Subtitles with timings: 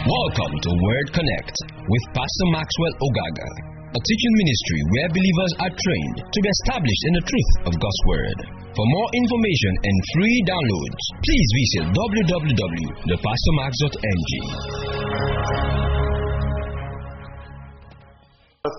[0.00, 3.50] Welcome to Word Connect with Pastor Maxwell Ogaga,
[3.92, 8.02] a teaching ministry where believers are trained to be established in the truth of God's
[8.08, 8.48] Word.
[8.72, 14.32] For more information and free downloads, please visit www.thepastormax.ng.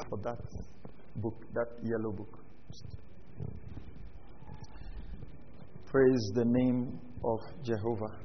[0.10, 0.42] For that
[1.18, 2.33] book, that yellow book.
[5.86, 8.18] Praise the name of Jehovah.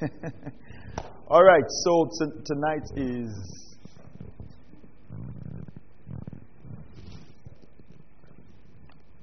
[1.32, 3.30] All right, so t- tonight is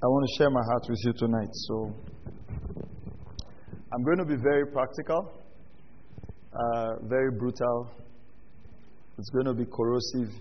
[0.02, 1.50] I want to share my heart with you tonight.
[1.52, 1.94] So
[3.92, 5.34] I'm going to be very practical,
[6.54, 7.92] uh, very brutal.
[9.18, 10.32] It's going to be corrosive.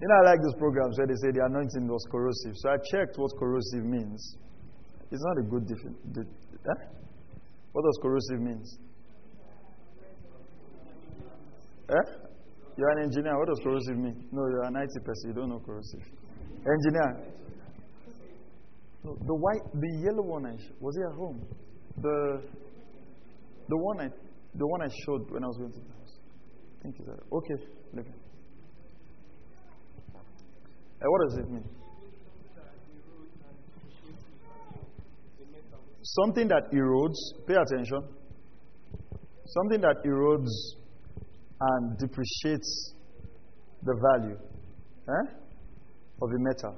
[0.00, 2.54] You know, I like those programs where they say the anointing was corrosive.
[2.56, 4.38] So I checked what corrosive means.
[5.12, 6.26] It's not a good definition.
[6.66, 6.84] Eh?
[7.70, 8.76] What does corrosive means?
[11.90, 11.94] Eh?
[12.76, 13.36] You're an engineer.
[13.38, 14.28] What does corrosive mean?
[14.30, 15.30] No, you're an IT person.
[15.30, 16.00] You don't know corrosive.
[16.58, 17.32] Engineer.
[19.04, 20.46] No, the white, the yellow one.
[20.46, 21.46] I sh- was he at home?
[22.02, 22.42] The
[23.68, 24.08] the one I
[24.54, 26.18] the one I showed when I was going to the house.
[26.82, 27.20] Think it's that.
[27.32, 27.54] Okay,
[27.94, 28.06] look.
[31.00, 31.64] Uh, what does it mean?
[36.02, 37.16] Something that erodes,
[37.46, 38.02] pay attention.
[39.46, 40.48] Something that erodes
[41.60, 42.94] and depreciates
[43.82, 44.36] the value
[45.08, 45.30] eh,
[46.22, 46.76] of a metal.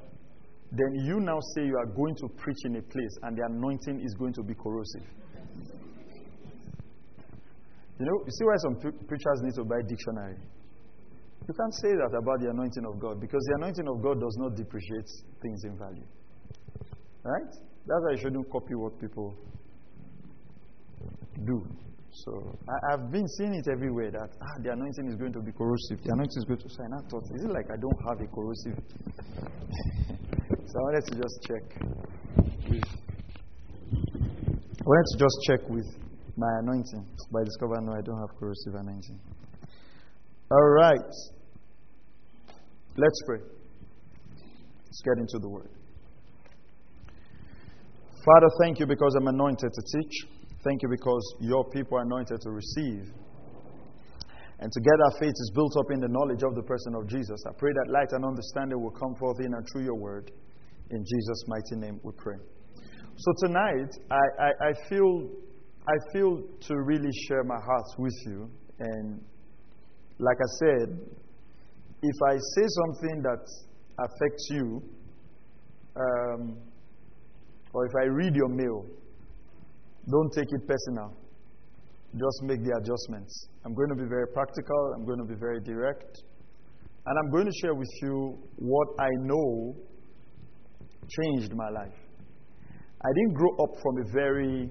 [0.73, 4.01] Then you now say you are going to preach in a place and the anointing
[4.05, 5.03] is going to be corrosive.
[7.99, 10.39] You know, you see why some pre- preachers need to buy dictionary?
[11.47, 14.37] You can't say that about the anointing of God because the anointing of God does
[14.39, 15.09] not depreciate
[15.43, 16.07] things in value.
[17.25, 17.53] Right?
[17.87, 19.35] That's why you shouldn't copy what people
[21.45, 21.67] do.
[22.25, 25.53] So I, have been seeing it everywhere that ah, the anointing is going to be
[25.53, 26.03] corrosive.
[26.05, 26.93] The anointing is going to shine.
[26.93, 28.77] I thought, is it like I don't have a corrosive?
[30.69, 31.65] so I wanted to just check
[32.69, 32.85] with.
[34.81, 35.89] I wanted to just check with
[36.37, 37.09] my anointing.
[37.33, 39.19] But I discovered no, I don't have corrosive anointing.
[40.51, 41.13] All right.
[42.97, 43.41] Let's pray.
[44.85, 45.71] Let's get into the word.
[48.27, 50.40] Father, thank you because I'm anointed to teach.
[50.63, 53.13] Thank you because your people are anointed to receive.
[54.61, 57.43] And together faith is built up in the knowledge of the person of Jesus.
[57.49, 60.31] I pray that light and understanding will come forth in and through your word.
[60.91, 62.37] In Jesus' mighty name we pray.
[63.17, 65.31] So tonight, I, I, I feel
[65.89, 68.51] I feel to really share my heart with you.
[68.79, 69.21] And
[70.19, 71.01] like I said,
[72.03, 73.47] if I say something that
[73.99, 74.83] affects you,
[75.97, 76.59] um,
[77.73, 78.85] or if I read your mail,
[80.09, 81.17] don't take it personal.
[82.15, 83.49] Just make the adjustments.
[83.65, 86.23] I'm going to be very practical, I'm going to be very direct,
[87.07, 89.77] and I'm going to share with you what I know
[91.09, 91.95] changed my life.
[93.03, 94.69] I didn't grow up from a very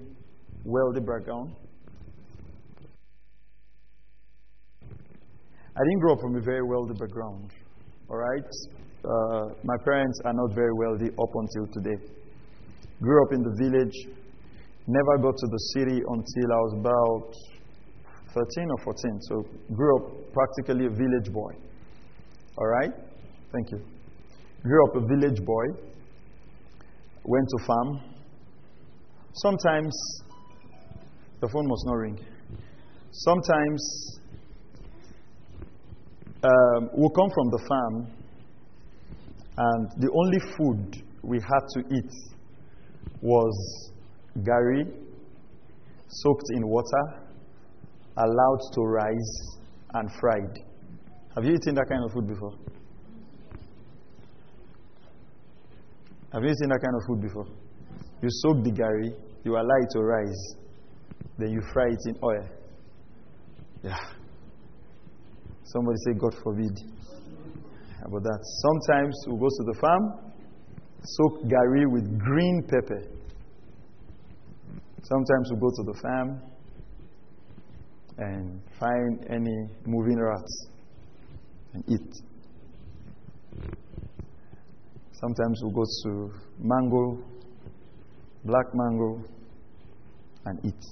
[0.64, 1.54] wealthy background.
[5.76, 7.50] I didn't grow up from a very wealthy background.
[8.08, 8.50] All right?
[9.04, 12.04] Uh, my parents are not very wealthy up until today.
[13.00, 13.94] Grew up in the village,
[14.86, 17.34] never got to the city until I was about
[18.34, 19.20] 13 or 14.
[19.22, 21.52] So grew up practically a village boy.
[22.56, 22.90] All right?
[23.52, 23.80] Thank you.
[24.62, 25.64] Grew up a village boy.
[27.24, 28.00] Went to farm.
[29.34, 29.94] Sometimes
[31.40, 32.18] the phone must not ring.
[33.12, 34.20] Sometimes
[36.42, 38.06] um, we'll come from the farm,
[39.56, 42.12] and the only food we had to eat
[43.20, 43.92] was
[44.38, 44.84] gari
[46.08, 47.04] soaked in water,
[48.16, 49.58] allowed to rise,
[49.94, 50.58] and fried.
[51.34, 52.52] Have you eaten that kind of food before?
[56.32, 57.46] Have you eaten that kind of food before?
[58.22, 59.10] You soak the gari,
[59.44, 60.54] you allow it to rise,
[61.38, 62.48] then you fry it in oil.
[63.82, 63.96] Yeah.
[65.64, 66.78] Somebody say, God forbid.
[68.04, 68.40] About that.
[68.62, 70.34] Sometimes we go to the farm,
[71.02, 73.19] soak gari with green pepper.
[75.02, 76.42] Sometimes we go to the farm
[78.18, 80.68] and find any moving rats
[81.72, 82.12] and eat.
[85.12, 87.24] Sometimes we go to mango,
[88.44, 89.22] black mango,
[90.46, 90.84] and eat.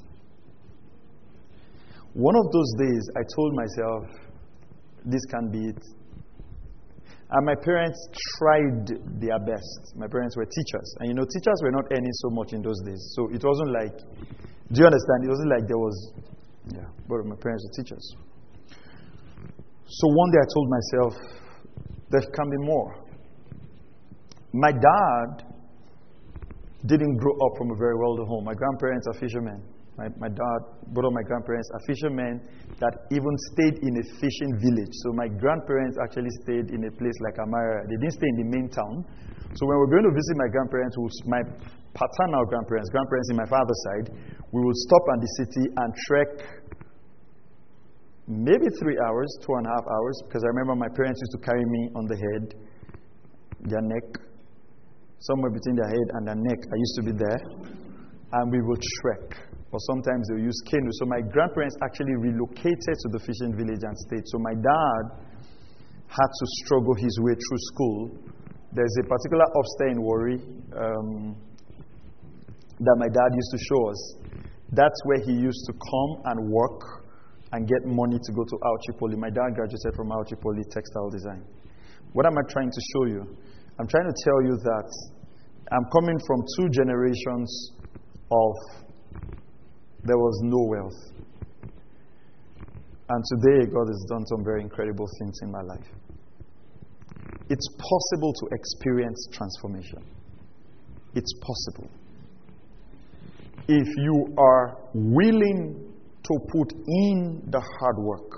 [2.14, 4.04] One of those days, I told myself,
[5.04, 5.82] this can be it.
[7.30, 7.98] And my parents
[8.38, 8.88] tried
[9.20, 9.92] their best.
[9.96, 10.88] My parents were teachers.
[11.00, 13.12] And you know, teachers were not earning so much in those days.
[13.16, 13.96] So it wasn't like,
[14.72, 15.24] do you understand?
[15.24, 16.12] It wasn't like there was
[16.72, 18.16] Yeah, both of my parents were teachers.
[19.86, 21.14] So one day I told myself,
[22.10, 23.04] there can be more.
[24.52, 25.44] My dad
[26.86, 28.44] didn't grow up from a very wealthy home.
[28.44, 29.62] My grandparents are fishermen.
[29.98, 30.60] My, my dad,
[30.94, 32.38] both of my grandparents are fishermen
[32.78, 34.94] that even stayed in a fishing village.
[35.02, 37.82] So my grandparents actually stayed in a place like Amara.
[37.90, 39.02] They didn't stay in the main town.
[39.58, 40.94] So when we're going to visit my grandparents,
[41.26, 41.42] my
[41.98, 44.06] paternal grandparents, grandparents in my father's side,
[44.54, 46.30] we would stop at the city and trek
[48.28, 51.42] maybe three hours, two and a half hours, because I remember my parents used to
[51.42, 52.44] carry me on the head,
[53.66, 54.22] their neck,
[55.18, 56.60] somewhere between their head and their neck.
[56.70, 57.40] I used to be there,
[58.38, 60.90] and we would trek or sometimes they'll use canoe.
[60.92, 64.24] So my grandparents actually relocated to the fishing village and stayed.
[64.26, 65.02] So my dad
[66.08, 68.10] had to struggle his way through school.
[68.72, 70.38] There's a particular upstairs in Warri
[70.72, 71.36] um,
[72.80, 74.00] that my dad used to show us.
[74.72, 76.80] That's where he used to come and work
[77.52, 79.16] and get money to go to Auchi Poly.
[79.16, 81.44] My dad graduated from Auchi Poly Textile Design.
[82.12, 83.36] What am I trying to show you?
[83.78, 84.88] I'm trying to tell you that
[85.72, 87.72] I'm coming from two generations
[88.30, 88.87] of
[90.08, 91.18] there was no wealth.
[93.10, 95.86] And today, God has done some very incredible things in my life.
[97.48, 100.04] It's possible to experience transformation.
[101.14, 101.90] It's possible.
[103.66, 108.30] If you are willing to put in the hard work,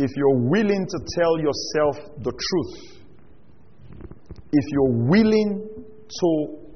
[0.00, 2.98] if you're willing to tell yourself the truth,
[4.52, 5.68] if you're willing
[6.08, 6.67] to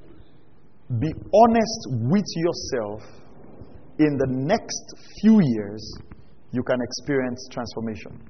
[0.99, 1.81] be honest
[2.11, 3.03] with yourself,
[3.99, 4.85] in the next
[5.21, 5.83] few years,
[6.53, 8.21] you can experience transformation.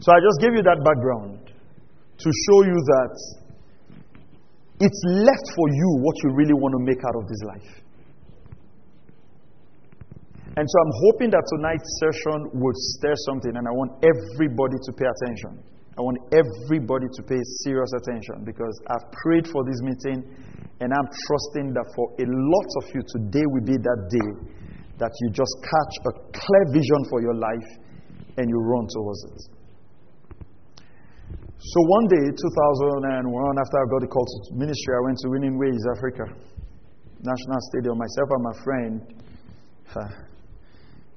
[0.00, 3.14] So I just gave you that background to show you that
[4.80, 7.70] it's left for you what you really want to make out of this life.
[10.56, 14.92] And so I'm hoping that tonight's session would stir something, and I want everybody to
[14.92, 15.62] pay attention.
[15.98, 20.22] I want everybody to pay serious attention because I've prayed for this meeting
[20.78, 24.30] and I'm trusting that for a lot of you, today will be that day
[25.02, 27.70] that you just catch a clear vision for your life
[28.38, 29.40] and you run towards it.
[31.58, 35.58] So one day, 2001, after I got the call to ministry, I went to Winning
[35.58, 36.30] Ways Africa,
[37.26, 37.98] National Stadium.
[37.98, 38.94] Myself and my friend,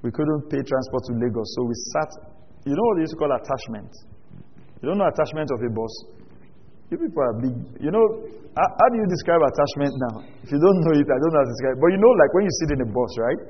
[0.02, 2.10] we couldn't pay transport to Lagos, so we sat.
[2.66, 3.94] You know what they used to call attachment?
[4.82, 5.94] You don't know attachment of a bus?
[6.90, 7.56] You people are big.
[7.80, 8.06] You know,
[8.58, 10.26] how, how, do you describe attachment now?
[10.42, 11.82] If you don't know it, I don't know how to describe it.
[11.86, 13.42] But you know, like when you sit in a bus, right?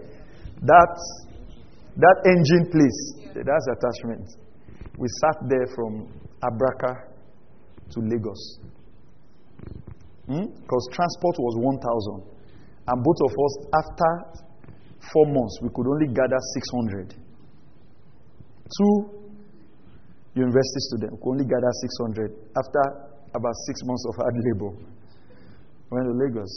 [0.62, 0.94] That,
[1.98, 3.00] that engine place,
[3.34, 4.28] that's attachment.
[5.00, 6.12] We sat there from
[6.44, 6.94] Abraka
[7.96, 8.60] to Lagos.
[10.28, 10.94] Because hmm?
[10.94, 12.32] transport was 1,000.
[12.92, 14.12] And both of us, after
[15.14, 17.16] four months, we could only gather 600.
[18.78, 19.21] Two
[20.36, 22.84] university student could only gathered 600 after
[23.36, 24.72] about six months of hard labor.
[25.92, 26.54] Went to Lagos.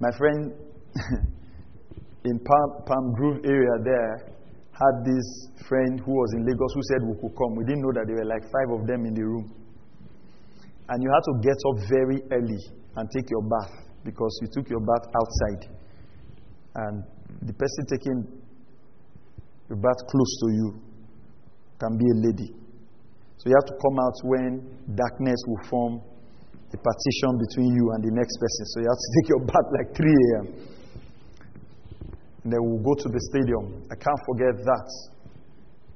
[0.00, 0.52] My friend
[2.24, 4.38] in Palm, Palm Grove area there
[4.72, 5.26] had this
[5.68, 7.56] friend who was in Lagos who said we could come.
[7.56, 9.50] We didn't know that there were like five of them in the room.
[10.88, 12.62] And you had to get up very early
[12.96, 13.72] and take your bath
[14.04, 15.62] because you took your bath outside.
[16.76, 17.02] And
[17.42, 18.18] the person taking
[19.68, 20.87] your bath close to you
[21.78, 22.50] can be a lady.
[23.38, 24.50] So you have to come out when
[24.98, 25.94] darkness will form
[26.74, 28.62] a partition between you and the next person.
[28.74, 30.46] So you have to take your bath like 3 a.m.
[32.44, 33.86] And then we'll go to the stadium.
[33.90, 34.88] I can't forget that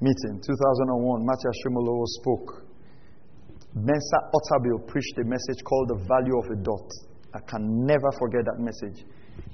[0.00, 1.26] meeting, 2001.
[1.26, 2.62] Matthew Ashimolowo spoke.
[3.74, 6.88] Mensa Otabil preached a message called The Value of a Dot.
[7.34, 9.04] I can never forget that message.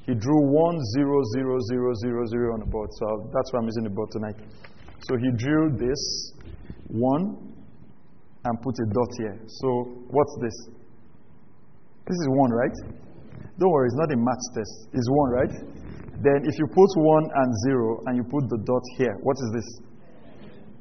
[0.06, 2.90] He drew one zero zero zero zero zero on the board.
[2.98, 4.36] So that's why I'm using the board tonight.
[5.06, 6.32] So he drew this
[6.88, 7.54] one
[8.44, 9.38] and put a dot here.
[9.46, 9.68] So
[10.08, 10.56] what's this?
[12.06, 12.76] This is one, right?
[13.58, 14.88] Don't worry, it's not a match test.
[14.92, 15.54] It's one, right?
[16.22, 19.50] Then if you put one and zero and you put the dot here, what is
[19.54, 19.68] this?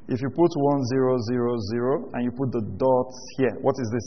[0.08, 3.88] If you put one zero zero zero and you put the dot here, what is
[3.92, 4.06] this?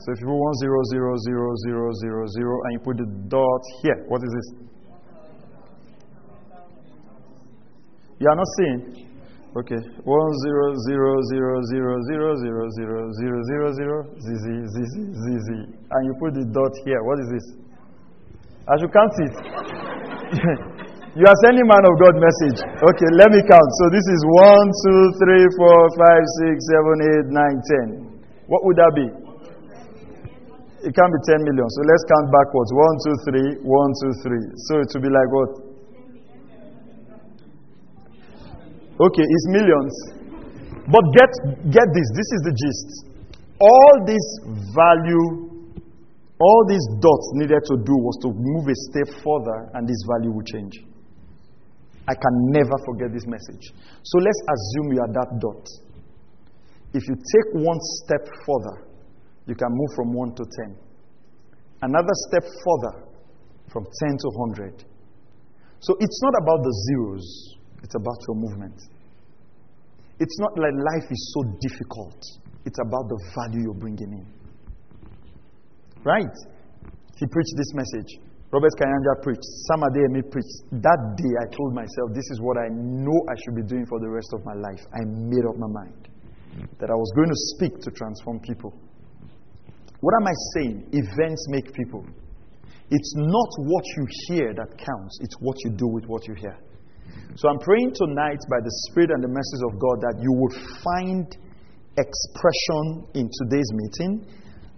[0.00, 3.06] So if you put one zero zero zero zero zero zero and you put the
[3.28, 4.48] dot here, what is this?
[8.18, 9.11] You are not seeing?
[9.52, 9.76] Okay.
[10.08, 13.96] One zero zero zero zero zero zero zero zero zero zero.
[15.92, 17.04] And you put the dot here.
[17.04, 17.46] What is this?
[18.64, 19.34] I should count it.
[21.20, 22.64] you are sending man of God message.
[22.64, 23.70] Okay, let me count.
[23.84, 27.86] So this is one, two, three, four, five, six, seven, eight, nine, ten.
[28.48, 29.06] What would that be?
[30.80, 31.68] It can't be 10 million.
[31.76, 32.70] So let's count backwards.
[32.74, 33.48] One, two, three.
[33.62, 34.44] One, two, three.
[34.66, 35.50] So it will be like what?
[39.00, 39.94] Okay, it's millions.
[40.90, 41.32] But get,
[41.70, 42.08] get this.
[42.12, 42.88] This is the gist.
[43.60, 44.26] All this
[44.74, 45.72] value,
[46.38, 50.32] all these dots needed to do was to move a step further and this value
[50.32, 50.74] will change.
[52.08, 53.70] I can never forget this message.
[54.02, 55.64] So let's assume you are that dot.
[56.92, 58.92] If you take one step further,
[59.46, 60.76] you can move from 1 to 10.
[61.82, 63.06] Another step further,
[63.72, 64.84] from 10 to 100.
[65.80, 68.78] So it's not about the zeros, it's about your movement.
[70.18, 72.20] It's not like life is so difficult,
[72.64, 74.26] it's about the value you're bringing in.
[76.04, 76.36] Right?
[77.16, 78.18] He preached this message.
[78.52, 79.44] Robert Kayanja preached.
[79.66, 79.80] Sam
[80.30, 80.56] preached.
[80.82, 83.98] That day I told myself, this is what I know I should be doing for
[83.98, 84.84] the rest of my life.
[84.92, 86.08] I made up my mind
[86.78, 88.74] that I was going to speak to transform people.
[90.00, 90.88] What am I saying?
[90.92, 92.04] Events make people.
[92.90, 96.58] It's not what you hear that counts, it's what you do with what you hear.
[97.34, 100.54] So I'm praying tonight by the Spirit and the message of God that you will
[100.84, 101.24] find
[101.96, 102.84] expression
[103.16, 104.24] in today's meeting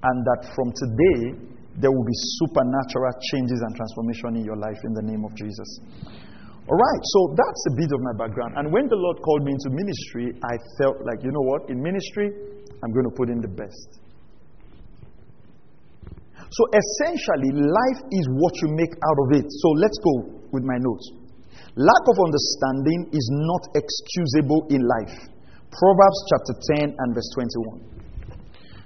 [0.03, 1.39] and that from today
[1.83, 5.67] there will be supernatural changes and transformation in your life in the name of Jesus.
[6.65, 8.57] All right, so that's a bit of my background.
[8.57, 11.69] And when the Lord called me into ministry, I felt like, you know what?
[11.69, 12.31] In ministry,
[12.81, 14.01] I'm going to put in the best.
[16.49, 19.47] So essentially, life is what you make out of it.
[19.51, 21.24] So let's go with my notes.
[21.77, 25.19] Lack of understanding is not excusable in life.
[25.75, 26.55] Proverbs chapter
[26.87, 27.83] 10 and verse 21.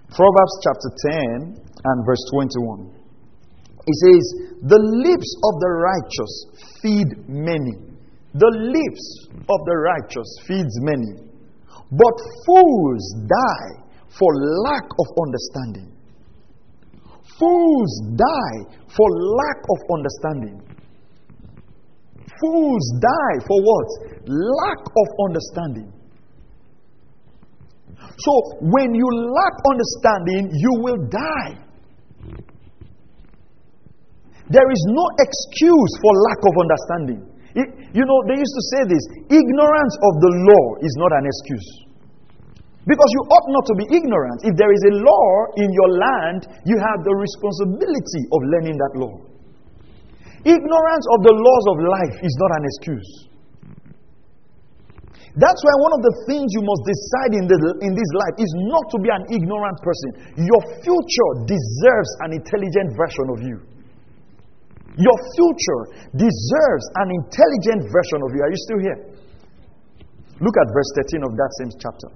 [0.08, 0.90] Proverbs chapter
[1.36, 2.88] 10 and verse 21.
[3.84, 4.24] It says,
[4.64, 6.32] The lips of the righteous
[6.80, 7.76] feed many.
[8.32, 9.04] The lips
[9.36, 11.28] of the righteous feeds many.
[11.92, 13.84] But fools die
[14.16, 14.32] for
[14.64, 15.92] lack of understanding.
[17.38, 18.58] Fools die
[18.96, 20.56] for lack of understanding.
[22.40, 23.88] Fools die for what?
[24.26, 25.92] Lack of understanding.
[28.18, 31.68] So, when you lack understanding, you will die.
[34.50, 37.20] There is no excuse for lack of understanding.
[37.54, 41.24] It, you know, they used to say this ignorance of the law is not an
[41.26, 41.68] excuse.
[42.88, 44.48] Because you ought not to be ignorant.
[44.48, 45.28] If there is a law
[45.60, 49.27] in your land, you have the responsibility of learning that law.
[50.46, 53.10] Ignorance of the laws of life is not an excuse.
[55.38, 58.50] That's why one of the things you must decide in, the, in this life is
[58.66, 60.10] not to be an ignorant person.
[60.34, 63.56] Your future deserves an intelligent version of you.
[64.98, 65.82] Your future
[66.18, 68.40] deserves an intelligent version of you.
[68.42, 68.98] Are you still here?
[70.42, 72.10] Look at verse 13 of that same chapter.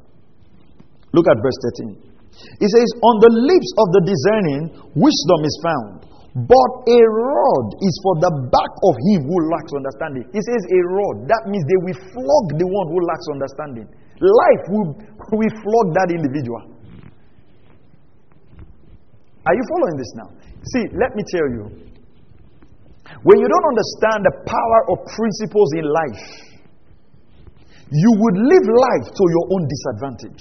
[1.15, 1.95] Look at verse 13.
[2.59, 4.63] It says, On the lips of the discerning,
[4.99, 6.12] wisdom is found.
[6.33, 10.25] But a rod is for the back of him who lacks understanding.
[10.33, 11.29] He says a rod.
[11.29, 13.87] That means they will flog the one who lacks understanding.
[14.17, 16.73] Life will, will flog that individual.
[19.45, 20.29] Are you following this now?
[20.73, 21.65] See, let me tell you.
[23.29, 26.25] When you don't understand the power of principles in life,
[27.93, 30.41] you would live life to your own disadvantage.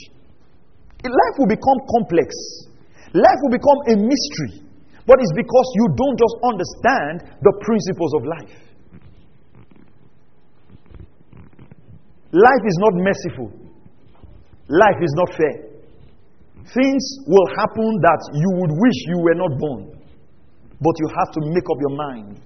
[1.04, 2.32] Life will become complex.
[3.12, 4.71] Life will become a mystery.
[5.06, 8.56] But it's because you don't just understand the principles of life.
[12.32, 13.50] Life is not merciful.
[14.70, 15.58] Life is not fair.
[16.74, 19.84] Things will happen that you would wish you were not born.
[20.80, 22.40] But you have to make up your mind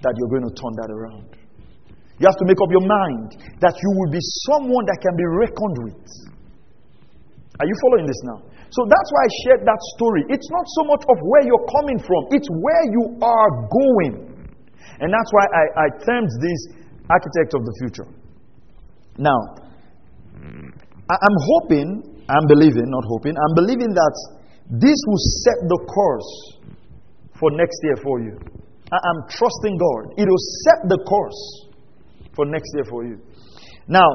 [0.00, 1.36] that you're going to turn that around.
[2.18, 5.26] You have to make up your mind that you will be someone that can be
[5.40, 6.04] reckoned with.
[7.60, 8.40] Are you following this now?
[8.70, 10.22] So that's why I shared that story.
[10.30, 14.14] It's not so much of where you're coming from, it's where you are going.
[15.00, 16.60] And that's why I, I termed this
[17.10, 18.08] architect of the future.
[19.18, 19.40] Now,
[21.10, 24.14] I'm hoping, I'm believing, not hoping, I'm believing that
[24.70, 26.30] this will set the course
[27.40, 28.38] for next year for you.
[28.92, 30.14] I'm trusting God.
[30.18, 31.42] It will set the course
[32.34, 33.18] for next year for you.
[33.88, 34.06] Now,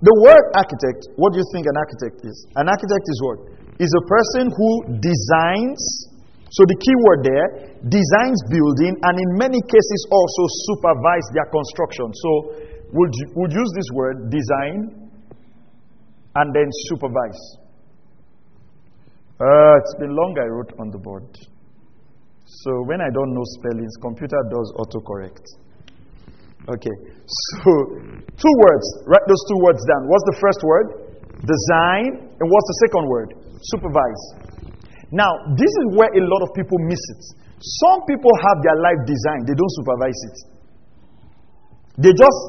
[0.00, 2.36] the word architect, what do you think an architect is?
[2.56, 3.38] An architect is what?
[3.78, 4.70] Is a person who
[5.02, 5.82] designs,
[6.46, 7.48] so the key word there,
[7.90, 12.06] designs building and in many cases also supervise their construction.
[12.14, 12.30] So,
[12.94, 15.10] would would use this word, design,
[16.36, 17.42] and then supervise.
[19.40, 21.26] Uh, it's been long I wrote on the board.
[22.46, 25.42] So when I don't know spellings, computer does autocorrect.
[26.68, 26.96] Okay.
[27.26, 27.70] So
[28.38, 28.86] two words.
[29.06, 30.08] Write those two words down.
[30.08, 30.86] What's the first word?
[31.42, 32.30] Design.
[32.38, 33.30] And what's the second word?
[33.72, 34.24] Supervise.
[35.12, 37.22] Now, this is where a lot of people miss it.
[37.80, 40.36] Some people have their life designed, they don't supervise it.
[41.96, 42.40] They just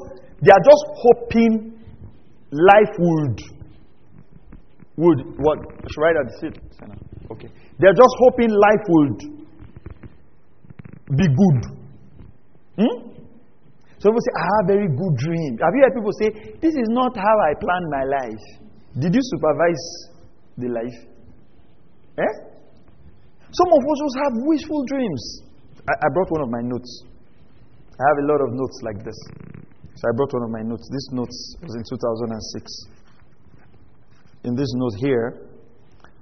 [0.41, 1.79] they are just hoping
[2.51, 3.37] life would
[4.97, 5.59] would what
[5.97, 6.55] write at the seat?
[7.31, 7.49] Okay.
[7.79, 9.19] They're just hoping life would
[11.15, 11.59] be good.
[12.79, 13.15] Hmm?
[13.99, 15.57] So people say, I have a very good dream.
[15.61, 16.29] Have you heard people say,
[16.61, 18.45] This is not how I planned my life?
[18.99, 20.14] Did you supervise
[20.57, 20.99] the life?
[22.17, 22.33] Eh?
[23.51, 25.21] Some of us just have wishful dreams.
[25.87, 27.03] I, I brought one of my notes.
[27.95, 29.15] I have a lot of notes like this.
[29.95, 30.83] So I brought one of my notes.
[30.91, 31.31] This note
[31.63, 32.95] was in 2006.
[34.43, 35.47] In this note here,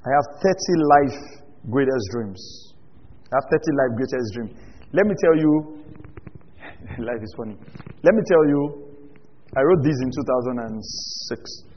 [0.05, 0.53] I have 30
[0.85, 1.19] life
[1.69, 2.39] greatest dreams.
[3.31, 4.53] I have 30 life greatest dreams.
[4.93, 5.51] Let me tell you,
[7.07, 7.57] life is funny.
[8.03, 8.61] Let me tell you,
[9.57, 11.72] I wrote this in 2006.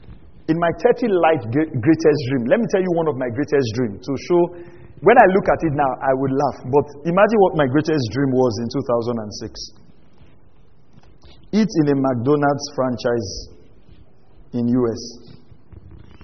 [0.47, 3.99] In my 30 life greatest dream, let me tell you one of my greatest dreams
[4.07, 4.43] to show
[5.01, 6.57] when I look at it now, I would laugh.
[6.73, 9.77] But imagine what my greatest dream was in 2006.
[11.53, 13.29] Eat in a McDonald's franchise
[14.57, 15.01] in US.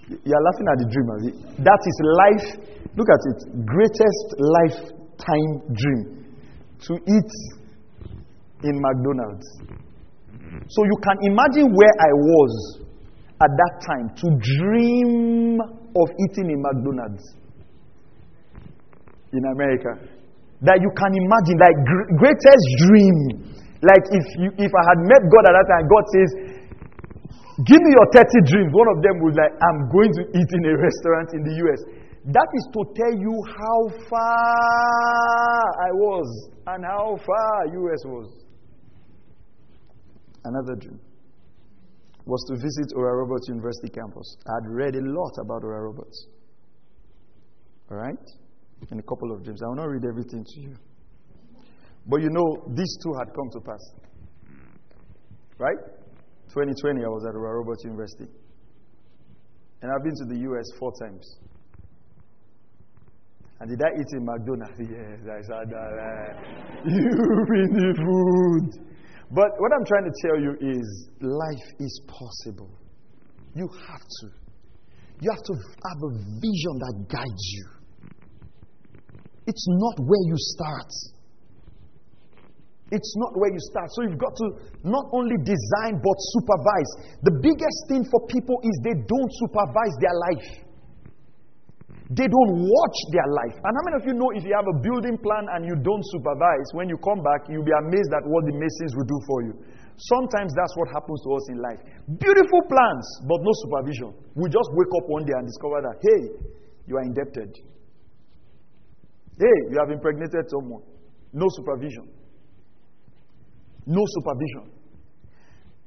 [0.10, 1.08] You are laughing at the dream.
[1.62, 2.48] That is life.
[2.98, 3.40] Look at it.
[3.66, 6.02] Greatest lifetime dream.
[6.90, 7.32] To eat
[8.66, 9.48] in McDonald's.
[10.68, 12.83] So you can imagine where I was
[13.44, 17.24] at that time to dream of eating in McDonald's
[19.34, 20.00] in America.
[20.64, 21.78] That you can imagine, like
[22.16, 23.18] greatest dream.
[23.84, 26.30] Like if you, if I had met God at that time, God says,
[27.68, 30.64] "Give me your 30 dreams." One of them was like, "I'm going to eat in
[30.72, 31.82] a restaurant in the U.S."
[32.32, 36.28] That is to tell you how far I was
[36.72, 38.02] and how far U.S.
[38.08, 38.32] was.
[40.46, 41.00] Another dream
[42.26, 44.38] was to visit Oral Roberts University campus.
[44.48, 46.28] I had read a lot about Oral Roberts.
[47.92, 48.18] All right?
[48.92, 49.62] in a couple of dreams.
[49.64, 50.76] I will not read everything to you.
[52.06, 53.84] But you know, these two had come to pass.
[55.58, 55.80] Right?
[56.50, 58.28] 2020, I was at Oral Roberts University.
[59.82, 61.38] And I've been to the US four times.
[63.60, 64.76] And did I eat in McDonald's?
[64.80, 65.92] Yes, I said that.
[65.96, 68.93] Uh, you bring the food.
[69.34, 72.70] But what I'm trying to tell you is life is possible.
[73.56, 74.28] You have to.
[75.20, 77.66] You have to have a vision that guides you.
[79.48, 80.92] It's not where you start.
[82.92, 83.90] It's not where you start.
[83.94, 84.48] So you've got to
[84.84, 87.18] not only design but supervise.
[87.26, 90.50] The biggest thing for people is they don't supervise their life.
[92.14, 93.58] They don't watch their life.
[93.58, 96.06] And how many of you know if you have a building plan and you don't
[96.14, 99.40] supervise, when you come back, you'll be amazed at what the masons will do for
[99.50, 99.54] you.
[99.98, 101.82] Sometimes that's what happens to us in life.
[102.22, 104.14] Beautiful plans, but no supervision.
[104.38, 106.22] We just wake up one day and discover that, hey,
[106.86, 107.50] you are indebted.
[109.40, 110.86] Hey, you have impregnated someone.
[111.34, 112.06] No supervision.
[113.90, 114.70] No supervision.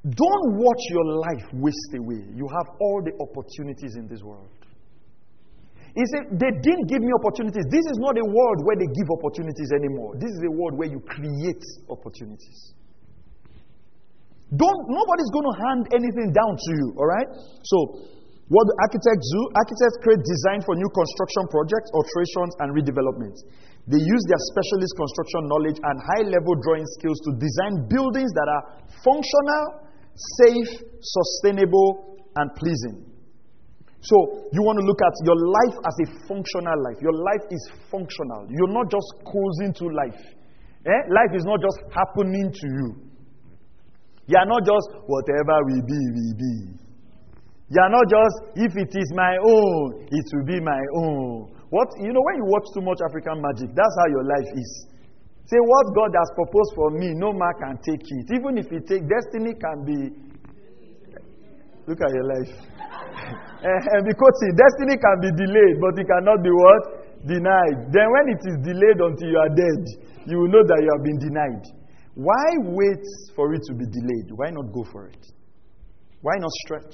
[0.03, 2.27] Don't watch your life waste away.
[2.35, 4.56] You have all the opportunities in this world.
[5.97, 7.65] He said, They didn't give me opportunities.
[7.73, 10.13] This is not a world where they give opportunities anymore.
[10.21, 12.77] This is a world where you create opportunities.
[14.53, 17.27] Don't, nobody's going to hand anything down to you, all right?
[17.65, 17.77] So,
[18.47, 19.41] what do architects do?
[19.57, 23.43] Architects create design for new construction projects, alterations, and redevelopments.
[23.89, 28.47] They use their specialist construction knowledge and high level drawing skills to design buildings that
[28.47, 28.63] are
[29.01, 29.65] functional,
[30.45, 33.16] safe, sustainable, and pleasing.
[34.07, 36.95] So, you want to look at your life as a functional life.
[37.03, 38.47] Your life is functional.
[38.47, 40.23] You're not just cruising through life.
[40.87, 41.01] Eh?
[41.11, 42.87] Life is not just happening to you.
[44.31, 46.55] You are not just whatever we be, we be.
[47.67, 51.51] You are not just, if it is my own, it will be my own.
[51.67, 54.71] What, you know, when you watch too much African magic, that's how your life is.
[55.51, 58.25] Say, what God has proposed for me, no man can take it.
[58.39, 59.99] Even if it take, destiny can be.
[61.87, 62.53] Look at your life.
[63.63, 66.81] and eh, eh, because see, destiny can be delayed, but it cannot be what?
[67.25, 67.89] Denied.
[67.95, 69.81] Then when it is delayed until you are dead,
[70.27, 71.63] you will know that you have been denied.
[72.13, 74.35] Why wait for it to be delayed?
[74.35, 75.23] Why not go for it?
[76.21, 76.93] Why not stretch?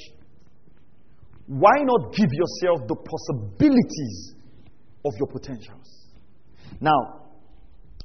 [1.48, 4.36] why not give yourself the possibilities
[5.04, 6.08] of your potentials?
[6.80, 7.28] Now,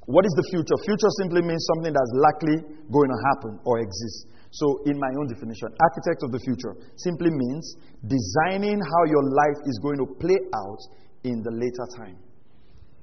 [0.07, 0.74] what is the future?
[0.85, 2.57] Future simply means something that's likely
[2.90, 4.27] going to happen or exist.
[4.50, 9.61] So, in my own definition, architect of the future simply means designing how your life
[9.68, 10.80] is going to play out
[11.24, 12.16] in the later time.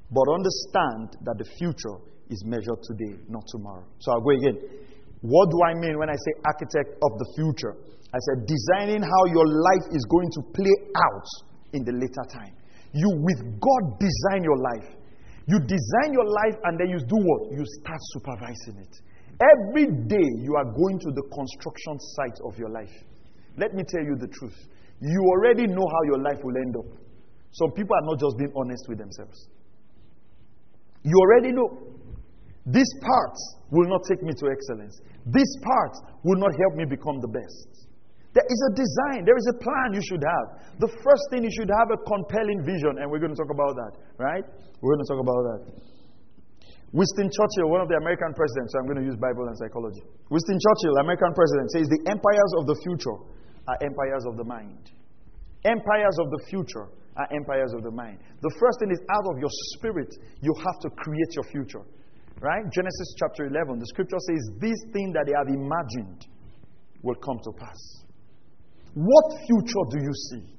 [0.09, 2.01] But understand that the future
[2.33, 3.85] is measured today, not tomorrow.
[3.99, 4.57] So, I'll go again.
[5.21, 7.73] What do I mean when I say architect of the future?
[8.09, 11.27] I said, designing how your life is going to play out
[11.73, 12.53] in the later time.
[12.93, 14.87] You, with God, design your life.
[15.47, 17.51] You design your life and then you do what?
[17.51, 18.93] You start supervising it.
[19.41, 22.93] Every day you are going to the construction site of your life.
[23.57, 24.55] Let me tell you the truth.
[25.01, 26.87] You already know how your life will end up.
[27.51, 29.47] Some people are not just being honest with themselves.
[31.03, 31.67] You already know.
[32.65, 33.37] This part
[33.71, 34.99] will not take me to excellence.
[35.25, 35.93] This part
[36.23, 37.85] will not help me become the best.
[38.33, 40.47] There is a design, there is a plan you should have.
[40.79, 43.79] The first thing you should have a compelling vision, and we're going to talk about
[43.79, 44.43] that, right?
[44.81, 45.59] We're going to talk about that.
[46.95, 49.99] Winston Churchill, one of the American presidents, so I'm going to use Bible and psychology.
[50.31, 53.19] Winston Churchill, American president, says the empires of the future
[53.67, 54.79] are empires of the mind.
[55.67, 56.87] Empires of the future
[57.19, 58.23] are empires of the mind.
[58.39, 60.07] The first thing is out of your spirit,
[60.39, 61.83] you have to create your future.
[62.39, 62.63] Right?
[62.71, 66.23] Genesis chapter 11, the scripture says, This thing that they have imagined
[67.03, 67.79] will come to pass.
[68.95, 70.55] What future do you see?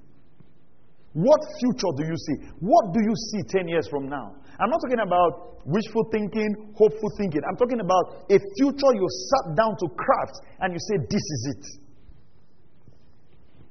[1.17, 2.37] What future do you see?
[2.61, 4.37] What do you see 10 years from now?
[4.59, 7.43] I'm not talking about wishful thinking, hopeful thinking.
[7.49, 11.43] I'm talking about a future you sat down to craft and you say, This is
[11.57, 11.65] it.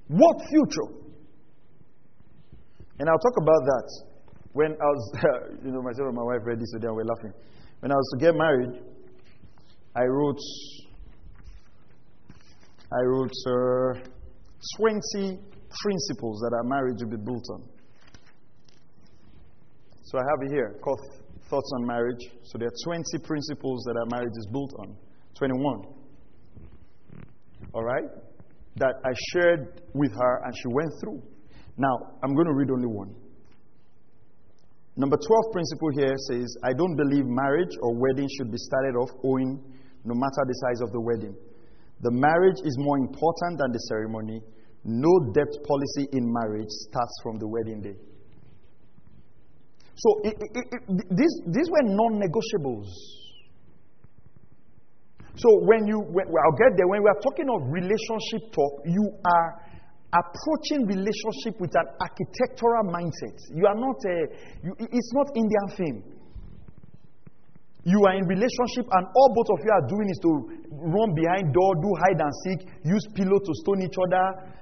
[0.07, 1.05] What future?
[2.99, 3.87] And I'll talk about that
[4.53, 5.03] when I was,
[5.65, 7.33] you know, myself and my wife read this today and we're laughing.
[7.79, 8.81] When I was to get married,
[9.95, 10.39] I wrote,
[12.91, 14.09] I wrote, uh,
[14.77, 15.39] 20
[15.81, 17.74] principles that our marriage will be built on.
[20.05, 21.01] So I have it here called
[21.49, 22.29] Thoughts on Marriage.
[22.43, 24.95] So there are 20 principles that our marriage is built on.
[25.33, 25.81] 21.
[27.73, 28.05] All right?
[28.75, 31.23] That I shared with her and she went through.
[31.77, 33.15] Now, I'm going to read only one.
[34.95, 39.09] Number 12 principle here says, I don't believe marriage or wedding should be started off
[39.23, 39.59] owing
[40.05, 41.35] no matter the size of the wedding.
[42.01, 44.39] The marriage is more important than the ceremony.
[44.83, 47.97] No debt policy in marriage starts from the wedding day.
[49.95, 50.81] So it, it, it,
[51.15, 52.91] these, these were non negotiables.
[55.35, 56.87] So when you, when, I'll get there.
[56.87, 59.49] When we are talking of relationship talk, you are
[60.15, 63.35] approaching relationship with an architectural mindset.
[63.51, 64.15] You are not a,
[64.63, 65.95] you, it's not Indian thing.
[67.83, 70.31] You are in relationship and all both of you are doing is to
[70.71, 74.55] run behind door, do hide and seek, use pillow to stone each other.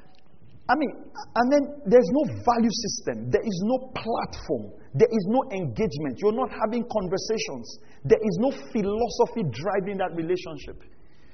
[0.67, 0.91] I mean,
[1.35, 3.31] and then there's no value system.
[3.31, 4.82] There is no platform.
[4.93, 6.21] There is no engagement.
[6.21, 7.65] You're not having conversations.
[8.05, 10.77] There is no philosophy driving that relationship.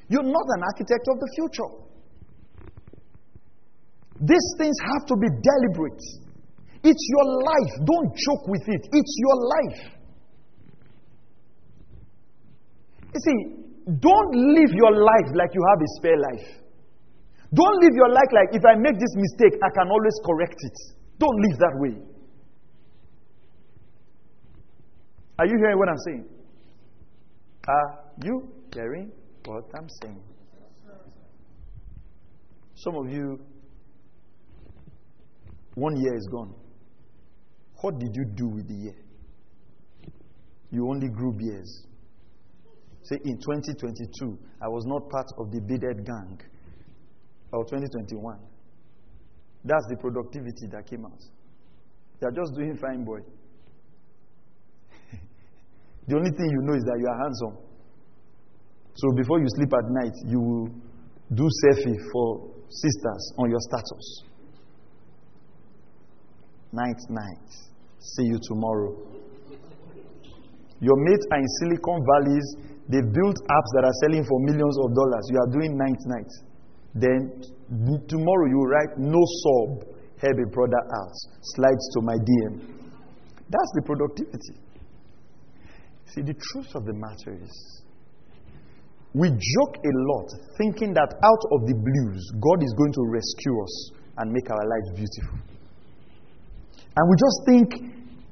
[0.08, 1.72] You're not an architect of the future.
[4.22, 6.04] These things have to be deliberate.
[6.84, 7.74] It's your life.
[7.84, 8.84] Don't joke with it.
[8.92, 9.82] It's your life.
[13.14, 13.38] You see,
[14.00, 16.48] don't live your life like you have a spare life.
[17.54, 20.78] Don't live your life like if I make this mistake, I can always correct it.
[21.18, 22.09] Don't live that way.
[25.40, 26.26] Are you hearing what I'm saying?
[27.66, 29.10] Are you hearing
[29.46, 30.22] what I'm saying?
[32.76, 33.40] Some of you,
[35.76, 36.54] one year is gone.
[37.80, 38.96] What did you do with the year?
[40.72, 41.86] You only grew beers.
[43.04, 46.38] Say in 2022, I was not part of the bearded gang
[47.54, 48.40] or 2021.
[49.64, 51.22] That's the productivity that came out.
[52.20, 53.20] They are just doing fine, boy.
[56.10, 57.56] The only thing you know is that you are handsome.
[58.98, 60.68] So before you sleep at night, you will
[61.38, 64.06] do selfie for sisters on your status.
[66.74, 67.50] Night, night.
[68.02, 68.98] See you tomorrow.
[70.82, 72.48] Your mates are in Silicon Valleys.
[72.90, 75.24] They built apps that are selling for millions of dollars.
[75.30, 76.32] You are doing night, night.
[76.96, 77.38] Then
[78.08, 79.86] tomorrow you write no sob,
[80.24, 81.16] a brother out.
[81.54, 82.54] Slides to my DM.
[83.50, 84.69] That's the productivity.
[86.14, 87.54] See, the truth of the matter is,
[89.14, 93.56] we joke a lot thinking that out of the blues, God is going to rescue
[93.62, 93.74] us
[94.18, 95.38] and make our lives beautiful.
[96.98, 97.68] And we just think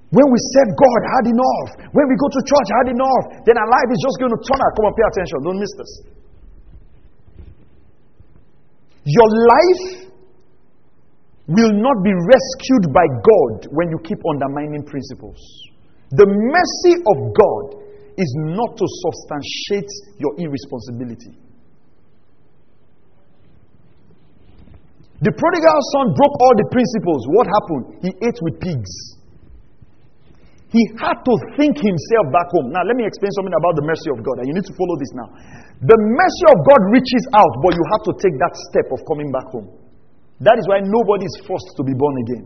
[0.09, 3.69] when we serve God hard enough, when we go to church hard enough, then our
[3.69, 4.71] life is just going to turn out.
[4.73, 5.37] Come on, pay attention.
[5.45, 5.91] Don't miss this.
[9.05, 9.85] Your life
[11.47, 15.39] will not be rescued by God when you keep undermining principles.
[16.11, 17.83] The mercy of God
[18.15, 21.35] is not to substantiate your irresponsibility.
[25.17, 27.21] The prodigal son broke all the principles.
[27.33, 27.83] What happened?
[28.05, 29.17] He ate with pigs.
[30.69, 32.69] He had to think himself back home.
[32.75, 34.95] Now, let me explain something about the mercy of God, and you need to follow
[34.99, 35.27] this now.
[35.79, 39.31] The mercy of God reaches out, but you have to take that step of coming
[39.31, 39.67] back home.
[40.43, 42.43] That is why nobody is forced to be born again.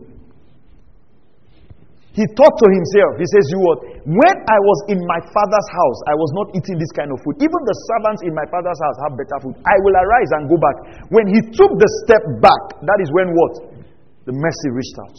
[2.12, 3.80] He thought to himself, he says, You what?
[4.04, 7.40] When I was in my father's house, I was not eating this kind of food.
[7.40, 9.56] Even the servants in my father's house have better food.
[9.64, 11.08] I will arise and go back.
[11.08, 13.80] When he took the step back, that is when what?
[14.28, 15.16] The mercy reached out.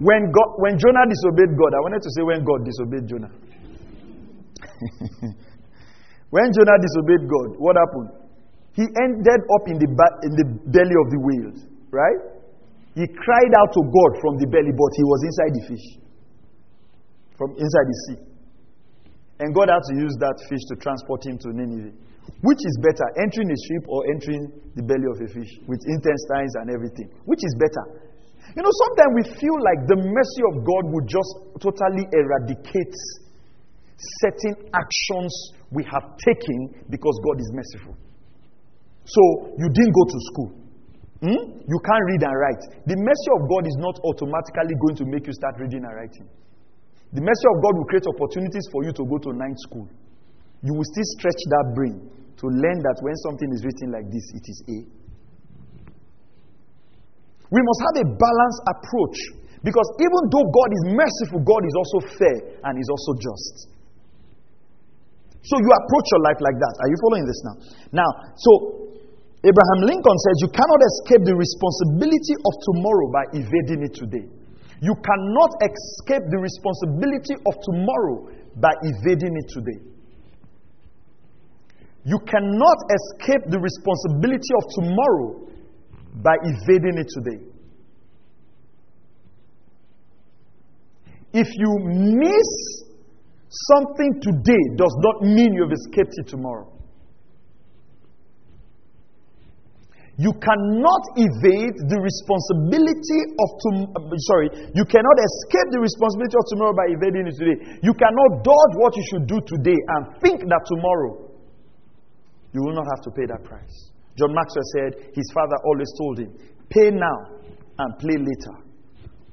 [0.00, 3.28] When, God, when Jonah disobeyed God, I wanted to say when God disobeyed Jonah.
[6.32, 8.08] when Jonah disobeyed God, what happened?
[8.72, 12.39] He ended up in the, ba- in the belly of the whales, right?
[13.00, 15.86] He cried out to God from the belly, but he was inside the fish,
[17.40, 18.18] from inside the sea.
[19.40, 21.96] And God had to use that fish to transport him to Nineveh.
[22.44, 26.52] Which is better, entering a ship or entering the belly of a fish with intestines
[26.60, 27.08] and everything?
[27.24, 28.04] Which is better?
[28.52, 32.92] You know, sometimes we feel like the mercy of God would just totally eradicate
[34.20, 35.32] certain actions
[35.72, 37.96] we have taken because God is merciful.
[39.08, 40.59] So, you didn't go to school.
[41.20, 41.60] Hmm?
[41.68, 42.62] You can't read and write.
[42.88, 46.24] The mercy of God is not automatically going to make you start reading and writing.
[47.12, 49.84] The mercy of God will create opportunities for you to go to ninth school.
[50.64, 51.96] You will still stretch that brain
[52.40, 54.78] to learn that when something is written like this, it is A.
[57.50, 59.18] We must have a balanced approach
[59.60, 63.68] because even though God is merciful, God is also fair and is also just.
[65.44, 66.74] So you approach your life like that.
[66.80, 67.56] Are you following this now?
[68.04, 68.08] Now,
[68.40, 68.50] so
[69.40, 74.28] Abraham Lincoln says, You cannot escape the responsibility of tomorrow by evading it today.
[74.84, 79.80] You cannot escape the responsibility of tomorrow by evading it today.
[82.04, 85.48] You cannot escape the responsibility of tomorrow
[86.20, 87.44] by evading it today.
[91.32, 92.84] If you miss
[93.48, 96.72] something today, does not mean you've escaped it tomorrow.
[100.20, 104.12] You cannot evade the responsibility of tomorrow.
[104.12, 107.56] Uh, sorry, you cannot escape the responsibility of tomorrow by evading it today.
[107.80, 111.24] You cannot dodge what you should do today and think that tomorrow
[112.52, 113.96] you will not have to pay that price.
[114.20, 116.36] John Maxwell said his father always told him,
[116.68, 117.40] Pay now
[117.80, 118.60] and play later.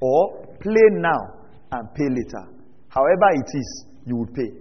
[0.00, 1.20] Or play now
[1.68, 2.48] and pay later.
[2.88, 3.68] However it is,
[4.08, 4.56] you will pay.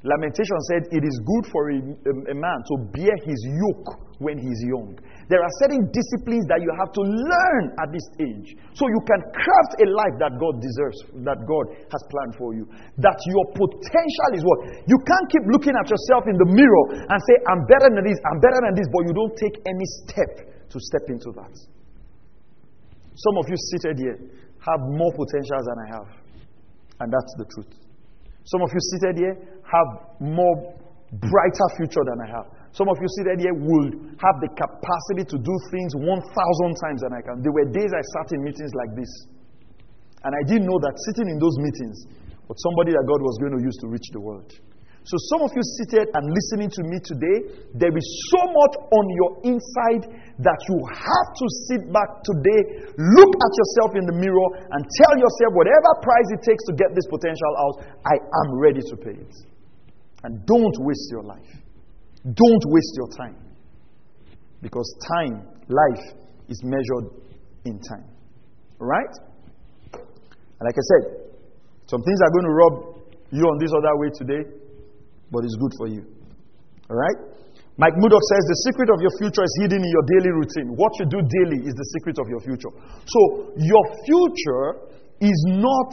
[0.00, 4.38] Lamentation said, It is good for a, a, a man to bear his yoke when
[4.38, 4.98] he is young.
[5.28, 8.56] There are certain disciplines that you have to learn at this age.
[8.72, 12.64] So you can craft a life that God deserves, that God has planned for you.
[12.96, 14.88] That your potential is what?
[14.88, 18.16] You can't keep looking at yourself in the mirror and say, I'm better than this,
[18.24, 20.32] I'm better than this, but you don't take any step
[20.72, 21.52] to step into that.
[23.12, 24.18] Some of you seated here
[24.64, 26.08] have more potentials than I have.
[27.04, 27.72] And that's the truth.
[28.48, 29.88] Some of you seated here have
[30.24, 30.72] more
[31.12, 32.48] brighter future than I have.
[32.72, 37.12] Some of you seated here would have the capacity to do things 1,000 times than
[37.16, 37.40] I can.
[37.40, 39.12] There were days I sat in meetings like this.
[40.24, 41.96] And I didn't know that sitting in those meetings
[42.50, 44.50] was somebody that God was going to use to reach the world.
[45.08, 47.38] So, some of you seated and listening to me today,
[47.72, 50.04] there is so much on your inside
[50.36, 52.60] that you have to sit back today,
[52.92, 56.92] look at yourself in the mirror, and tell yourself whatever price it takes to get
[56.92, 59.32] this potential out, I am ready to pay it.
[60.28, 61.56] And don't waste your life.
[62.34, 63.36] Don't waste your time.
[64.60, 66.04] Because time, life,
[66.48, 67.12] is measured
[67.64, 68.04] in time.
[68.78, 69.14] Right?
[69.92, 71.02] And like I said,
[71.86, 72.74] some things are going to rub
[73.30, 74.42] you on this other way today,
[75.30, 76.02] but it's good for you.
[76.90, 77.18] All right?
[77.76, 80.74] Mike Murdock says the secret of your future is hidden in your daily routine.
[80.74, 82.74] What you do daily is the secret of your future.
[83.06, 85.90] So, your future is not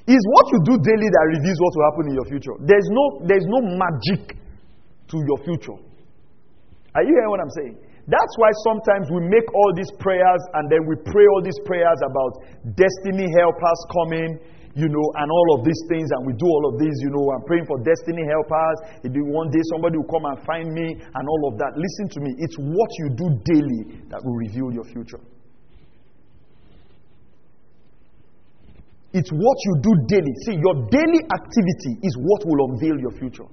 [0.06, 2.54] is what you do daily that reveals what will happen in your future.
[2.62, 4.38] There's no, there's no magic
[5.10, 5.78] to your future.
[6.94, 7.76] Are you hearing what I'm saying?
[8.06, 11.98] That's why sometimes we make all these prayers and then we pray all these prayers
[12.06, 12.38] about
[12.78, 14.38] destiny helpers coming,
[14.78, 17.26] you know, and all of these things, and we do all of these, you know,
[17.34, 19.10] I'm praying for destiny helpers.
[19.10, 21.74] One day somebody will come and find me and all of that.
[21.74, 22.30] Listen to me.
[22.38, 25.18] It's what you do daily that will reveal your future.
[29.12, 30.32] It's what you do daily.
[30.44, 33.46] See, your daily activity is what will unveil your future.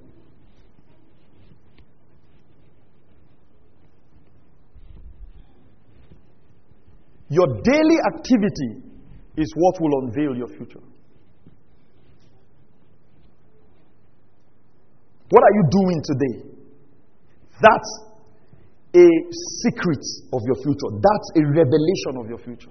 [7.30, 8.84] Your daily activity
[9.38, 10.84] is what will unveil your future.
[15.30, 16.54] What are you doing today?
[17.60, 17.92] That's
[18.96, 19.08] a
[19.64, 20.90] secret of your future.
[21.02, 22.70] That's a revelation of your future.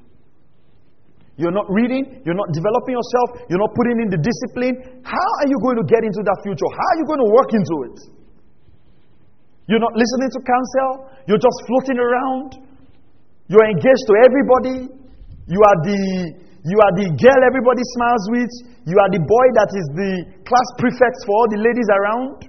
[1.40, 5.00] You're not reading, you're not developing yourself, you're not putting in the discipline.
[5.00, 6.68] How are you going to get into that future?
[6.68, 7.96] How are you going to work into it?
[9.64, 10.90] You're not listening to counsel,
[11.24, 12.72] you're just floating around.
[13.48, 14.76] You're engaged to everybody.
[15.48, 16.00] You are the
[16.62, 18.52] you are the girl everybody smiles with.
[18.86, 20.12] You are the boy that is the
[20.46, 22.46] class prefect for all the ladies around.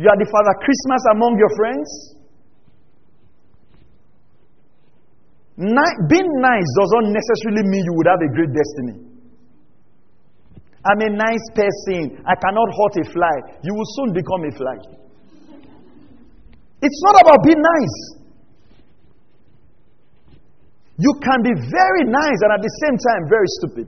[0.00, 2.15] You are the Father Christmas among your friends.
[5.56, 9.06] Ni- being nice doesn't necessarily mean you would have a great destiny.
[10.84, 12.22] I'm a nice person.
[12.22, 13.36] I cannot hurt a fly.
[13.64, 14.76] You will soon become a fly.
[16.82, 17.96] It's not about being nice.
[20.98, 23.86] You can be very nice and at the same time very stupid.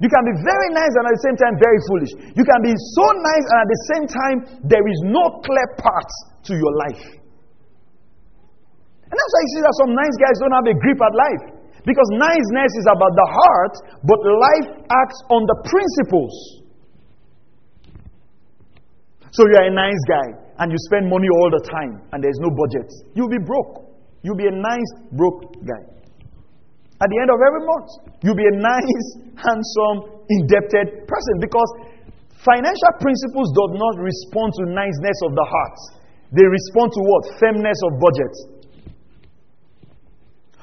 [0.00, 2.12] You can be very nice and at the same time very foolish.
[2.34, 6.10] You can be so nice and at the same time there is no clear path
[6.48, 7.19] to your life.
[9.10, 11.44] And that's why you see that some nice guys don't have a grip at life.
[11.82, 13.74] Because niceness is about the heart,
[14.06, 16.34] but life acts on the principles.
[19.34, 20.28] So you are a nice guy
[20.62, 22.86] and you spend money all the time and there's no budget.
[23.14, 23.90] You'll be broke.
[24.22, 25.82] You'll be a nice broke guy.
[27.00, 29.06] At the end of every month, you'll be a nice,
[29.46, 31.70] handsome, indebted person because
[32.44, 35.78] financial principles do not respond to niceness of the heart.
[36.36, 37.22] They respond to what?
[37.40, 38.59] Firmness of budget.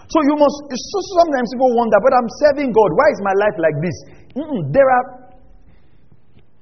[0.08, 2.90] So you must, so sometimes people wonder, but I'm serving God.
[2.96, 3.98] Why is my life like this?
[4.40, 5.06] Mm-mm, there are,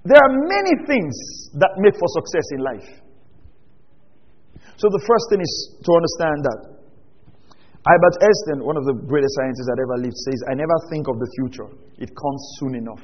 [0.01, 1.13] there are many things
[1.61, 2.89] that make for success in life.
[4.81, 5.53] So the first thing is
[5.85, 6.59] to understand that
[7.85, 11.21] Albert Einstein, one of the greatest scientists that ever lived, says, I never think of
[11.21, 11.69] the future.
[12.01, 13.03] It comes soon enough.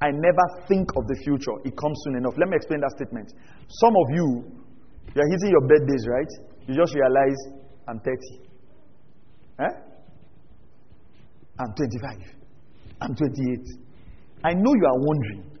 [0.00, 1.52] I never think of the future.
[1.68, 2.32] It comes soon enough.
[2.40, 3.36] Let me explain that statement.
[3.68, 4.26] Some of you,
[5.12, 6.32] you're hitting your birthdays, right?
[6.64, 7.36] You just realize
[7.84, 8.53] I'm 30.
[9.60, 9.74] Eh?
[11.60, 12.18] I'm 25.
[13.00, 13.60] I'm 28.
[14.44, 15.54] I know you are wondering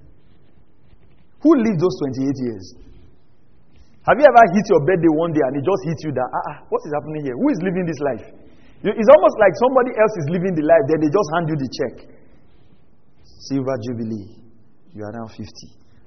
[1.44, 2.64] who lived those 28 years?
[4.08, 6.44] Have you ever hit your birthday one day and it just hit you that, ah,
[6.48, 7.36] ah, what is happening here?
[7.36, 8.24] Who is living this life?
[8.84, 11.68] It's almost like somebody else is living the life, then they just hand you the
[11.68, 11.94] check.
[13.48, 14.40] Silver Jubilee,
[14.96, 15.44] you are now 50.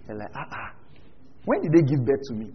[0.05, 0.69] They're like, ah, ah,
[1.45, 2.49] when did they give birth to me?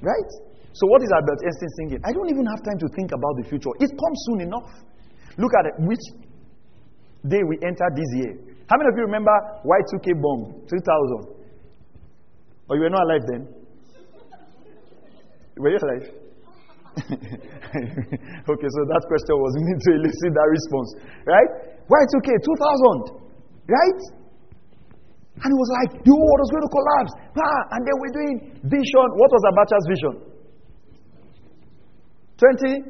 [0.00, 0.30] Right?
[0.74, 2.00] So, what is Albert Einstein thinking?
[2.02, 3.70] I don't even have time to think about the future.
[3.78, 4.66] It comes soon enough.
[5.38, 5.74] Look at it.
[5.86, 6.02] Which
[7.30, 8.34] day we entered this year?
[8.66, 9.30] How many of you remember
[9.62, 11.30] Y2K bomb 2000?
[12.66, 13.42] Or you were not alive then?
[15.62, 16.10] Were you alive?
[18.50, 20.90] okay, so that question was need to elicit that response.
[21.22, 21.50] Right?
[21.86, 23.14] Y2K 2000.
[23.70, 24.00] Right?
[25.38, 27.12] And it was like, the world was going to collapse.
[27.38, 28.34] Ah, and then we're doing
[28.66, 29.06] vision.
[29.22, 30.33] What was Abacha's vision?
[32.38, 32.82] 20?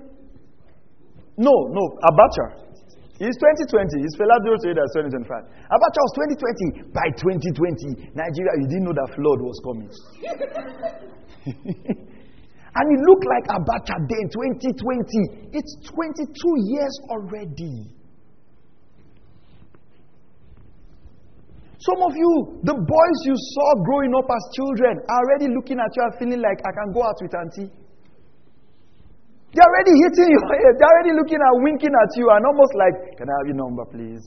[1.37, 2.65] No, no, Abacha.
[3.21, 4.03] It's 2020.
[4.03, 5.71] It's Fela said that's 2025.
[5.71, 6.91] Abacha was 2020.
[6.91, 9.87] By 2020, Nigeria, you didn't know that flood was coming.
[12.75, 15.55] and it looked like Abacha then, 2020.
[15.55, 16.27] It's 22
[16.75, 17.87] years already.
[21.79, 25.93] Some of you, the boys you saw growing up as children, are already looking at
[25.95, 27.69] you and feeling like, I can go out with auntie.
[29.55, 30.41] They're already hitting you.
[30.79, 33.87] They're already looking at, winking at you, and almost like, Can I have your number,
[33.87, 34.27] please?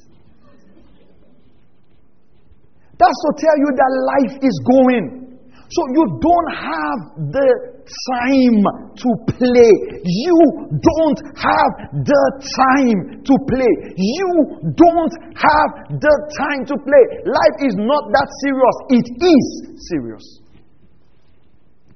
[2.98, 5.28] That's to tell you that life is going.
[5.70, 7.50] So you don't have the
[7.84, 8.64] time
[8.96, 9.74] to play.
[10.08, 10.40] You
[10.72, 12.24] don't have the
[12.56, 13.74] time to play.
[14.00, 14.32] You
[14.80, 17.04] don't have the time to play.
[17.28, 18.76] Life is not that serious.
[18.96, 19.46] It is
[19.92, 20.26] serious.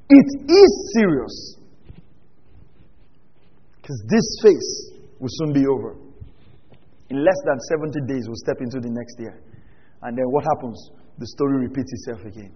[0.09, 1.60] It is serious.
[4.07, 5.97] This phase will soon be over.
[7.09, 9.41] In less than 70 days, we'll step into the next year.
[10.03, 10.79] And then what happens?
[11.17, 12.53] The story repeats itself again.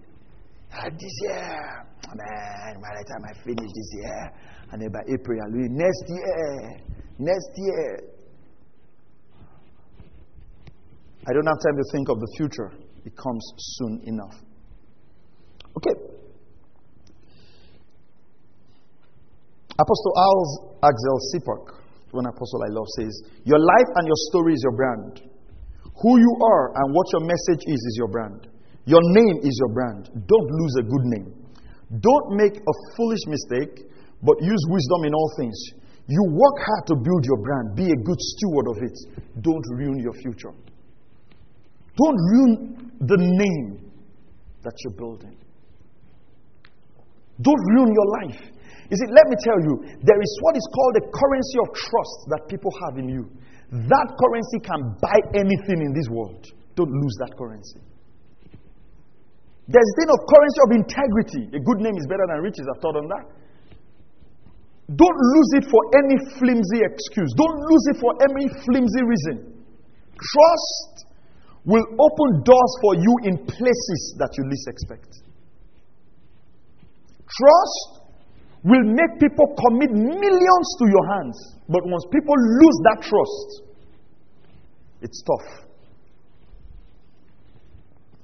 [0.72, 4.32] Ah, this year, man, by the time I finish this year,
[4.72, 6.80] and then by April, I'll be next year,
[7.18, 8.00] next year.
[11.28, 12.72] I don't have time to think of the future.
[13.04, 14.42] It comes soon enough.
[15.76, 16.15] Okay.
[19.78, 20.50] Apostle Als
[20.82, 23.12] Axel Sipok, one apostle I love, says,
[23.44, 25.20] Your life and your story is your brand.
[26.00, 28.48] Who you are and what your message is, is your brand.
[28.84, 30.08] Your name is your brand.
[30.14, 31.28] Don't lose a good name.
[32.00, 33.84] Don't make a foolish mistake,
[34.22, 35.58] but use wisdom in all things.
[36.08, 37.76] You work hard to build your brand.
[37.76, 38.96] Be a good steward of it.
[39.42, 40.54] Don't ruin your future.
[41.96, 43.90] Don't ruin the name
[44.62, 45.36] that you're building.
[47.40, 48.55] Don't ruin your life.
[48.86, 52.18] You see, let me tell you, there is what is called the currency of trust
[52.30, 53.24] that people have in you.
[53.70, 56.46] That currency can buy anything in this world.
[56.78, 57.82] Don't lose that currency.
[59.66, 61.42] There's a thing of currency of integrity.
[61.58, 62.62] A good name is better than riches.
[62.70, 63.26] I've thought on that.
[64.94, 67.34] Don't lose it for any flimsy excuse.
[67.34, 69.66] Don't lose it for any flimsy reason.
[70.14, 71.10] Trust
[71.66, 75.10] will open doors for you in places that you least expect.
[77.26, 78.05] Trust
[78.64, 81.36] will make people commit millions to your hands.
[81.68, 83.62] But once people lose that trust,
[85.02, 85.66] it's tough.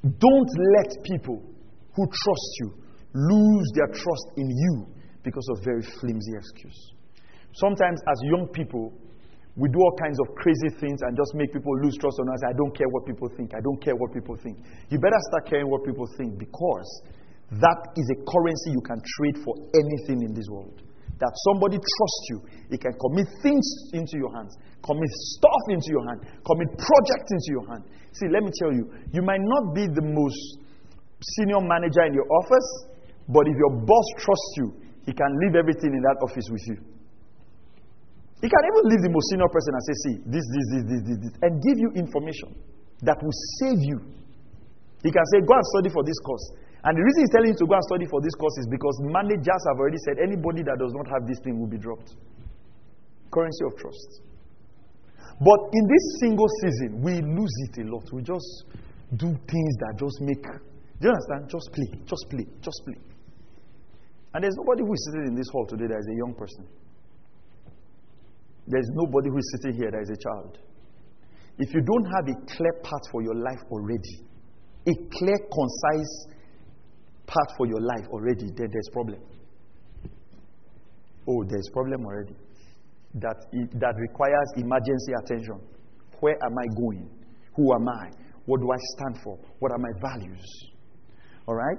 [0.03, 1.43] Don't let people
[1.95, 2.75] who trust you
[3.15, 4.87] lose their trust in you
[5.23, 6.93] because of very flimsy excuse.
[7.55, 8.93] Sometimes, as young people,
[9.55, 12.41] we do all kinds of crazy things and just make people lose trust on us.
[12.49, 13.53] I don't care what people think.
[13.55, 14.57] I don't care what people think.
[14.89, 17.03] You better start caring what people think because
[17.61, 20.81] that is a currency you can trade for anything in this world.
[21.21, 22.39] That somebody trusts you,
[22.73, 27.51] he can commit things into your hands, commit stuff into your hand, commit projects into
[27.53, 27.85] your hand.
[28.17, 30.41] See, let me tell you, you might not be the most
[31.39, 32.69] senior manager in your office,
[33.29, 34.69] but if your boss trusts you,
[35.07, 36.79] he can leave everything in that office with you.
[38.43, 41.03] He can even leave the most senior person and say, See, this, this, this, this,
[41.07, 42.51] this, this, and give you information
[43.07, 44.03] that will save you.
[45.07, 46.47] He can say, Go and study for this course.
[46.83, 48.99] And the reason he's telling you to go and study for this course is because
[49.07, 52.19] managers have already said anybody that does not have this thing will be dropped.
[53.31, 54.21] Currency of trust.
[55.39, 58.11] But in this single season, we lose it a lot.
[58.13, 58.67] We just
[59.15, 60.43] do things that just make.
[60.43, 61.51] Do you understand?
[61.51, 62.99] Just play, just play, just play.
[64.35, 66.67] And there's nobody who is sitting in this hall today that is a young person.
[68.67, 70.59] There's nobody who is sitting here that is a child.
[71.59, 74.25] If you don't have a clear path for your life already,
[74.87, 76.27] a clear, concise
[77.33, 79.21] path for your life already, then there's problem.
[81.29, 82.37] Oh, there's problem already.
[83.15, 85.61] That, that requires emergency attention.
[86.21, 87.09] Where am I going?
[87.57, 88.11] Who am I?
[88.45, 89.39] What do I stand for?
[89.61, 90.45] What are my values?
[91.47, 91.79] All right?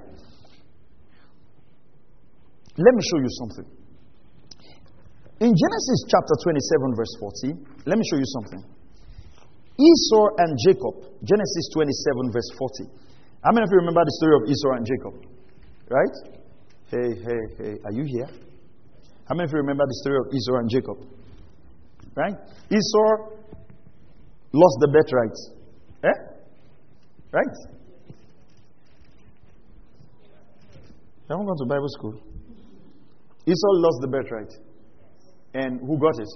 [2.76, 3.66] Let me show you something.
[5.40, 8.62] In Genesis chapter 27, verse 40, let me show you something.
[9.74, 10.94] Esau and Jacob,
[11.26, 12.86] Genesis 27, verse 40.
[13.42, 15.33] How many of you remember the story of Esau and Jacob?
[15.90, 16.16] Right?
[16.90, 18.28] Hey, hey, hey, are you here?
[19.28, 20.96] How many of you remember the story of Esau and Jacob?
[22.14, 22.34] Right?
[22.70, 23.34] Esau
[24.52, 25.36] lost the birthright.
[26.04, 26.18] Eh?
[27.32, 27.56] Right?
[31.26, 32.20] You haven't gone to Bible school.
[33.46, 34.52] Esau lost the birthright.
[35.54, 36.28] And who got it?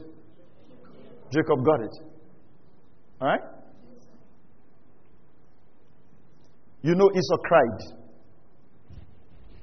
[1.32, 1.94] Jacob got it.
[3.20, 3.40] All right?
[6.82, 7.97] You know Esau cried.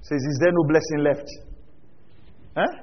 [0.05, 1.27] Says, Is there no blessing left?
[2.53, 2.73] Huh?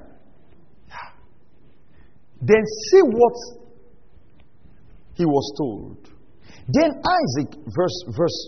[2.43, 3.37] Then see what
[5.15, 6.11] he was told.
[6.67, 8.39] Then Isaac, verse, verse,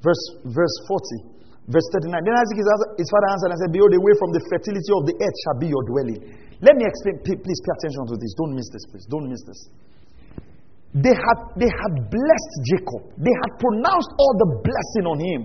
[0.00, 2.16] verse, verse 40, verse 39.
[2.24, 2.56] Then Isaac,
[2.96, 5.68] his father answered and said, Behold, away from the fertility of the earth shall be
[5.68, 6.20] your dwelling.
[6.64, 7.20] Let me explain.
[7.20, 8.32] Please pay attention to this.
[8.40, 9.04] Don't miss this, please.
[9.12, 9.60] Don't miss this.
[10.96, 15.42] They had, they had blessed Jacob, they had pronounced all the blessing on him.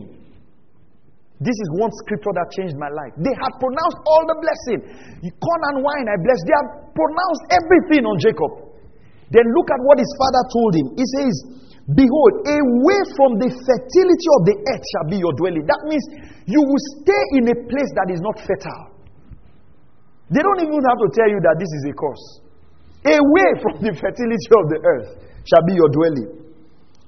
[1.40, 3.16] This is one scripture that changed my life.
[3.16, 4.80] They had pronounced all the blessing.
[5.24, 6.40] Corn and wine I bless.
[6.44, 8.52] They have pronounced everything on Jacob.
[9.32, 10.88] Then look at what his father told him.
[11.00, 11.34] He says,
[11.96, 15.64] Behold, away from the fertility of the earth shall be your dwelling.
[15.64, 16.04] That means
[16.44, 19.00] you will stay in a place that is not fertile.
[20.30, 22.26] They don't even have to tell you that this is a curse.
[23.10, 25.10] Away from the fertility of the earth
[25.48, 26.49] shall be your dwelling.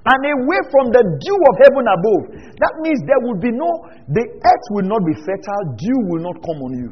[0.02, 2.24] And away from the dew of heaven above.
[2.58, 3.70] That means there will be no,
[4.10, 6.92] the earth will not be fertile, dew will not come on you.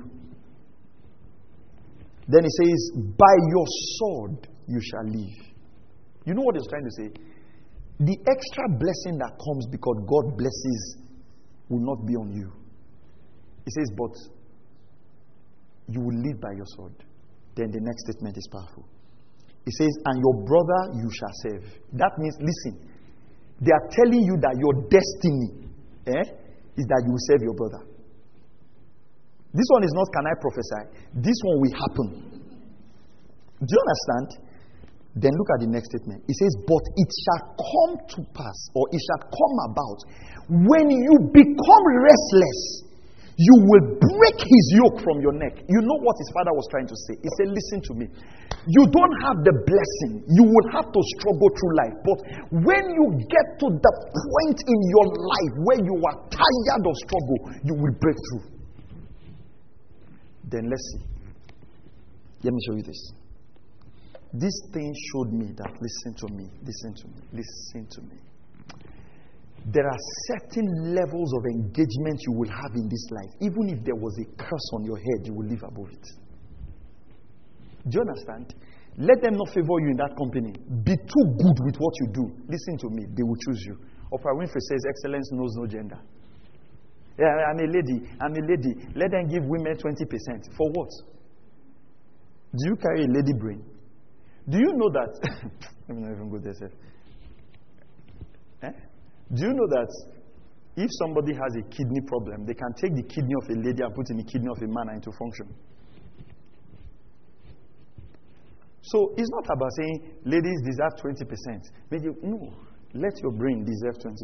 [2.30, 3.66] Then he says, By your
[3.98, 5.38] sword you shall live.
[6.26, 7.10] You know what he's trying to say?
[8.06, 11.02] The extra blessing that comes because God blesses
[11.68, 12.54] will not be on you.
[13.66, 14.14] He says, But
[15.90, 16.94] you will live by your sword.
[17.56, 18.86] Then the next statement is powerful.
[19.66, 21.66] He says, And your brother you shall serve.
[21.94, 22.89] That means, listen,
[23.60, 25.52] they are telling you that your destiny
[26.08, 26.26] eh,
[26.80, 27.84] is that you will serve your brother.
[29.52, 30.84] This one is not, can I prophesy?
[31.20, 32.08] This one will happen.
[33.60, 34.28] Do you understand?
[35.20, 36.24] Then look at the next statement.
[36.30, 40.00] It says, But it shall come to pass, or it shall come about,
[40.70, 42.89] when you become restless
[43.40, 45.64] you will break his yoke from your neck.
[45.64, 47.16] You know what his father was trying to say?
[47.24, 48.06] He said, Listen to me.
[48.68, 50.28] You don't have the blessing.
[50.28, 51.96] You will have to struggle through life.
[52.04, 52.20] But
[52.68, 57.40] when you get to the point in your life where you are tired of struggle,
[57.64, 58.46] you will break through.
[60.52, 61.04] Then let's see.
[62.44, 63.00] Let me show you this.
[64.36, 68.20] This thing showed me that listen to me, listen to me, listen to me
[69.66, 73.32] there are certain levels of engagement you will have in this life.
[73.42, 76.06] Even if there was a curse on your head, you will live above it.
[77.88, 78.54] Do you understand?
[78.98, 80.52] Let them not favor you in that company.
[80.84, 82.26] Be too good with what you do.
[82.48, 83.78] Listen to me, they will choose you.
[84.12, 86.00] Oprah Winfrey says excellence knows no gender.
[87.18, 88.08] Yeah, I'm a lady.
[88.20, 88.74] I'm a lady.
[88.96, 90.56] Let them give women 20%.
[90.58, 90.90] For what?
[92.52, 93.64] Do you carry a lady brain?
[94.50, 95.20] Do you know that?
[95.88, 96.54] Let me not even go there.
[96.54, 96.72] Sir.
[98.64, 98.72] Eh?
[99.34, 99.90] Do you know that
[100.76, 103.94] if somebody has a kidney problem, they can take the kidney of a lady and
[103.94, 105.54] put in the kidney of a man into function?
[108.82, 111.22] So it's not about saying ladies deserve 20%.
[111.92, 112.54] Maybe, no,
[112.94, 114.18] let your brain deserve 20%.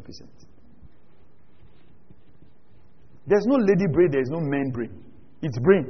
[3.28, 5.04] There's no lady brain, there's no man brain.
[5.42, 5.86] It's brain.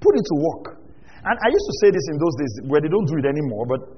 [0.00, 0.78] Put it to work.
[1.22, 3.66] And I used to say this in those days where they don't do it anymore,
[3.66, 3.97] but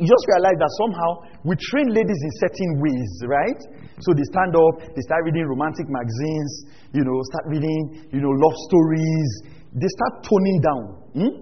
[0.00, 1.10] you just realize that somehow
[1.44, 3.60] we train ladies in certain ways, right?
[4.00, 6.52] So they stand up, they start reading romantic magazines,
[6.96, 9.28] you know, start reading, you know, love stories.
[9.76, 10.82] They start toning down.
[11.12, 11.32] Hmm?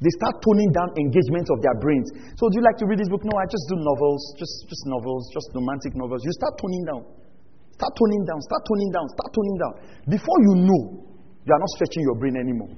[0.00, 2.08] They start toning down engagement of their brains.
[2.34, 3.22] So do you like to read this book?
[3.22, 6.24] No, I just do novels, just just novels, just romantic novels.
[6.24, 7.02] You start toning down.
[7.76, 9.74] Start toning down, start toning down, start toning down.
[10.08, 10.82] Before you know,
[11.46, 12.74] you are not stretching your brain anymore.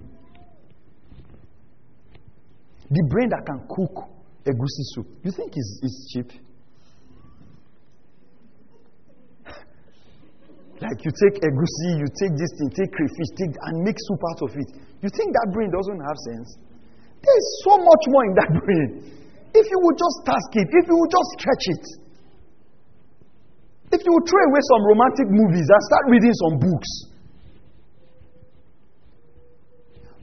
[2.91, 4.13] The brain that can cook
[4.45, 6.31] egusi soup, you think it's, is cheap?
[10.83, 14.41] like you take egusi, you take this thing, take crayfish, take and make soup out
[14.43, 14.69] of it.
[14.99, 16.59] You think that brain doesn't have sense?
[17.23, 18.91] There's so much more in that brain.
[19.55, 21.85] If you would just task it, if you would just stretch it,
[23.95, 26.91] if you would throw away some romantic movies and start reading some books,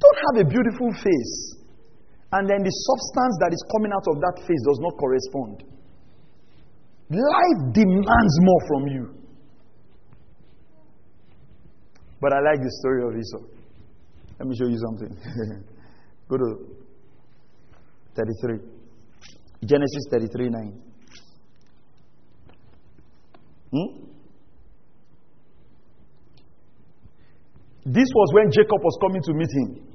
[0.01, 1.58] don't have a beautiful face
[2.31, 5.63] and then the substance that is coming out of that face does not correspond.
[7.09, 9.19] Life demands more from you.
[12.21, 13.45] But I like the story of Esau.
[14.39, 15.17] Let me show you something.
[16.29, 16.79] Go to
[18.15, 18.59] 33.
[19.65, 20.81] Genesis 33 9.
[23.71, 24.09] Hmm?
[27.85, 29.88] This was when Jacob was coming to meet him.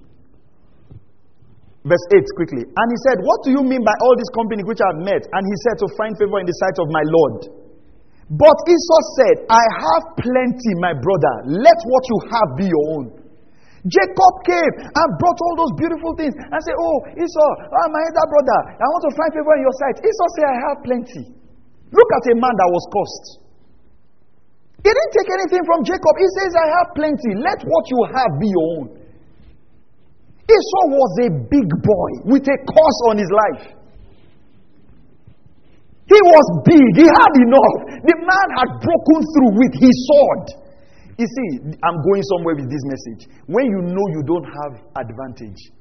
[1.84, 2.64] Verse 8 quickly.
[2.64, 5.20] And he said, What do you mean by all this company which I have met?
[5.28, 7.64] And he said, To find favor in the sight of my Lord.
[8.32, 11.34] But Esau said, I have plenty, my brother.
[11.44, 13.06] Let what you have be your own.
[13.84, 18.26] Jacob came and brought all those beautiful things and said, Oh, Esau, oh, my elder
[18.32, 19.96] brother, I want to find favor in your sight.
[20.00, 21.24] Esau said, I have plenty.
[21.92, 23.26] Look at a man that was cursed.
[24.80, 26.14] He didn't take anything from Jacob.
[26.16, 27.30] He says, I have plenty.
[27.44, 29.03] Let what you have be your own.
[30.44, 33.64] Esau was a big boy with a curse on his life.
[36.04, 38.04] He was big, he had enough.
[38.04, 40.44] The man had broken through with his sword.
[41.16, 41.48] You see,
[41.80, 43.30] I'm going somewhere with this message.
[43.46, 45.72] When you know you don't have advantage,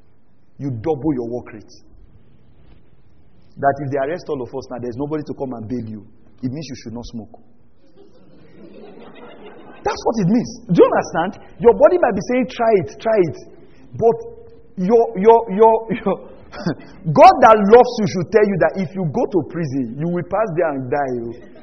[0.57, 1.74] you double your work rate.
[3.59, 6.01] That if they arrest all of us now, there's nobody to come and bail you.
[6.41, 7.36] It means you should not smoke.
[9.84, 10.49] That's what it means.
[10.72, 11.32] Do you understand?
[11.59, 13.38] Your body might be saying, try it, try it.
[13.99, 14.18] But
[14.78, 16.17] your, your, your, your
[17.17, 20.28] God that loves you should tell you that if you go to prison, you will
[20.30, 21.15] pass there and die.
[21.17, 21.53] Oh.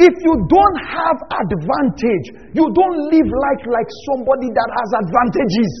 [0.00, 2.26] If you don't have advantage,
[2.56, 5.72] you don't live life like somebody that has advantages.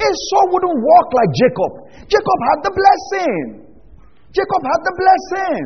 [0.00, 1.72] Esau wouldn't walk like Jacob.
[2.08, 3.36] Jacob had the blessing.
[4.32, 5.64] Jacob had the blessing.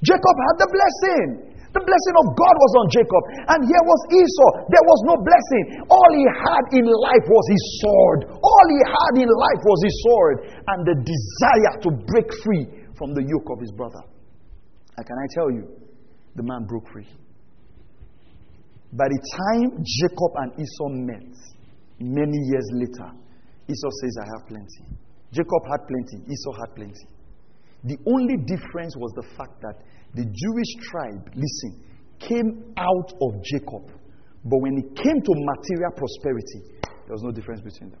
[0.00, 1.49] Jacob had the blessing.
[1.70, 3.22] The blessing of God was on Jacob.
[3.54, 4.50] And here was Esau.
[4.66, 5.64] There was no blessing.
[5.86, 8.20] All he had in life was his sword.
[8.42, 12.64] All he had in life was his sword and the desire to break free
[12.98, 14.02] from the yoke of his brother.
[14.98, 15.64] And can I tell you,
[16.34, 17.06] the man broke free.
[18.92, 21.30] By the time Jacob and Esau met,
[22.02, 23.14] many years later,
[23.70, 24.82] Esau says, I have plenty.
[25.30, 27.06] Jacob had plenty, Esau had plenty.
[27.84, 29.78] The only difference was the fact that
[30.14, 31.84] the Jewish tribe, listen,
[32.18, 33.90] came out of Jacob.
[34.44, 38.00] But when it came to material prosperity, there was no difference between them.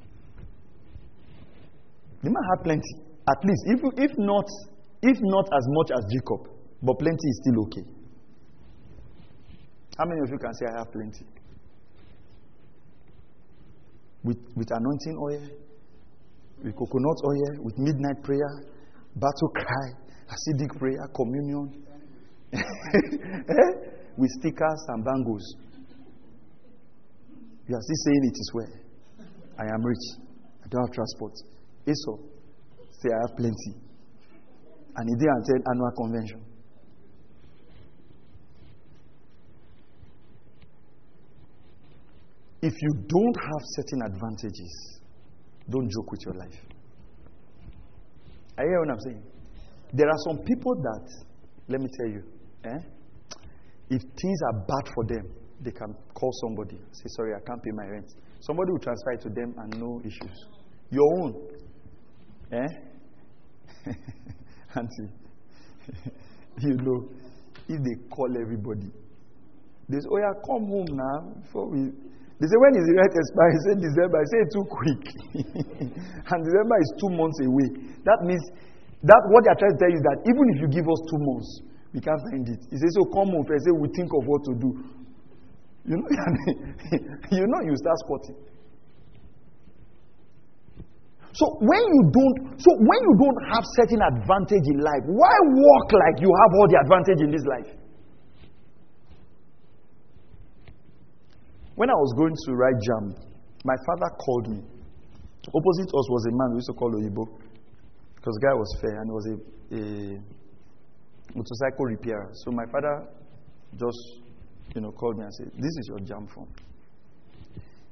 [2.22, 2.94] The man had plenty.
[3.28, 4.46] At least, if, if, not,
[5.02, 6.48] if not as much as Jacob,
[6.82, 7.84] but plenty is still okay.
[9.98, 11.26] How many of you can say, I have plenty?
[14.24, 15.44] With, with anointing oil,
[16.64, 18.64] with coconut oil, with midnight prayer,
[19.16, 19.86] battle cry,
[20.28, 21.84] acidic prayer, communion?
[23.50, 23.90] Eh?
[24.16, 25.56] with stickers and bangles.
[27.66, 28.72] You are still saying it is well.
[29.58, 30.06] I am rich.
[30.64, 31.32] I don't have transport.
[31.86, 32.16] Esau
[33.00, 33.72] say I have plenty.
[34.96, 36.44] And he didn't attend annual convention.
[42.62, 45.00] If you don't have certain advantages,
[45.70, 46.60] don't joke with your life.
[48.58, 49.22] I hear what I'm saying.
[49.94, 51.08] There are some people that,
[51.68, 52.22] let me tell you,
[52.64, 52.78] eh?
[53.90, 55.26] if things are bad for them,
[55.62, 58.14] they can call somebody, say, Sorry, I can't pay my rent.
[58.40, 60.46] Somebody will transfer it to them and no issues.
[60.90, 61.34] Your own.
[62.52, 62.68] Eh?
[64.76, 65.12] Auntie,
[66.60, 67.08] you know,
[67.68, 68.90] if they call everybody,
[69.88, 71.34] they say, Oh, yeah, come home now.
[71.42, 71.90] Before we.
[72.40, 73.50] They say, When is the rent expire?
[73.52, 74.16] He said, December.
[74.16, 75.02] I say, Too quick.
[76.30, 77.68] and December is two months away.
[78.06, 78.40] That means
[79.04, 81.00] that what they are trying to tell you is that even if you give us
[81.10, 81.50] two months,
[81.92, 82.60] we can't find it.
[82.70, 83.44] He says, So come home.
[83.46, 84.70] I say, We think of what to do.
[85.84, 86.06] You know,
[87.32, 88.36] you know, you start squatting.
[91.32, 95.88] So when you don't, so when you don't have certain advantage in life, why walk
[95.92, 97.70] like you have all the advantage in this life?
[101.76, 103.14] When I was going to write JAMB,
[103.64, 104.60] my father called me.
[105.48, 107.24] Opposite us was a man we used to call Oyibo,
[108.14, 109.36] because the guy was fair and he was a,
[109.74, 110.20] a
[111.34, 112.30] motorcycle repairer.
[112.32, 113.06] So my father
[113.78, 114.20] just
[114.74, 116.48] you know, called me and said, This is your JAMB form.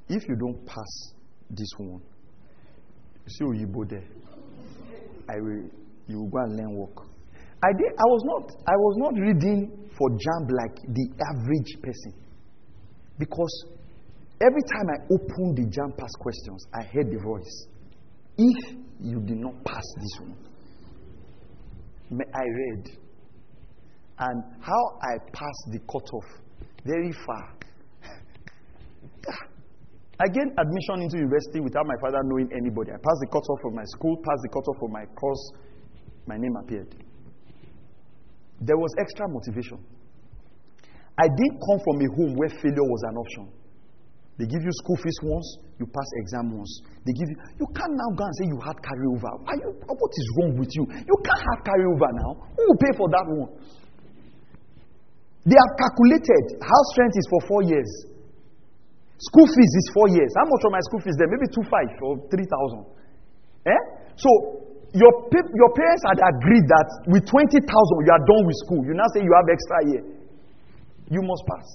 [0.09, 1.13] If you don't pass
[1.51, 2.01] this one,
[3.27, 4.05] see Oyibo there.
[5.29, 5.69] I will,
[6.07, 7.05] you will go and learn work.
[7.63, 12.15] I, did, I, was not, I was not reading for JAMB like the average person.
[13.19, 13.65] Because
[14.41, 17.67] every time I opened the JAMB pass questions, I heard the voice.
[18.39, 20.37] If you did not pass this one,
[22.35, 22.99] I read.
[24.19, 26.25] And how I passed the cutoff
[26.85, 27.55] very far.
[30.21, 32.91] I gained admission into university without my father knowing anybody.
[32.91, 35.53] I passed the cutoff from my school, passed the cutoff from my course.
[36.27, 36.95] My name appeared.
[38.61, 39.79] There was extra motivation.
[41.19, 43.47] I didn't come from a home where failure was an option.
[44.39, 46.71] They give you school fees once, you pass exam once.
[47.07, 49.35] They give you, you can't now go and say you had carryover.
[49.43, 50.87] Why you, what is wrong with you?
[50.87, 52.47] You can't have carryover now.
[52.55, 53.51] Who will pay for that one?
[55.49, 57.89] They have calculated house rent is for four years.
[59.17, 60.31] School fees is four years.
[60.37, 61.27] How much of my school fees there?
[61.27, 62.85] Maybe two five or three thousand.
[63.65, 63.81] Eh?
[64.21, 64.29] So
[64.93, 68.85] your your parents had agreed that with twenty thousand you are done with school.
[68.85, 70.05] You now say you have extra year.
[71.09, 71.67] You must pass.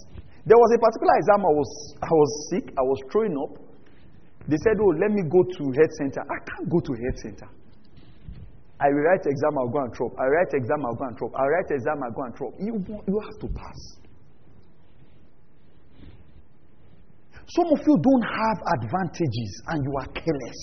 [0.46, 2.66] There was a particular exam I was I was sick.
[2.78, 3.58] I was throwing up.
[4.46, 7.50] They said, "Oh, let me go to head center." I can't go to head center.
[8.84, 10.12] I will write exam, I'll go and drop.
[10.20, 11.32] I write exam, I'll go and drop.
[11.40, 12.52] I write exam, I'll go and drop.
[12.60, 12.74] You,
[13.08, 13.80] you have to pass.
[17.48, 20.62] Some of you don't have advantages and you are careless.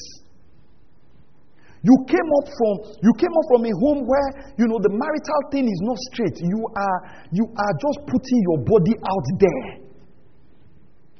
[1.80, 5.42] You came up from you came up from a home where you know the marital
[5.48, 6.36] thing is not straight.
[6.36, 6.98] You are
[7.32, 9.68] you are just putting your body out there.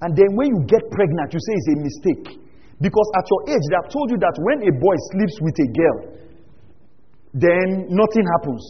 [0.04, 2.26] And then when you get pregnant, you say it's a mistake.
[2.80, 5.68] Because at your age, they have told you that when a boy sleeps with a
[5.72, 5.98] girl,
[7.34, 8.64] then nothing happens.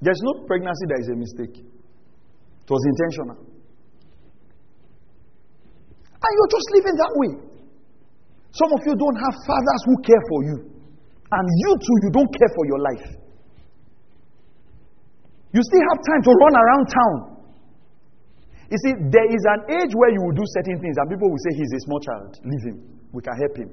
[0.00, 1.64] There's no pregnancy that is a mistake.
[1.64, 3.40] It was intentional.
[6.24, 7.32] And you're just living that way.
[8.52, 10.56] Some of you don't have fathers who care for you.
[11.32, 13.06] And you too, you don't care for your life.
[15.52, 17.16] You still have time to run around town.
[18.70, 21.42] You see, there is an age where you will do certain things, and people will
[21.46, 22.40] say, He's a small child.
[22.42, 22.76] Leave him.
[23.12, 23.70] We can help him.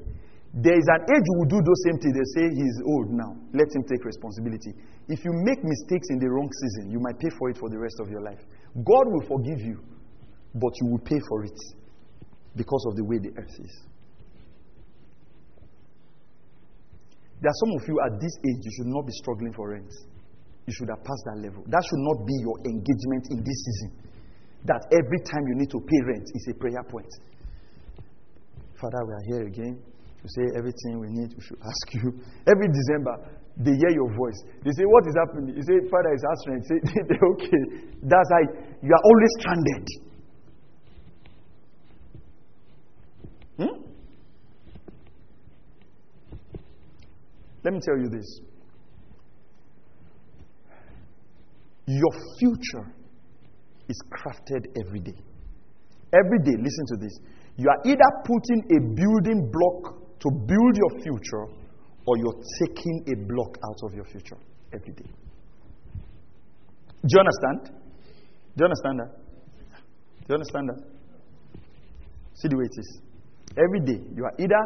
[0.54, 2.12] There is an age you will do those same things.
[2.12, 3.40] They say he's old now.
[3.56, 4.76] Let him take responsibility.
[5.08, 7.80] If you make mistakes in the wrong season, you might pay for it for the
[7.80, 8.40] rest of your life.
[8.76, 9.80] God will forgive you,
[10.56, 11.56] but you will pay for it
[12.56, 13.74] because of the way the earth is.
[17.40, 19.92] There are some of you at this age, you should not be struggling for rent.
[20.68, 21.64] You should have passed that level.
[21.68, 23.90] That should not be your engagement in this season.
[24.66, 27.10] That every time you need to pay rent is a prayer point.
[28.80, 29.91] Father, we are here again.
[30.24, 32.14] You say everything we need, we should ask you.
[32.46, 33.18] Every December,
[33.58, 34.40] they hear your voice.
[34.64, 35.56] They say, What is happening?
[35.56, 36.64] You say, Father is answering.
[36.70, 36.78] Say,
[37.34, 37.64] okay.
[38.04, 38.42] That's how
[38.82, 39.88] you are always stranded.
[43.58, 43.92] Hmm?
[47.64, 48.40] Let me tell you this.
[51.88, 52.94] Your future
[53.90, 55.18] is crafted every day.
[56.14, 57.12] Every day, listen to this.
[57.58, 61.46] You are either putting a building block to build your future,
[62.06, 64.38] or you're taking a block out of your future
[64.74, 65.10] every day.
[67.02, 67.82] Do you understand?
[68.56, 69.12] Do you understand that?
[70.22, 70.80] Do you understand that?
[72.36, 73.02] See the way it is.
[73.58, 74.62] Every day, you are either,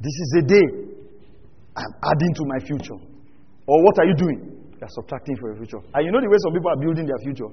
[0.00, 0.66] this is a day
[1.76, 2.98] I'm adding to my future,
[3.66, 4.52] or what are you doing?
[4.78, 5.78] You're subtracting for your future.
[5.94, 7.50] And you know the way some people are building their future?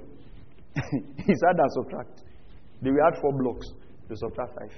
[1.26, 2.22] it's add and subtract.
[2.82, 3.68] They will add four blocks,
[4.08, 4.74] they subtract five.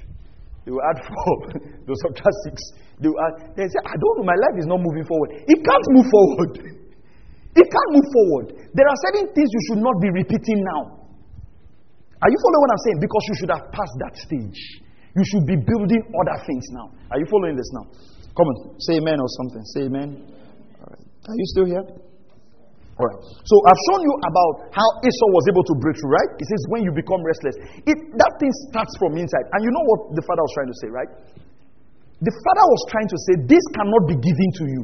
[0.66, 1.36] They will add four.
[1.57, 2.55] they will subtract six.
[3.01, 3.57] They will add.
[3.57, 5.41] They say, I don't know, my life is not moving forward.
[5.47, 6.53] It can't move forward.
[7.51, 8.47] It can't move forward.
[8.72, 11.03] There are certain things you should not be repeating now.
[12.24, 12.99] Are you following what I'm saying?
[13.03, 14.59] Because you should have passed that stage.
[15.20, 16.95] You should be building other things now.
[17.12, 17.91] Are you following this now?
[18.39, 19.64] Come on, say amen or something.
[19.76, 20.09] Say amen.
[20.80, 21.03] All right.
[21.28, 21.84] Are you still here?
[23.02, 23.18] All right.
[23.49, 26.32] So I've shown you about how Esau was able to break through, right?
[26.38, 27.58] It says when you become restless,
[27.89, 29.49] it, that thing starts from inside.
[29.58, 31.10] And you know what the father was trying to say, right?
[32.22, 34.82] The father was trying to say, this cannot be given to you.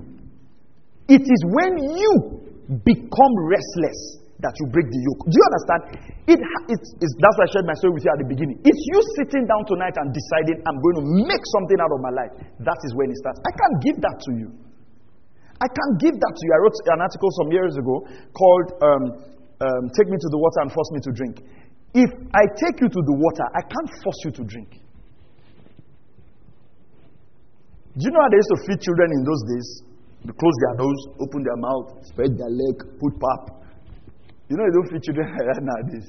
[1.13, 2.41] It is when you
[2.81, 5.21] become restless that you break the yoke.
[5.29, 5.81] Do you understand?
[6.25, 6.39] It,
[6.73, 8.57] it's, it's, that's why I shared my story with you at the beginning.
[8.65, 12.13] It's you sitting down tonight and deciding, I'm going to make something out of my
[12.17, 12.33] life.
[12.65, 13.37] That is when it starts.
[13.45, 14.49] I can't give that to you.
[15.57, 16.51] I can't give that to you.
[16.53, 19.03] I wrote an article some years ago called um,
[19.61, 21.41] um, Take Me to the Water and Force Me to Drink.
[21.97, 24.69] If I take you to the water, I can't force you to drink.
[27.97, 29.67] Do you know how they used to feed children in those days?
[30.29, 33.57] They close their nose, open their mouth, spread their leg, put pap.
[34.53, 36.05] You know, they don't feed children like that nowadays.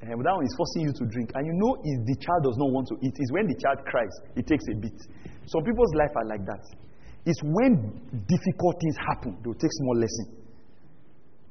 [0.00, 1.36] And eh, that one is forcing you to drink.
[1.36, 3.84] And you know, if the child does not want to eat, it's when the child
[3.84, 4.96] cries, it takes a bit.
[5.44, 6.64] Some people's life are like that.
[7.26, 7.74] It's when
[8.28, 10.26] difficult things happen, they'll take small lesson.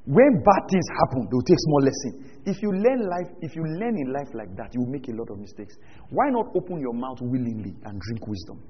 [0.05, 2.31] When bad things happen, they'll take small lesson.
[2.45, 5.11] If you learn life, if you learn in life like that, you will make a
[5.11, 5.75] lot of mistakes.
[6.09, 8.61] Why not open your mouth willingly and drink wisdom?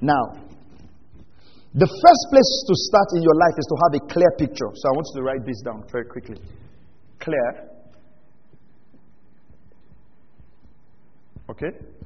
[0.00, 0.34] Now,
[1.74, 4.70] the first place to start in your life is to have a clear picture.
[4.74, 6.40] So I want you to write this down very quickly.
[7.20, 7.68] Clear.
[11.48, 12.01] Okay?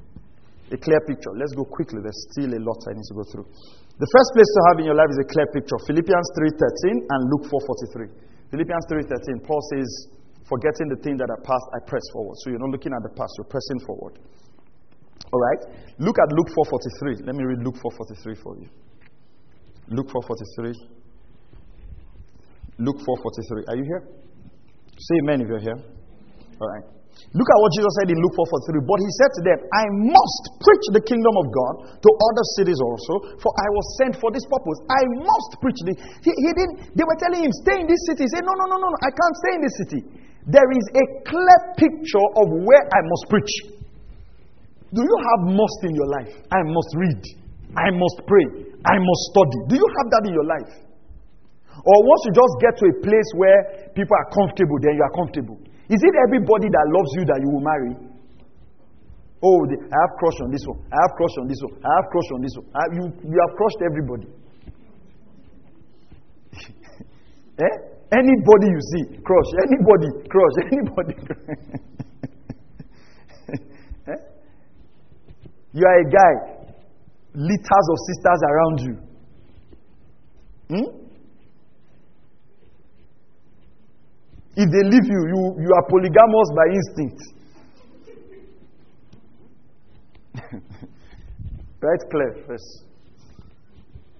[0.67, 1.31] A clear picture.
[1.31, 2.03] Let's go quickly.
[2.03, 3.47] There's still a lot I need to go through.
[3.97, 5.79] The first place to have in your life is a clear picture.
[5.87, 8.11] Philippians 3:13 and Luke 4:43.
[8.51, 9.39] Philippians 3:13.
[9.47, 9.87] Paul says,
[10.43, 13.15] "Forgetting the things that are past, I press forward." So you're not looking at the
[13.15, 14.19] past, you're pressing forward.
[15.31, 15.61] All right?
[15.99, 17.15] Look at Luke 4:43.
[17.23, 18.67] Let me read Luke 4:43 for you.
[19.87, 20.75] Luke 4:43.
[22.77, 23.63] Luke 4:43.
[23.71, 24.03] Are you here?
[24.99, 25.79] Say amen if you're here.
[26.59, 26.96] All right.
[27.35, 28.87] Look at what Jesus said in Luke 4:43.
[28.87, 32.79] But he said to them, I must preach the kingdom of God to other cities
[32.79, 34.79] also, for I was sent for this purpose.
[34.87, 35.93] I must preach the
[36.23, 38.25] he, he didn't they were telling him, stay in this city.
[38.25, 40.01] He said, No, no, no, no, no, I can't stay in this city.
[40.47, 43.53] There is a clear picture of where I must preach.
[44.95, 46.31] Do you have must in your life?
[46.47, 47.21] I must read.
[47.75, 48.71] I must pray.
[48.87, 49.59] I must study.
[49.67, 50.71] Do you have that in your life?
[51.83, 55.13] Or once you just get to a place where people are comfortable, then you are
[55.13, 55.59] comfortable.
[55.89, 57.95] Is it everybody that loves you that you will marry?
[59.41, 60.79] Oh, the, I have crush on this one.
[60.91, 61.79] I have crush on this one.
[61.79, 62.65] I have crush on this one.
[62.97, 64.27] You, you have crushed everybody.
[67.63, 67.75] eh?
[68.11, 69.49] Anybody you see, crush.
[69.63, 70.55] Anybody, crush.
[70.71, 71.13] Anybody.
[74.07, 74.19] eh?
[75.73, 76.57] You are a guy
[77.37, 78.97] liters of sisters around you.
[80.69, 81.06] Hmm?
[84.57, 87.21] If they leave you, you, you are polygamous by instinct.
[91.79, 92.83] right, Claire, first.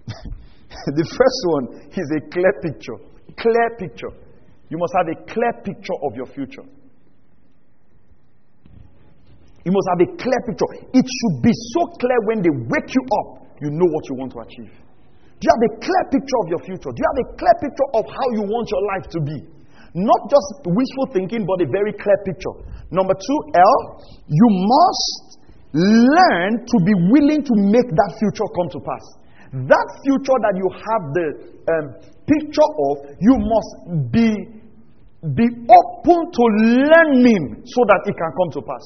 [0.94, 3.02] the first one is a clear picture.
[3.34, 4.14] Clear picture.
[4.70, 6.70] You must have a clear picture of your future.
[9.66, 10.70] You must have a clear picture.
[10.94, 14.38] It should be so clear when they wake you up, you know what you want
[14.38, 14.70] to achieve.
[14.70, 16.94] Do you have a clear picture of your future?
[16.94, 19.57] Do you have a clear picture of how you want your life to be?
[19.98, 22.54] Not just wishful thinking, but a very clear picture.
[22.94, 23.80] Number two, L,
[24.30, 25.42] you must
[25.74, 29.06] learn to be willing to make that future come to pass.
[29.66, 31.28] That future that you have the
[31.66, 31.86] um,
[32.30, 33.72] picture of, you must
[34.14, 34.30] be,
[35.34, 36.44] be open to
[36.86, 38.86] learning so that it can come to pass.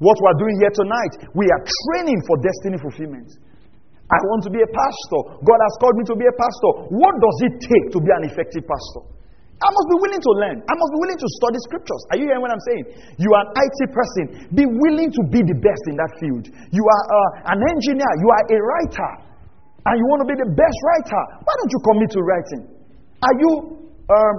[0.00, 3.28] What we are doing here tonight, we are training for destiny fulfillment.
[4.08, 5.20] I want to be a pastor.
[5.44, 6.96] God has called me to be a pastor.
[6.96, 9.19] What does it take to be an effective pastor?
[9.60, 10.56] I must be willing to learn.
[10.64, 12.02] I must be willing to study scriptures.
[12.10, 12.84] Are you hearing what I'm saying?
[13.20, 14.24] You are an IT person.
[14.56, 16.48] Be willing to be the best in that field.
[16.72, 18.12] You are uh, an engineer.
[18.24, 19.12] You are a writer.
[19.84, 21.22] And you want to be the best writer.
[21.44, 22.62] Why don't you commit to writing?
[23.20, 23.50] Are you
[24.08, 24.36] um,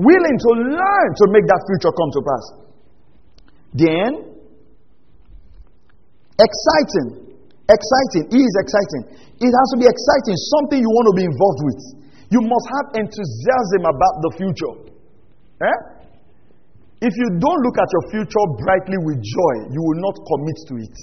[0.00, 2.44] willing to learn to make that future come to pass?
[3.76, 4.10] Then,
[6.38, 7.34] Exciting.
[7.66, 8.24] Exciting.
[8.30, 9.02] E is exciting.
[9.42, 11.80] It has to be exciting, something you want to be involved with.
[12.28, 14.74] You must have enthusiasm about the future.
[15.64, 15.78] Eh?
[17.00, 20.74] If you don't look at your future brightly with joy, you will not commit to
[20.82, 20.96] it.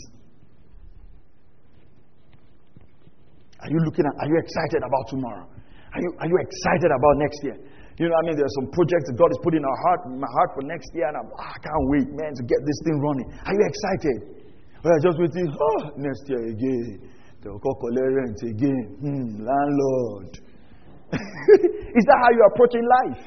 [3.64, 5.48] Are you looking at, are you excited about tomorrow?
[5.96, 7.58] Are you, are you excited about next year?
[7.98, 9.80] You know, what I mean, There are some projects that God is putting in our
[9.88, 12.60] heart, my heart for next year, and I'm, oh, I can't wait, man, to get
[12.68, 13.28] this thing running.
[13.48, 14.18] Are you excited?
[14.84, 15.48] Well, just waiting.
[15.48, 17.10] Oh, next year again.
[17.42, 18.86] They'll call again.
[19.00, 20.45] Hmm, landlord.
[22.00, 23.24] Is that how you're approaching life?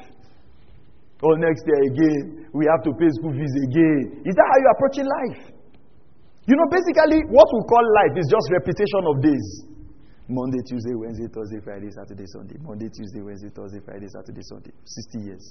[1.19, 4.23] Oh, next year again, we have to pay school fees again.
[4.23, 5.41] Is that how you're approaching life?
[6.47, 9.47] You know, basically, what we call life is just repetition of days.
[10.29, 12.57] Monday, Tuesday, Wednesday, Thursday, Friday, Saturday, Sunday.
[12.61, 14.71] Monday, Tuesday, Wednesday, Thursday, Friday, Saturday, Sunday.
[14.85, 15.43] 60 years.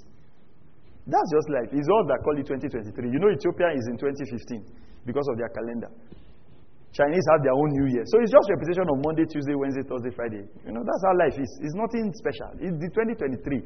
[1.07, 1.71] That's just life.
[1.75, 2.95] It's all that call it 2023.
[3.11, 5.91] You know, Ethiopia is in 2015 because of their calendar.
[6.93, 8.03] Chinese have their own New Year.
[8.07, 10.43] So it's just repetition of Monday, Tuesday, Wednesday, Thursday, Friday.
[10.65, 11.51] You know, that's how life is.
[11.63, 12.51] It's nothing special.
[12.59, 13.63] It's the 2023.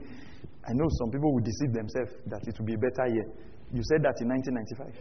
[0.68, 3.26] I know some people will deceive themselves that it will be a better year.
[3.72, 4.94] You said that in 1995.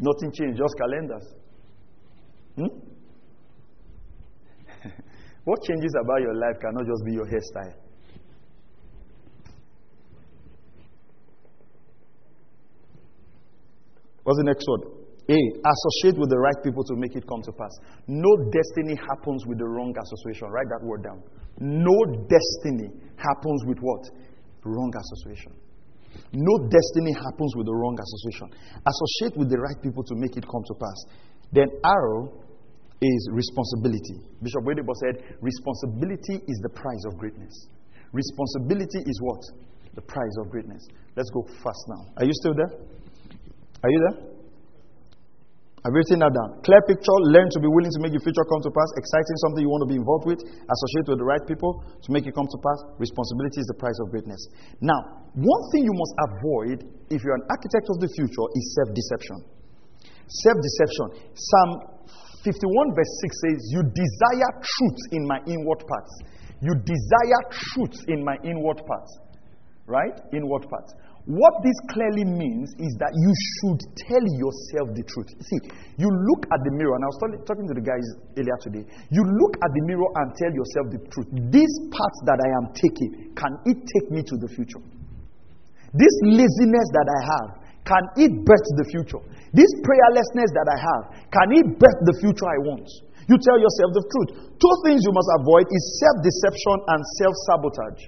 [0.00, 1.26] Nothing changed, just calendars.
[2.56, 2.72] Hmm?
[5.44, 7.74] what changes about your life cannot just be your hairstyle.
[14.22, 15.07] What's the next word?
[15.28, 15.36] A.
[15.36, 17.72] Associate with the right people to make it come to pass.
[18.08, 20.48] No destiny happens with the wrong association.
[20.48, 21.20] Write that word down.
[21.60, 21.96] No
[22.32, 24.08] destiny happens with what?
[24.64, 25.52] Wrong association.
[26.32, 28.48] No destiny happens with the wrong association.
[28.80, 30.98] Associate with the right people to make it come to pass.
[31.52, 32.32] Then arrow
[33.00, 34.24] is responsibility.
[34.42, 37.68] Bishop Oyedepo said, responsibility is the price of greatness.
[38.12, 39.40] Responsibility is what?
[39.94, 40.88] The price of greatness.
[41.16, 42.06] Let's go fast now.
[42.16, 42.72] Are you still there?
[43.84, 44.37] Are you there?
[45.86, 46.58] I've written that down.
[46.66, 48.90] Clear picture, learn to be willing to make your future come to pass.
[48.98, 50.40] Exciting, something you want to be involved with.
[50.42, 52.78] Associate with the right people to make it come to pass.
[52.98, 54.42] Responsibility is the price of greatness.
[54.82, 54.98] Now,
[55.38, 56.78] one thing you must avoid
[57.14, 59.38] if you're an architect of the future is self deception.
[60.26, 61.06] Self deception.
[61.38, 61.70] Psalm
[62.42, 66.12] 51 verse 6 says, You desire truth in my inward parts.
[66.58, 69.10] You desire truth in my inward parts.
[69.86, 70.14] Right?
[70.34, 70.92] Inward parts.
[71.28, 75.28] What this clearly means is that you should tell yourself the truth.
[75.44, 75.60] See,
[76.00, 78.00] you look at the mirror, and I was talking to the guys
[78.40, 78.88] earlier today.
[79.12, 81.28] You look at the mirror and tell yourself the truth.
[81.52, 84.80] This path that I am taking, can it take me to the future?
[85.92, 87.48] This laziness that I have,
[87.84, 89.20] can it birth the future?
[89.52, 92.88] This prayerlessness that I have, can it birth the future I want?
[93.28, 94.30] You tell yourself the truth.
[94.56, 98.00] Two things you must avoid is self-deception and self-sabotage.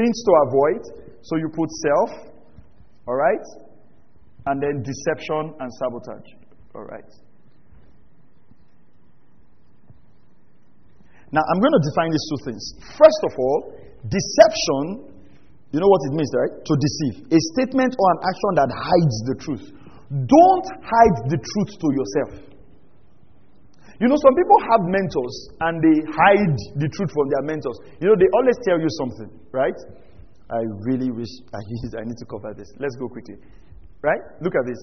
[0.00, 0.80] Things to avoid,
[1.20, 2.32] so you put self,
[3.06, 3.46] all right?
[4.46, 6.28] And then deception and sabotage.
[6.74, 7.10] All right.
[11.32, 12.62] Now, I'm going to define these two things.
[12.98, 13.74] First of all,
[14.06, 15.14] deception
[15.74, 16.54] you know what it means, right?
[16.54, 17.14] To deceive.
[17.34, 19.64] A statement or an action that hides the truth.
[20.06, 22.32] Don't hide the truth to yourself.
[23.98, 25.34] You know, some people have mentors
[25.66, 27.74] and they hide the truth from their mentors.
[27.98, 29.74] You know, they always tell you something, right?
[30.50, 31.60] I really wish I,
[32.00, 32.68] I need to cover this.
[32.78, 33.36] Let's go quickly.
[34.02, 34.20] Right?
[34.40, 34.80] Look at this.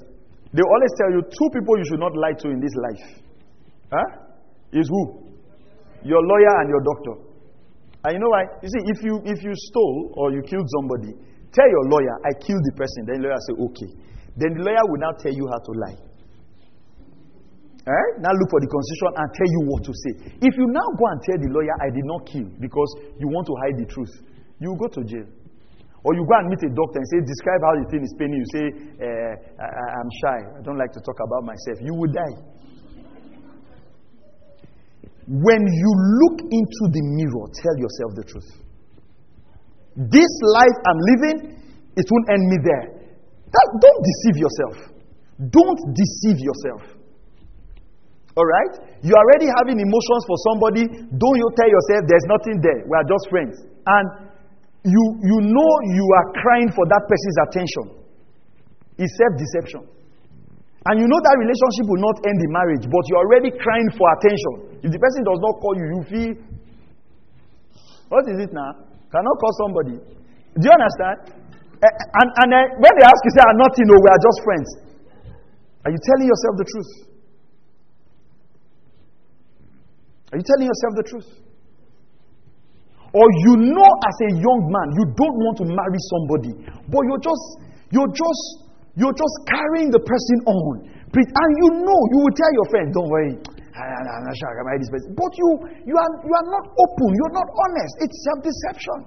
[0.54, 3.06] They always tell you two people you should not lie to in this life.
[3.94, 4.10] Huh?
[4.74, 5.32] Is who?
[6.04, 7.16] Your lawyer and your doctor.
[8.04, 8.44] And you know why?
[8.64, 11.14] You see, if you if you stole or you killed somebody,
[11.54, 13.06] tell your lawyer, I killed the person.
[13.06, 13.90] Then the lawyer say, okay.
[14.36, 16.00] Then the lawyer will now tell you how to lie.
[17.82, 18.08] Eh?
[18.22, 20.14] Now look for the constitution and tell you what to say.
[20.42, 22.90] If you now go and tell the lawyer, I did not kill because
[23.22, 24.14] you want to hide the truth,
[24.60, 25.28] you go to jail.
[26.04, 28.42] Or you go and meet a doctor and say, describe how the thing is paining
[28.42, 28.48] you.
[28.50, 28.66] Say,
[29.06, 29.68] eh, I,
[30.02, 30.40] I'm shy.
[30.58, 31.78] I don't like to talk about myself.
[31.78, 32.36] You will die.
[35.30, 35.92] When you
[36.26, 38.50] look into the mirror, tell yourself the truth.
[39.96, 41.38] This life I'm living,
[41.94, 42.86] it won't end me there.
[43.46, 44.76] That, don't deceive yourself.
[45.38, 46.98] Don't deceive yourself.
[48.34, 48.74] All right?
[49.04, 50.88] You're already having emotions for somebody.
[51.14, 52.82] Don't you tell yourself there's nothing there.
[52.90, 53.56] We are just friends.
[53.86, 54.31] And
[54.84, 57.86] you, you know you are crying for that person's attention.
[58.98, 59.84] It's self deception.
[60.90, 64.06] And you know that relationship will not end the marriage, but you're already crying for
[64.18, 64.82] attention.
[64.82, 66.32] If the person does not call you, you feel,
[68.10, 68.90] what is it now?
[69.14, 69.96] Cannot call somebody.
[70.58, 71.38] Do you understand?
[71.38, 74.10] Eh, eh, and, and then when they ask you, say, I'm not, you know, we
[74.10, 74.70] are just friends.
[75.86, 76.92] Are you telling yourself the truth?
[80.34, 81.30] Are you telling yourself the truth?
[83.12, 86.52] Or you know as a young man, you don't want to marry somebody,
[86.88, 87.46] but you're just,
[87.92, 88.62] you're just
[88.96, 90.76] you're just carrying the person on.
[91.12, 93.36] And you know, you will tell your friend, don't worry,
[93.72, 95.12] I'm not sure I can marry this person.
[95.16, 95.50] But you,
[95.88, 97.94] you, are, you are not open, you're not honest.
[98.04, 99.00] It's self deception.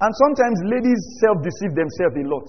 [0.00, 2.48] And sometimes ladies self deceive themselves a lot.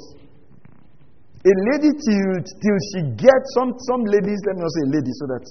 [1.39, 5.25] A lady till, till she gets some some ladies, let me not say lady so
[5.31, 5.45] that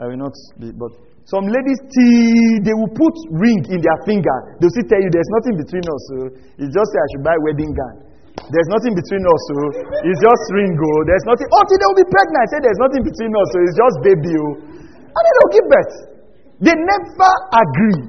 [0.00, 0.92] I will not be, but
[1.24, 1.80] some ladies,
[2.60, 4.36] they will put ring in their finger.
[4.60, 6.00] They'll still tell you there's nothing between us.
[6.12, 6.16] So
[6.60, 8.04] it's just say I should buy wedding gown.
[8.52, 9.40] There's nothing between us.
[9.48, 9.54] So
[10.04, 10.76] it's just ring.
[10.76, 11.48] Oh, there's nothing.
[11.48, 12.44] Oh, they will be pregnant.
[12.52, 13.48] Say there's nothing between us.
[13.48, 14.32] So it's just baby.
[14.36, 14.52] Oh.
[15.00, 15.94] And then they'll give birth.
[16.60, 18.00] They never agree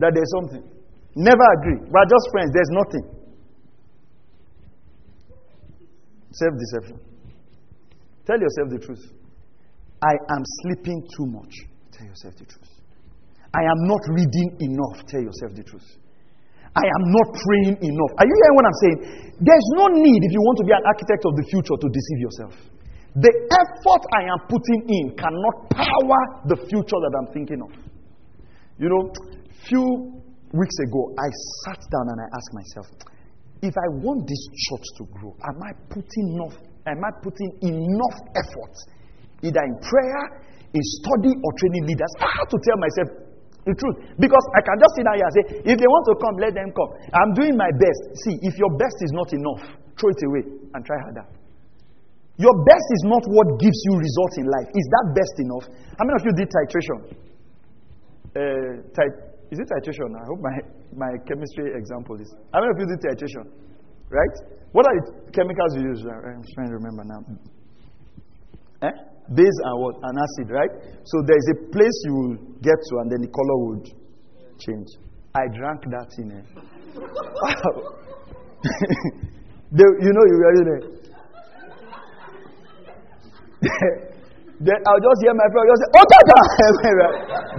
[0.00, 0.64] that there's something.
[1.12, 1.80] Never agree.
[1.92, 2.50] We're just friends.
[2.56, 3.04] There's nothing.
[6.32, 6.96] Self deception.
[8.24, 9.04] Tell yourself the truth.
[10.00, 11.75] I am sleeping too much.
[11.96, 12.72] Tell yourself the truth.
[13.56, 15.00] I am not reading enough.
[15.08, 15.88] Tell yourself the truth.
[16.76, 18.12] I am not praying enough.
[18.20, 18.98] Are you hearing what I'm saying?
[19.40, 22.20] There's no need, if you want to be an architect of the future, to deceive
[22.20, 22.52] yourself.
[23.16, 26.20] The effort I am putting in cannot power
[26.52, 27.72] the future that I'm thinking of.
[28.76, 29.08] You know,
[29.64, 30.20] few
[30.52, 31.28] weeks ago, I
[31.64, 32.86] sat down and I asked myself,
[33.64, 38.18] if I want this church to grow, am I putting enough, am I putting enough
[38.36, 38.76] effort,
[39.40, 42.12] either in prayer, in study, or training leaders?
[42.18, 43.08] I have to tell myself
[43.66, 43.96] the truth.
[44.18, 46.52] Because I can just sit down here and say, if they want to come, let
[46.54, 46.90] them come.
[47.10, 48.00] I'm doing my best.
[48.22, 49.62] See, if your best is not enough,
[49.98, 50.42] throw it away
[50.74, 51.26] and try harder.
[52.38, 54.68] Your best is not what gives you results in life.
[54.70, 55.66] Is that best enough?
[55.96, 56.98] How many of you did titration?
[58.36, 60.12] Uh, tit- is it titration?
[60.12, 60.52] I hope my,
[60.94, 62.28] my chemistry example is.
[62.52, 63.50] How many of you did titration?
[64.12, 64.36] Right?
[64.72, 66.04] What are the chemicals you use?
[66.04, 67.20] I'm trying to remember now.
[68.82, 68.94] Eh?
[69.34, 69.96] Base and what?
[70.02, 70.70] An acid, right?
[71.04, 73.86] So there's a place you will get to and then the color would
[74.62, 74.88] change.
[75.34, 76.40] I drank that in a.
[79.76, 80.78] you know, you were in a.
[84.56, 86.38] Then I'll just hear my friend just say, Oh, Tata!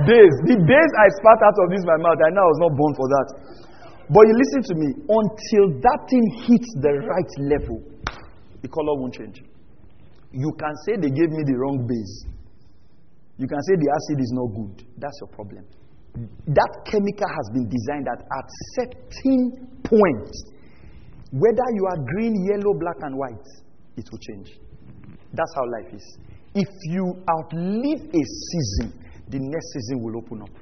[0.09, 0.33] days.
[0.49, 2.93] The days I spat out of this my mouth, I know I was not born
[2.97, 3.27] for that.
[4.09, 7.83] But you listen to me, until that thing hits the right level,
[8.63, 9.43] the color won't change.
[10.37, 12.29] You can say they gave me the wrong base.
[13.41, 14.85] You can say the acid is not good.
[15.01, 15.65] That's your problem.
[16.53, 20.29] That chemical has been designed that at certain point,
[21.33, 23.47] whether you are green, yellow, black, and white,
[23.97, 24.61] it will change.
[25.33, 26.05] That's how life is.
[26.53, 28.93] If you outlive a season,
[29.29, 30.53] the next season will open up.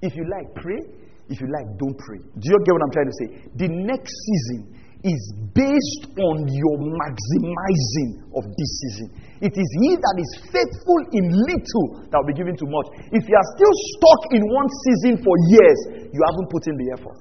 [0.00, 0.80] If you like, pray.
[1.28, 2.18] If you like, don't pray.
[2.18, 3.28] Do you get what I'm trying to say?
[3.54, 5.22] The next season is
[5.56, 9.08] based on your maximizing of this season.
[9.40, 12.88] It is he that is faithful in little that will be given to much.
[13.08, 15.80] If you are still stuck in one season for years,
[16.12, 17.18] you haven't put in the effort.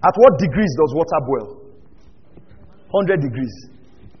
[0.00, 1.48] At what degrees does water boil?
[2.88, 3.54] 100 degrees.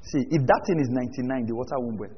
[0.02, 2.16] See, if that thing is 99, the water won't boil.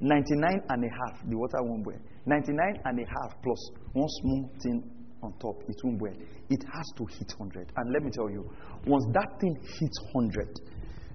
[0.00, 2.00] 99 and a half, the water won't boil.
[2.26, 3.60] 99 and a half plus
[3.92, 6.02] one small thing on top, it won't.
[6.50, 7.72] It has to hit 100.
[7.76, 8.50] And let me tell you,
[8.86, 10.60] once that thing hits 100,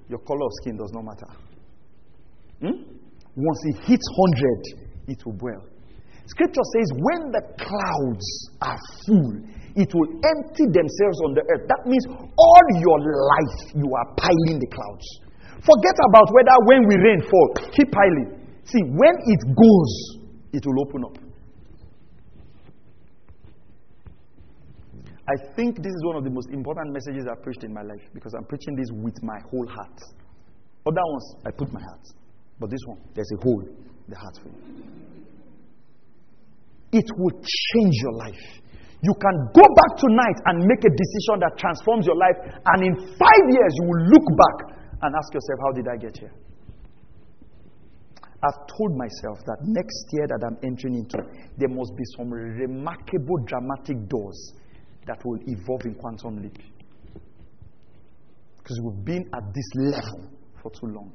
[0.09, 1.31] your color of skin does not matter.
[2.61, 2.83] Hmm?
[3.35, 4.07] Once it hits
[5.05, 5.63] 100, it will boil.
[6.27, 8.27] Scripture says, when the clouds
[8.61, 9.31] are full,
[9.75, 11.69] it will empty themselves on the earth.
[11.69, 15.07] That means all your life you are piling the clouds.
[15.61, 18.41] Forget about whether when we rain fall, keep piling.
[18.65, 19.93] See, when it goes,
[20.51, 21.26] it will open up.
[25.27, 28.03] I think this is one of the most important messages I've preached in my life
[28.13, 29.99] because I'm preaching this with my whole heart.
[30.87, 32.07] Other ones, I put my heart.
[32.59, 33.63] But this one, there's a hole
[34.07, 34.49] the heart for.
[36.95, 38.45] It will change your life.
[39.03, 42.95] You can go back tonight and make a decision that transforms your life, and in
[42.95, 44.57] five years, you will look back
[45.03, 46.33] and ask yourself, How did I get here?
[48.41, 51.19] I've told myself that next year that I'm entering into,
[51.57, 54.53] there must be some remarkable, dramatic doors
[55.07, 56.57] that will evolve in quantum leap.
[58.59, 60.27] Because we've been at this level
[60.61, 61.11] for too long.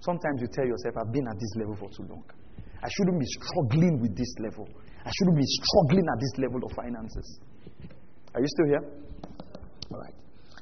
[0.00, 2.24] Sometimes you tell yourself, I've been at this level for too long.
[2.82, 4.66] I shouldn't be struggling with this level.
[5.04, 7.40] I shouldn't be struggling at this level of finances.
[8.34, 8.84] Are you still here?
[9.92, 10.16] All right.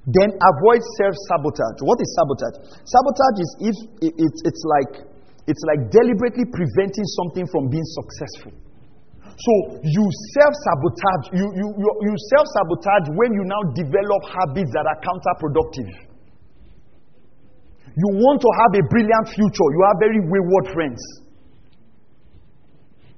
[0.08, 1.78] Then avoid self sabotage.
[1.84, 2.56] What is sabotage?
[2.80, 3.76] Sabotage is if
[4.08, 4.92] it, it, it's like
[5.48, 8.52] it's like deliberately preventing something from being successful.
[9.38, 9.52] So
[9.86, 11.24] you self sabotage.
[11.30, 15.90] You, you, you, you self sabotage when you now develop habits that are counterproductive.
[17.94, 19.68] You want to have a brilliant future.
[19.74, 21.02] You have very wayward friends.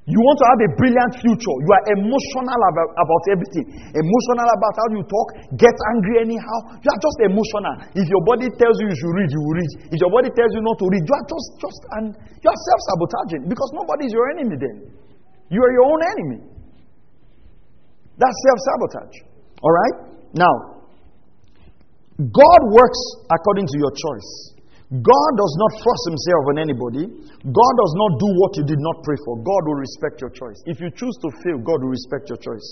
[0.08, 1.56] You want to have a brilliant future.
[1.62, 3.66] You are emotional about, about everything.
[3.94, 6.58] Emotional about how you talk, get angry anyhow.
[6.82, 7.74] You are just emotional.
[7.94, 9.72] If your body tells you you should read, you will read.
[9.92, 12.04] If your body tells you not to read, you are just, just and
[12.42, 14.76] you are self sabotaging because nobody is your enemy then.
[15.50, 16.40] You are your own enemy.
[18.16, 19.16] That's self sabotage.
[19.62, 19.96] All right?
[20.34, 20.80] Now,
[22.20, 23.00] God works
[23.32, 24.60] according to your choice.
[24.90, 27.06] God does not force himself on anybody.
[27.46, 29.38] God does not do what you did not pray for.
[29.38, 30.58] God will respect your choice.
[30.66, 32.68] If you choose to fail, God will respect your choice.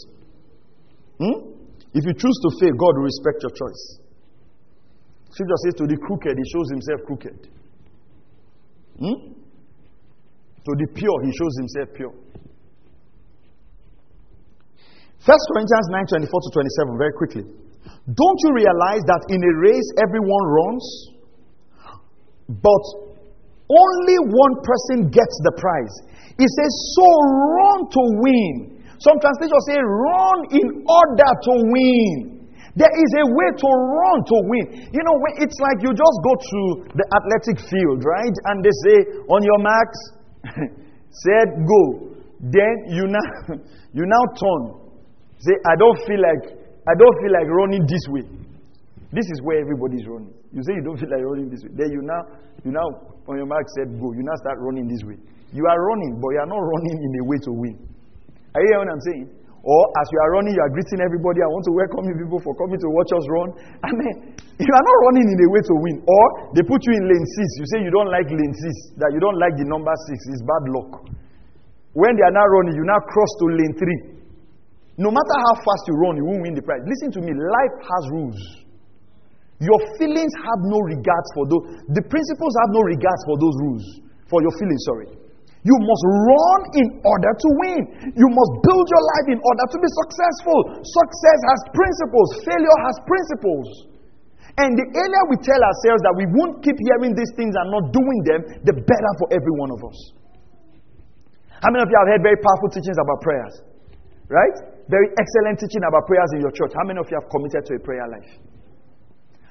[1.19, 1.55] Hmm?
[1.95, 3.83] If you choose to fail, God will respect your choice.
[5.31, 7.39] Scripture says, To the crooked, he shows himself crooked.
[8.99, 9.19] Hmm?
[10.67, 12.15] To the pure, he shows himself pure.
[15.27, 17.45] 1 Corinthians 9 24 to 27, very quickly.
[18.09, 20.85] Don't you realize that in a race everyone runs?
[22.49, 22.85] But
[23.69, 25.95] only one person gets the prize.
[26.41, 27.07] It says, So
[27.53, 28.55] run to win.
[29.05, 32.49] Some translations say, Run in order to win.
[32.79, 34.65] There is a way to run to win.
[34.95, 36.61] You know, it's like you just go to
[36.95, 38.37] the athletic field, right?
[38.49, 38.97] And they say,
[39.29, 40.01] On your marks,
[41.27, 42.17] said go.
[42.41, 43.59] Then you now
[43.93, 44.88] you now turn.
[45.39, 46.45] Say, I don't feel like
[46.89, 48.25] I don't feel like running this way.
[49.13, 50.33] This is where everybody's running.
[50.53, 51.73] You say you don't feel like running this way.
[51.77, 52.23] Then you now,
[52.65, 52.89] you now,
[53.29, 54.09] on your mark said go.
[54.17, 55.21] You now start running this way.
[55.53, 57.77] You are running, but you are not running in a way to win.
[58.57, 59.27] Are you hearing what I'm saying?
[59.69, 61.45] Or as you are running, you are greeting everybody.
[61.45, 63.49] I want to welcome you people for coming to watch us run.
[63.89, 65.97] I mean, you are not running in a way to win.
[66.09, 66.25] Or
[66.57, 67.47] they put you in lane six.
[67.61, 70.19] You say you don't like lane six, that you don't like the number six.
[70.33, 71.05] It's bad luck.
[71.93, 74.18] When they are now running, you now cross to lane three.
[74.99, 76.83] No matter how fast you run, you won't win the prize.
[76.83, 78.39] Listen to me, life has rules.
[79.63, 81.87] Your feelings have no regards for those.
[81.95, 83.85] The principles have no regards for those rules.
[84.27, 85.11] For your feelings, sorry.
[85.67, 87.81] You must run in order to win.
[88.15, 90.59] You must build your life in order to be successful.
[90.83, 93.67] Success has principles, failure has principles.
[94.59, 97.95] And the earlier we tell ourselves that we won't keep hearing these things and not
[97.95, 99.99] doing them, the better for every one of us.
[101.63, 103.55] How many of you have heard very powerful teachings about prayers?
[104.31, 104.78] Right?
[104.89, 106.73] Very excellent teaching about prayers in your church.
[106.73, 108.31] How many of you have committed to a prayer life?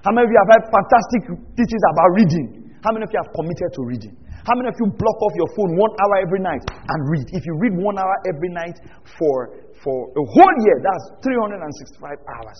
[0.01, 1.21] How many of you have had fantastic
[1.53, 2.47] teachings about reading?
[2.81, 4.15] How many of you have committed to reading?
[4.47, 7.27] How many of you block off your phone one hour every night and read?
[7.35, 8.79] If you read one hour every night
[9.19, 12.59] for, for a whole year, that's 365 hours.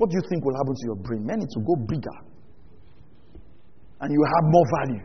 [0.00, 1.22] What do you think will happen to your brain?
[1.26, 2.18] Man, it will go bigger.
[4.00, 5.04] And you have more value.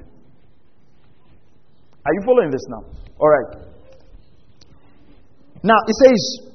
[2.08, 2.82] Are you following this now?
[3.20, 3.68] All right.
[5.62, 6.48] Now, it says,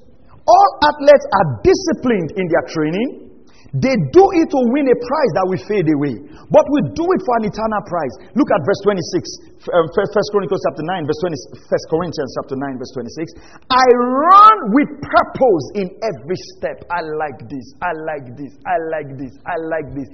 [0.47, 3.33] all athletes are disciplined in their training
[3.73, 6.13] they do it to win a prize that will fade away.
[6.53, 8.13] But we do it for an eternal prize.
[8.37, 9.65] Look at verse 26.
[9.73, 11.73] Um, First Chronicles chapter 9, verse 20.
[11.73, 13.33] First Corinthians chapter 9, verse 26.
[13.73, 16.85] I run with purpose in every step.
[16.93, 17.65] I like this.
[17.81, 18.53] I like this.
[18.69, 19.33] I like this.
[19.49, 20.09] I like this.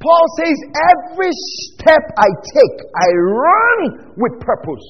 [0.00, 0.56] Paul says,
[0.96, 1.32] every
[1.68, 3.78] step I take, I run
[4.16, 4.88] with purpose.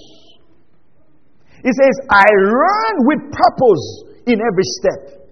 [1.59, 5.23] He says, I run with purpose in every step.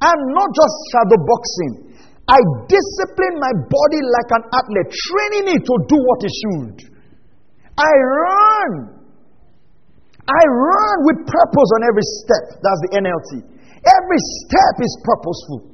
[0.00, 1.88] I'm not just shadow boxing.
[2.28, 6.76] I discipline my body like an athlete, training it to do what it should.
[7.78, 8.70] I run.
[10.28, 12.60] I run with purpose on every step.
[12.60, 13.32] That's the NLT.
[13.80, 15.72] Every step is purposeful.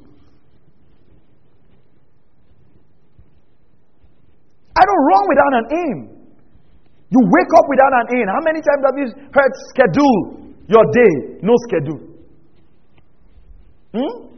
[4.79, 5.99] I don't run without an aim.
[7.11, 8.27] You wake up without an aim.
[8.31, 11.43] How many times have you heard schedule your day?
[11.43, 12.14] No schedule.
[13.95, 14.34] Hmm?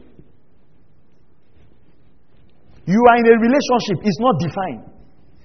[2.87, 4.85] You are in a relationship, it's not defined.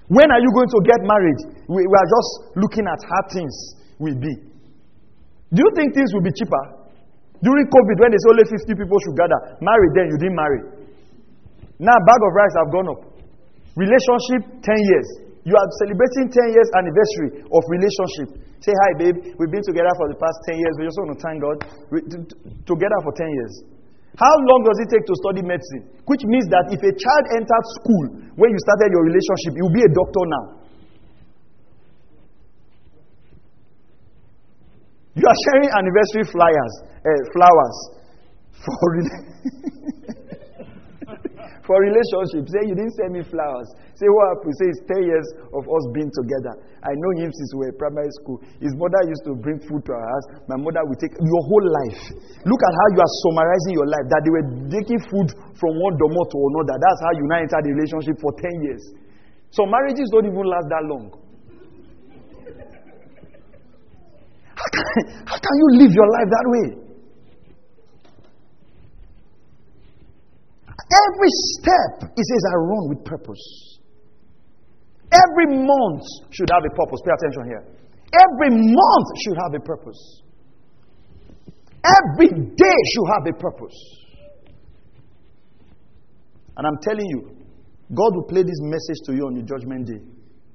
[0.07, 1.39] When are you going to get married?
[1.65, 3.55] We, we are just looking at how things
[3.97, 4.33] will be.
[5.49, 6.63] Do you think things will be cheaper?
[7.41, 10.61] During COVID, when there's only 50 people should gather, marry then, you didn't marry.
[11.81, 13.01] Now, bag of rice have gone up.
[13.75, 15.07] Relationship, 10 years.
[15.43, 18.27] You are celebrating 10 years anniversary of relationship.
[18.63, 19.17] Say, hi, babe.
[19.35, 20.73] We've been together for the past 10 years.
[20.79, 21.57] We just want to thank God.
[21.91, 21.99] We,
[22.63, 23.53] together for 10 years.
[24.13, 25.89] How long does it take to study medicine?
[26.05, 28.05] Which means that if a child entered school
[28.37, 30.45] when you started your relationship, you'll be a doctor now.
[35.17, 36.73] You are sharing anniversary flyers,
[37.05, 37.77] uh, flowers
[38.61, 38.87] for
[41.63, 42.43] for relationship.
[42.51, 43.67] Say you didn't send me flowers.
[43.95, 44.55] Say what happened?
[44.59, 46.53] Say it's 10 years of us being together.
[46.83, 48.43] I know him since we were primary school.
[48.59, 50.25] His mother used to bring food to our house.
[50.51, 52.01] My mother would take your whole life.
[52.43, 54.05] Look at how you are summarizing your life.
[54.11, 56.75] That they were taking food from one domo to another.
[56.75, 58.83] That's how you now entered the relationship for 10 years.
[59.55, 61.15] So marriages don't even last that long.
[64.53, 66.82] How can, how can you live your life that way?
[70.91, 73.79] Every step, he says, I run with purpose.
[75.11, 76.99] Every month should have a purpose.
[77.05, 77.63] Pay attention here.
[78.13, 80.21] Every month should have a purpose.
[81.83, 83.77] Every day should have a purpose.
[86.57, 87.35] And I'm telling you,
[87.93, 90.01] God will play this message to you on your judgment day.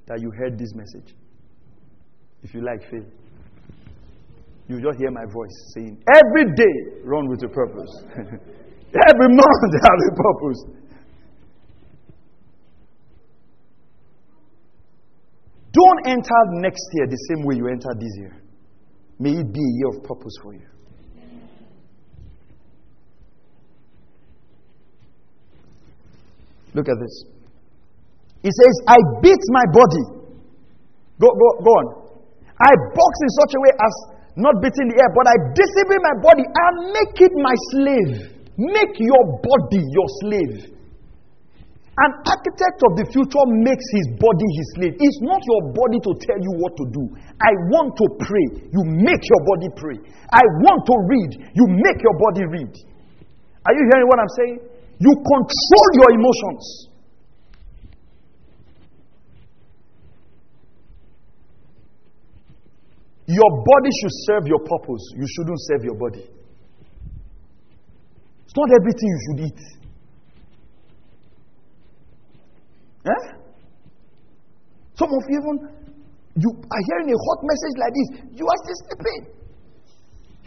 [0.06, 1.14] that you heard this message.
[2.42, 3.04] If you like, fail.
[4.68, 8.04] You just hear my voice saying, Every day, run with a purpose.
[8.94, 10.60] Every month, they have a purpose.
[15.72, 18.34] Don't enter next year the same way you entered this year.
[19.18, 20.66] May it be a year of purpose for you.
[26.74, 27.24] Look at this.
[28.42, 30.04] He says, I beat my body.
[31.20, 31.86] Go, go, go on.
[32.60, 33.94] I box in such a way as
[34.38, 38.37] not beating the air, but I discipline my body and make it my slave.
[38.58, 40.74] Make your body your slave.
[41.98, 44.94] An architect of the future makes his body his slave.
[44.98, 47.04] It's not your body to tell you what to do.
[47.38, 48.46] I want to pray.
[48.70, 49.98] You make your body pray.
[50.30, 51.30] I want to read.
[51.54, 52.70] You make your body read.
[53.66, 54.58] Are you hearing what I'm saying?
[54.98, 56.62] You control your emotions.
[63.26, 65.02] Your body should serve your purpose.
[65.14, 66.37] You shouldn't serve your body.
[68.48, 69.60] It's not everything you should eat.
[73.04, 73.24] Eh?
[74.96, 75.56] Some of you even
[76.40, 78.08] you are hearing a hot message like this.
[78.40, 79.22] You are still sleeping.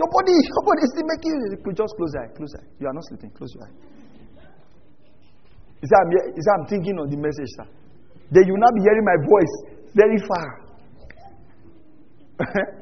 [0.01, 2.33] Your body, your body is still making you just close your eye.
[2.33, 2.69] Close your eye.
[2.81, 3.29] You are not sleeping.
[3.37, 3.75] Close your eye.
[5.85, 7.69] Is that, I'm, is that I'm thinking on the message, sir?
[8.33, 9.53] Then you will not be hearing my voice
[9.93, 10.47] very far.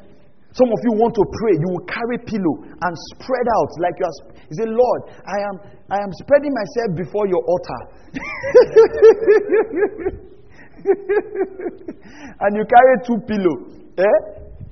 [0.57, 4.05] Some of you want to pray, you will carry pillow and spread out like you
[4.09, 4.33] are.
[4.49, 5.55] You say, Lord, I am,
[5.93, 7.81] I am spreading myself before your altar.
[12.41, 13.55] and you carry two pillow,
[14.01, 14.17] eh?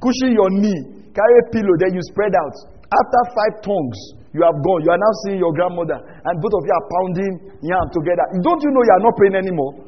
[0.01, 2.57] Cushion your knee, carry pillow, then you spread out.
[2.89, 3.99] After five tongues,
[4.33, 4.81] you have gone.
[4.81, 8.25] You are now seeing your grandmother, and both of you are pounding yam together.
[8.41, 9.86] Don't you know you are not praying anymore?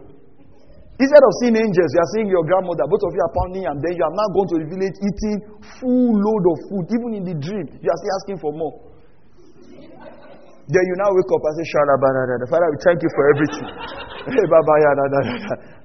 [0.99, 2.83] Instead of seeing angels, you are seeing your grandmother.
[2.91, 5.47] Both of you are pounding, and then you are now going to the village eating
[5.79, 6.91] full load of food.
[6.91, 8.75] Even in the dream, you are still asking for more.
[10.69, 11.63] Then you now wake up and say,
[12.51, 13.63] Father, we thank you for everything.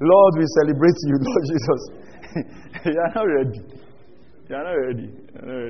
[0.02, 1.80] Lord, we celebrate you, Lord Jesus.
[2.90, 3.62] you are not ready.
[4.50, 5.14] You are not ready.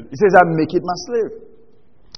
[0.08, 1.43] He says, I make it my slave.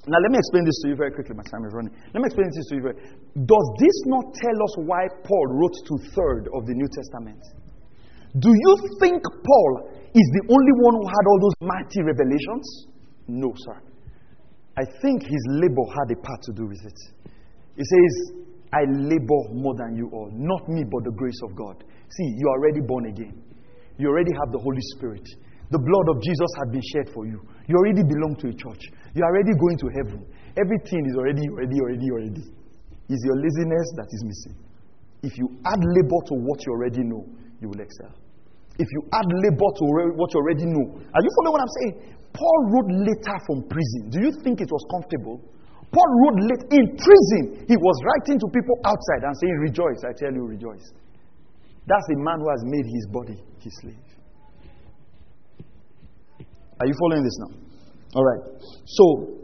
[0.07, 1.35] Now, let me explain this to you very quickly.
[1.35, 1.91] My time is running.
[2.15, 2.83] Let me explain this to you.
[2.87, 2.95] Very,
[3.43, 7.43] does this not tell us why Paul wrote two thirds of the New Testament?
[8.39, 8.73] Do you
[9.03, 9.71] think Paul
[10.15, 12.87] is the only one who had all those mighty revelations?
[13.27, 13.83] No, sir.
[14.79, 16.99] I think his labor had a part to do with it.
[17.75, 20.31] He says, I labor more than you all.
[20.31, 21.83] Not me, but the grace of God.
[21.83, 23.43] See, you are already born again.
[23.97, 25.27] You already have the Holy Spirit.
[25.71, 27.41] The blood of Jesus had been shed for you.
[27.67, 28.83] You already belong to a church.
[29.13, 30.19] You are already going to heaven.
[30.55, 32.43] Everything is already, already, already, already.
[33.11, 34.55] It's your laziness that is missing.
[35.23, 37.27] If you add labor to what you already know,
[37.59, 38.15] you will excel.
[38.79, 39.83] If you add labor to
[40.15, 41.93] what you already know, are you following what I'm saying?
[42.31, 44.01] Paul wrote later from prison.
[44.13, 45.41] Do you think it was comfortable?
[45.91, 47.65] Paul wrote late in prison.
[47.67, 50.93] He was writing to people outside and saying, Rejoice, I tell you, rejoice.
[51.87, 54.06] That's a man who has made his body his slave.
[56.79, 57.51] Are you following this now?
[58.13, 58.43] All right.
[58.85, 59.37] So,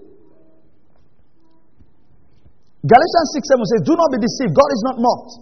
[2.83, 4.51] Galatians 6 7 says, Do not be deceived.
[4.53, 5.33] God is not mocked.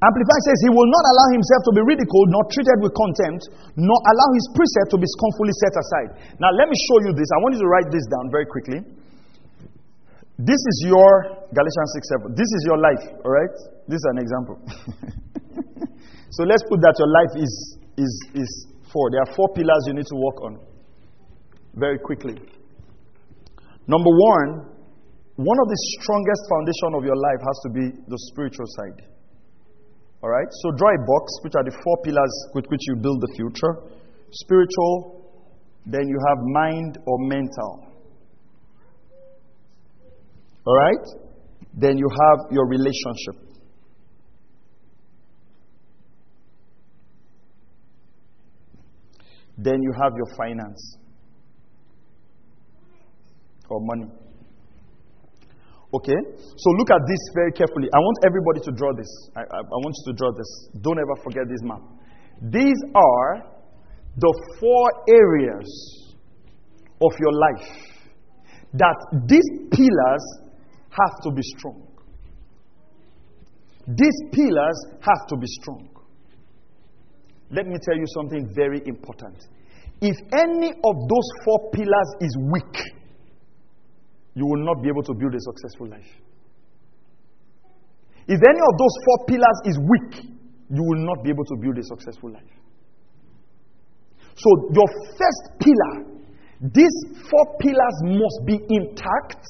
[0.00, 3.98] Amplified says, He will not allow Himself to be ridiculed, nor treated with contempt, nor
[4.00, 6.10] allow His precept to be scornfully set aside.
[6.42, 7.28] Now, let me show you this.
[7.30, 8.80] I want you to write this down very quickly.
[10.40, 12.34] This is your Galatians 6 7.
[12.34, 13.54] This is your life, all right?
[13.86, 14.56] This is an example.
[16.34, 17.52] so let's put that your life is,
[17.94, 18.50] is, is
[18.90, 19.14] four.
[19.14, 20.73] There are four pillars you need to work on
[21.76, 22.34] very quickly.
[23.86, 24.74] Number one,
[25.36, 29.02] one of the strongest foundation of your life has to be the spiritual side.
[30.22, 30.46] All right?
[30.62, 33.74] So draw a box, which are the four pillars with which you build the future.
[34.30, 35.28] Spiritual,
[35.86, 37.84] then you have mind or mental.
[40.66, 41.06] All right?
[41.74, 43.42] Then you have your relationship.
[49.58, 50.98] Then you have your finance
[53.68, 54.10] or money.
[55.94, 56.20] Okay?
[56.56, 57.88] So look at this very carefully.
[57.94, 59.10] I want everybody to draw this.
[59.36, 60.50] I, I, I, want you to draw this.
[60.82, 61.82] Don't ever forget this map.
[62.42, 63.54] These are
[64.16, 66.14] the four areas
[67.00, 67.68] of your life
[68.74, 68.96] that
[69.28, 70.24] these pillars
[70.90, 71.86] have to be strong.
[73.86, 75.88] These pillars have to be strong.
[77.50, 79.36] Let me tell you something very important.
[80.00, 83.03] If any of those four pillars is weak,
[84.34, 86.10] you will not be able to build a successful life.
[88.26, 90.24] If any of those four pillars is weak,
[90.70, 92.54] you will not be able to build a successful life.
[94.36, 95.94] So, your first pillar,
[96.60, 96.96] these
[97.30, 99.44] four pillars must be intact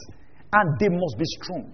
[0.52, 1.72] and they must be strong.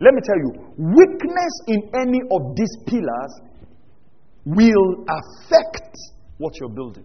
[0.00, 3.32] Let me tell you, weakness in any of these pillars
[4.44, 5.96] will affect
[6.38, 7.04] what you're building.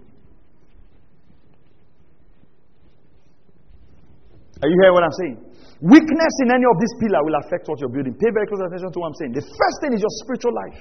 [4.61, 5.46] Are you hearing what I'm saying?
[5.77, 8.17] Weakness in any of these pillars will affect what you're building.
[8.17, 9.33] Pay very close attention to what I'm saying.
[9.37, 10.79] The first thing is your spiritual life.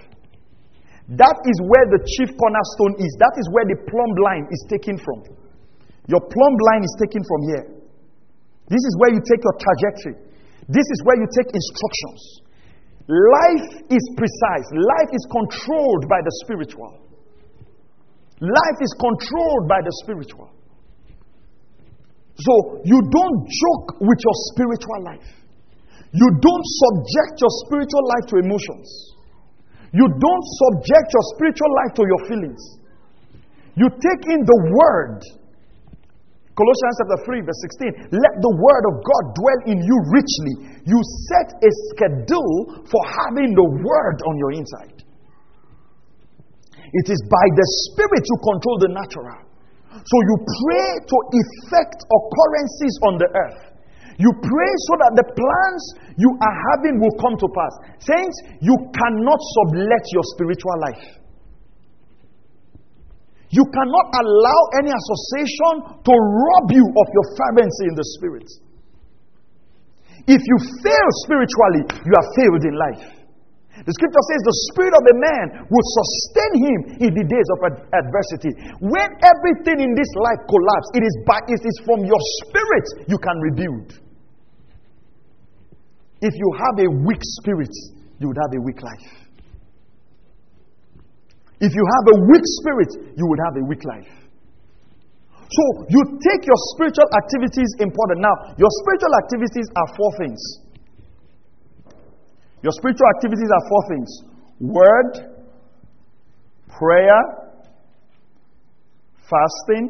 [1.21, 3.13] That is where the chief cornerstone is.
[3.21, 5.23] That is where the plumb line is taken from.
[6.09, 7.65] Your plumb line is taken from here.
[8.73, 10.17] This is where you take your trajectory.
[10.67, 12.21] This is where you take instructions.
[13.07, 17.07] Life is precise, life is controlled by the spiritual.
[18.41, 20.51] Life is controlled by the spiritual.
[22.37, 25.29] So you don't joke with your spiritual life.
[26.13, 28.89] You don't subject your spiritual life to emotions.
[29.93, 32.63] You don't subject your spiritual life to your feelings.
[33.77, 35.21] You take in the word.
[36.57, 37.61] Colossians chapter 3, verse
[38.09, 38.17] 16.
[38.17, 40.55] Let the word of God dwell in you richly.
[40.89, 45.05] You set a schedule for having the word on your inside.
[46.93, 49.46] It is by the spirit you control the natural.
[50.05, 53.61] So you pray to effect occurrences on the earth.
[54.17, 55.83] You pray so that the plans
[56.17, 57.73] you are having will come to pass.
[58.01, 61.05] Saints, you cannot sublet your spiritual life.
[63.53, 68.49] You cannot allow any association to rob you of your fervency in the spirit.
[70.27, 73.16] If you fail spiritually, you have failed in life.
[73.85, 77.59] The scripture says the spirit of a man will sustain him in the days of
[77.69, 78.57] ad- adversity.
[78.81, 83.19] When everything in this life collapses, it is, by, it is from your spirit you
[83.21, 84.01] can rebuild.
[86.25, 87.75] If you have a weak spirit,
[88.17, 89.09] you would have a weak life.
[91.61, 94.13] If you have a weak spirit, you would have a weak life.
[95.47, 98.25] So you take your spiritual activities important.
[98.25, 100.41] Now, your spiritual activities are four things.
[102.67, 104.11] Your spiritual activities are four things
[104.59, 105.13] word,
[106.67, 107.21] prayer,
[109.23, 109.87] fasting,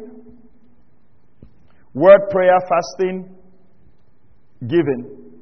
[1.95, 3.35] word, prayer, fasting,
[4.67, 5.33] giving.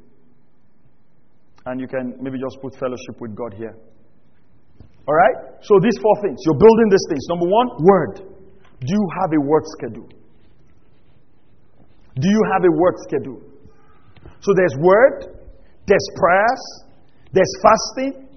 [1.66, 3.76] And you can maybe just put fellowship with God here.
[5.06, 5.60] All right?
[5.60, 6.40] So these four things.
[6.46, 7.26] You're building these things.
[7.28, 8.16] Number one, word.
[8.80, 10.08] Do you have a work schedule?
[12.16, 13.42] Do you have a work schedule?
[14.40, 15.36] So there's word,
[15.86, 16.85] there's prayers,
[17.36, 18.32] there's fasting,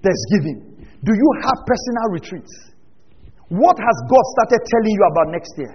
[0.00, 0.88] there's giving.
[1.04, 2.52] Do you have personal retreats?
[3.52, 5.74] What has God started telling you about next year?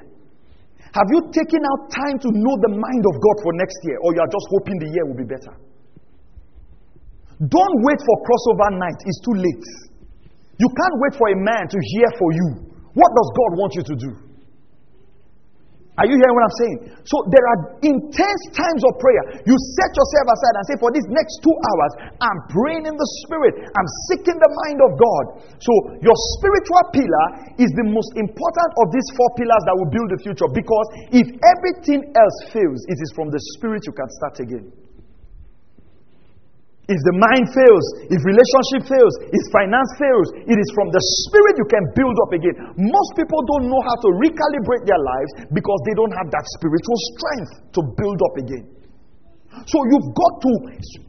[0.98, 4.18] Have you taken out time to know the mind of God for next year, or
[4.18, 5.54] you are just hoping the year will be better?
[7.38, 9.68] Don't wait for crossover night, it's too late.
[10.58, 12.48] You can't wait for a man to hear for you.
[12.98, 14.12] What does God want you to do?
[15.98, 16.78] Are you hearing what I'm saying?
[17.10, 19.42] So there are intense times of prayer.
[19.50, 21.92] You set yourself aside and say, For these next two hours,
[22.22, 23.66] I'm praying in the Spirit.
[23.66, 25.26] I'm seeking the mind of God.
[25.58, 25.74] So
[26.06, 30.22] your spiritual pillar is the most important of these four pillars that will build the
[30.22, 30.46] future.
[30.54, 30.88] Because
[31.18, 34.77] if everything else fails, it is from the Spirit you can start again.
[36.88, 41.60] If the mind fails, if relationship fails, if finance fails, it is from the spirit
[41.60, 42.56] you can build up again.
[42.80, 47.00] Most people don't know how to recalibrate their lives because they don't have that spiritual
[47.12, 48.66] strength to build up again.
[49.68, 50.52] So you've got to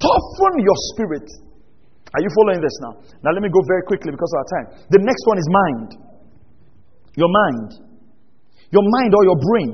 [0.02, 1.26] toughen your spirit.
[2.10, 2.98] Are you following this now?
[3.22, 4.66] Now let me go very quickly because of our time.
[4.90, 5.88] The next one is mind.
[7.14, 7.68] Your mind.
[8.74, 9.70] Your mind or your brain.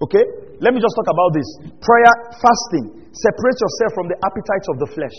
[0.00, 0.43] Okay?
[0.60, 1.48] Let me just talk about this.
[1.82, 5.16] Prayer, fasting, Separate yourself from the appetites of the flesh.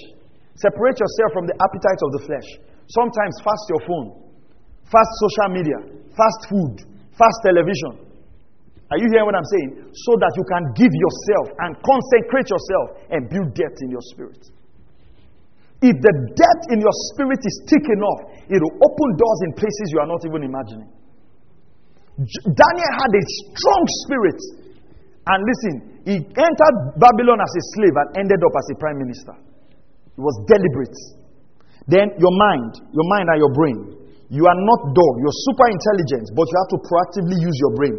[0.60, 2.48] Separate yourself from the appetites of the flesh.
[2.92, 4.08] Sometimes fast your phone,
[4.92, 5.80] fast social media,
[6.12, 6.76] fast food,
[7.16, 8.04] fast television.
[8.92, 9.96] Are you hearing what I'm saying?
[9.96, 14.44] So that you can give yourself and consecrate yourself and build depth in your spirit.
[15.80, 18.20] If the depth in your spirit is thick enough,
[18.52, 20.92] it will open doors in places you are not even imagining.
[22.44, 24.40] Daniel had a strong spirit.
[25.26, 25.76] And listen,
[26.06, 29.34] he entered Babylon as a slave and ended up as a prime minister.
[30.14, 30.96] It was deliberate.
[31.90, 33.80] Then your mind, your mind and your brain.
[34.30, 37.96] You are not dull, you're super intelligent, but you have to proactively use your brain.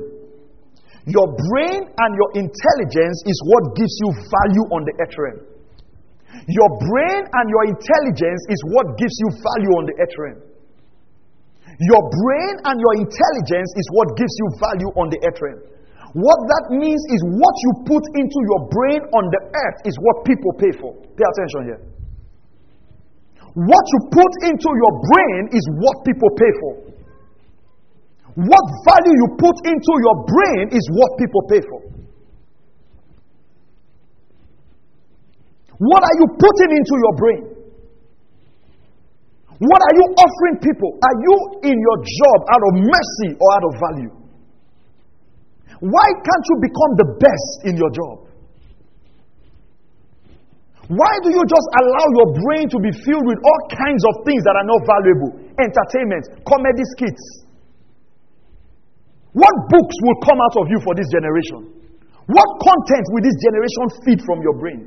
[1.06, 5.38] Your brain and your intelligence is what gives you value on the earth.
[6.50, 10.18] Your brain and your intelligence is what gives you value on the earth.
[11.78, 15.75] Your brain and your intelligence is what gives you value on the earth.
[16.16, 20.24] What that means is what you put into your brain on the earth is what
[20.24, 20.96] people pay for.
[21.12, 21.80] Pay attention here.
[23.52, 26.72] What you put into your brain is what people pay for.
[28.48, 31.80] What value you put into your brain is what people pay for.
[35.76, 37.42] What are you putting into your brain?
[39.60, 40.96] What are you offering people?
[40.96, 41.36] Are you
[41.68, 44.15] in your job out of mercy or out of value?
[45.80, 48.16] Why can't you become the best in your job?
[50.86, 54.40] Why do you just allow your brain to be filled with all kinds of things
[54.46, 55.30] that are not valuable?
[55.58, 57.24] Entertainment, comedy skits.
[59.34, 61.76] What books will come out of you for this generation?
[62.30, 64.80] What content will this generation feed from your brain?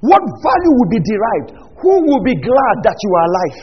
[0.00, 1.50] What value will be derived?
[1.80, 3.60] Who will be glad that you are alive?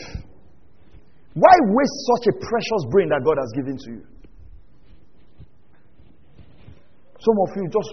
[1.38, 4.04] Why waste such a precious brain that God has given to you?
[7.20, 7.92] Some of you just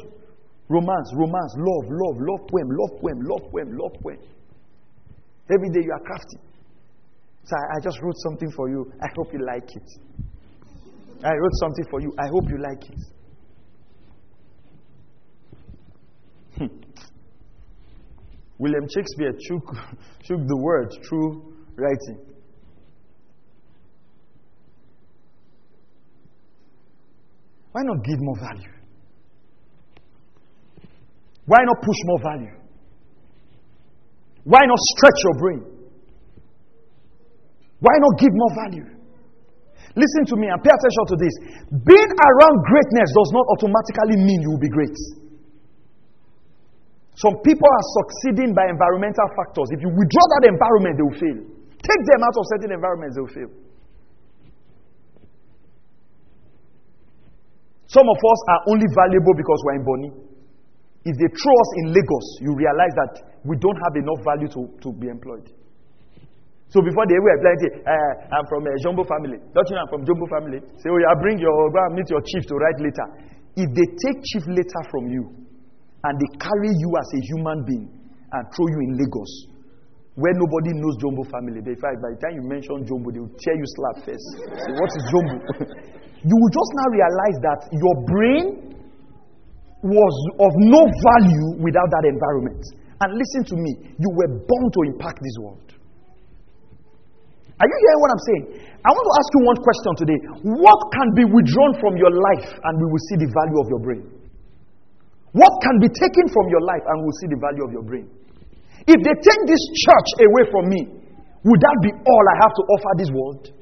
[0.69, 4.19] romance, romance, love, love, love poem, love poem, love poem, love poem.
[5.51, 6.39] Every day you are crafty.
[7.44, 8.93] So I, I just wrote something for you.
[9.03, 9.89] I hope you like it.
[11.24, 12.12] I wrote something for you.
[12.19, 12.98] I hope you like it.
[16.59, 16.66] Hmm.
[18.59, 19.66] William Shakespeare took,
[20.24, 22.19] took the word through writing.
[27.73, 28.76] Why not give more value?
[31.47, 32.55] Why not push more value?
[34.43, 35.62] Why not stretch your brain?
[37.78, 38.86] Why not give more value?
[39.97, 41.35] Listen to me and pay attention to this.
[41.86, 44.93] Being around greatness does not automatically mean you will be great.
[47.16, 49.73] Some people are succeeding by environmental factors.
[49.73, 51.39] If you withdraw that environment, they will fail.
[51.81, 53.51] Take them out of certain environments, they will fail.
[57.89, 60.26] Some of us are only valuable because we're in Bonny.
[61.07, 63.12] If they throw us in Lagos, you realize that
[63.47, 65.47] we don't have enough value to, to be employed.
[66.66, 69.39] So before they were plenty, uh, I'm from a Jumbo family.
[69.55, 70.59] Don't you know I'm from Jumbo family?
[70.83, 73.07] Say, oh, yeah, bring your, go and meet your chief to write letter.
[73.55, 75.31] If they take chief letter from you
[76.03, 77.87] and they carry you as a human being
[78.35, 79.31] and throw you in Lagos,
[80.19, 81.62] where nobody knows Jumbo family.
[81.62, 84.27] By the time you mention Jumbo, they will tear you slap first.
[84.66, 85.37] Say, what is Jumbo?
[86.35, 88.76] you will just now realize that your brain
[89.87, 92.63] was of no value without that environment.
[93.01, 95.67] And listen to me, you were born to impact this world.
[97.57, 98.45] Are you hearing what I'm saying?
[98.85, 100.19] I want to ask you one question today.
[100.61, 103.83] What can be withdrawn from your life and we will see the value of your
[103.83, 104.05] brain?
[105.33, 108.07] What can be taken from your life and we'll see the value of your brain?
[108.87, 110.81] If they take this church away from me,
[111.45, 113.56] would that be all I have to offer this world?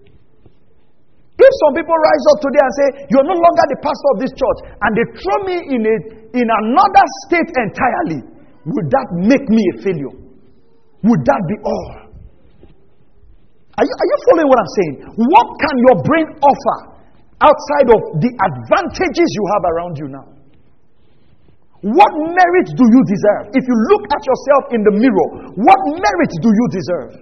[1.34, 4.32] If some people rise up today and say, You're no longer the pastor of this
[4.38, 5.96] church, and they throw me in, a,
[6.38, 8.22] in another state entirely,
[8.70, 10.14] would that make me a failure?
[11.04, 12.04] Would that be all?
[13.74, 14.94] Are you, are you following what I'm saying?
[15.18, 16.78] What can your brain offer
[17.42, 20.28] outside of the advantages you have around you now?
[21.82, 23.52] What merit do you deserve?
[23.52, 25.28] If you look at yourself in the mirror,
[25.58, 27.12] what merit do you deserve?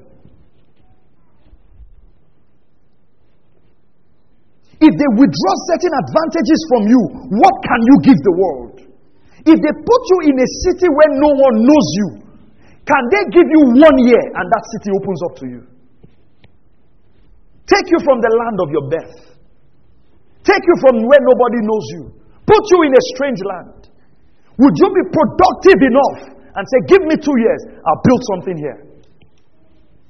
[4.82, 7.02] If they withdraw certain advantages from you,
[7.38, 8.74] what can you give the world?
[9.46, 12.08] If they put you in a city where no one knows you,
[12.82, 15.62] can they give you one year and that city opens up to you?
[17.70, 19.18] Take you from the land of your birth,
[20.42, 22.02] take you from where nobody knows you,
[22.42, 23.86] put you in a strange land.
[24.58, 28.78] Would you be productive enough and say, Give me two years, I'll build something here?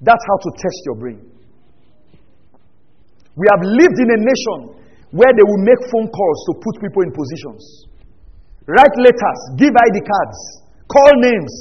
[0.01, 1.32] That's how to test your brain.
[3.37, 4.59] We have lived in a nation
[5.13, 7.89] where they will make phone calls to put people in positions,
[8.69, 10.39] write letters, give ID cards,
[10.89, 11.53] call names.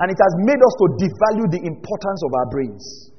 [0.00, 3.10] And it has made us to devalue the importance of our brains.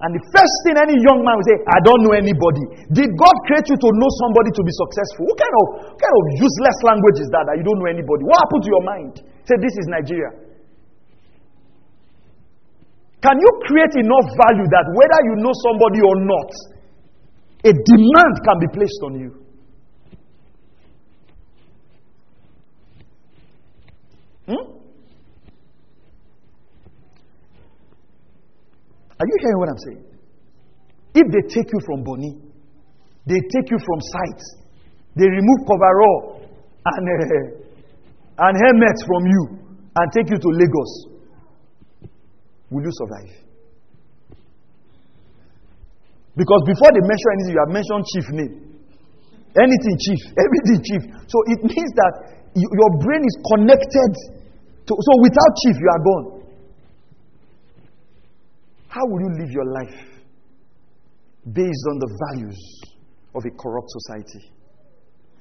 [0.00, 2.88] And the first thing any young man will say, I don't know anybody.
[2.88, 5.28] Did God create you to know somebody to be successful?
[5.28, 8.24] What kind of, what kind of useless language is that that you don't know anybody?
[8.24, 9.12] What happened to your mind?
[9.44, 10.49] Say, this is Nigeria.
[13.22, 16.50] Can you create enough value that whether you know somebody or not,
[17.64, 19.30] a demand can be placed on you?
[24.48, 24.80] Hmm?
[29.20, 30.04] Are you hearing what I'm saying?
[31.14, 32.40] If they take you from Bonny,
[33.26, 34.40] they take you from sight,
[35.16, 36.40] they remove coverall
[36.86, 37.68] and, uh,
[38.48, 39.42] and helmets from you
[39.94, 41.09] and take you to Lagos
[42.70, 43.34] will you survive?
[46.36, 48.54] Because before they mention anything, you have mentioned chief name.
[49.58, 51.02] Anything chief, everything chief.
[51.26, 52.14] So it means that
[52.54, 54.10] your brain is connected
[54.86, 54.92] to.
[54.94, 56.26] So without chief, you are gone.
[58.88, 59.98] How will you live your life
[61.46, 62.58] based on the values
[63.34, 64.50] of a corrupt society?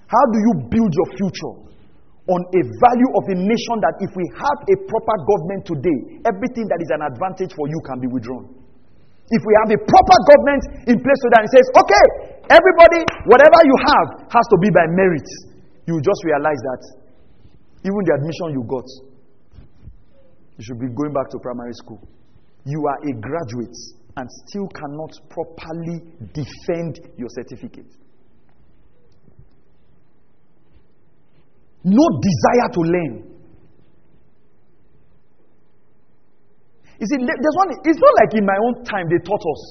[0.06, 1.70] How do you build your future
[2.30, 6.70] on a value of a nation that if we have a proper government today, everything
[6.70, 8.46] that is an advantage for you can be withdrawn?
[9.30, 12.06] If we have a proper government in place so that it says, okay,
[12.54, 15.26] everybody, whatever you have has to be by merit,
[15.90, 16.82] you just realize that
[17.86, 18.86] even the admission you got,
[20.58, 22.02] you should be going back to primary school.
[22.66, 23.78] You are a graduate
[24.18, 26.04] and still cannot properly
[26.34, 27.90] defend your certificate.
[31.84, 33.14] No desire to learn.
[37.00, 39.62] You see, there's one, it's not like in my own time they taught us.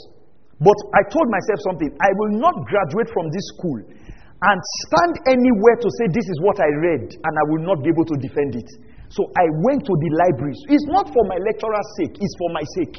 [0.58, 1.92] But I told myself something.
[2.00, 4.58] I will not graduate from this school and
[4.88, 8.06] stand anywhere to say, This is what I read, and I will not be able
[8.08, 8.68] to defend it.
[9.12, 10.58] So I went to the libraries.
[10.68, 12.96] It's not for my lecturer's sake, it's for my sake.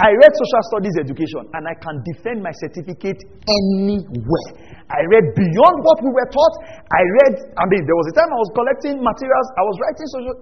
[0.00, 4.48] I read social studies education and I can defend my certificate anywhere.
[4.88, 6.54] I read beyond what we were taught.
[6.88, 9.46] I read, I mean, there was a time I was collecting materials.
[9.60, 10.34] I was writing social,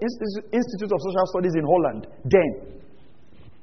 [0.54, 2.78] Institute of Social Studies in Holland then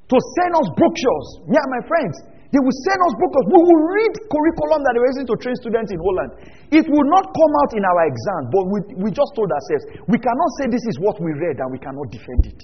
[0.06, 2.14] to send us brochures, me and my friends.
[2.54, 3.42] They will send us books.
[3.50, 6.30] We will read curriculum that they were using to train students in Holland.
[6.70, 10.20] It will not come out in our exam, but we, we just told ourselves we
[10.22, 12.60] cannot say this is what we read and we cannot defend it.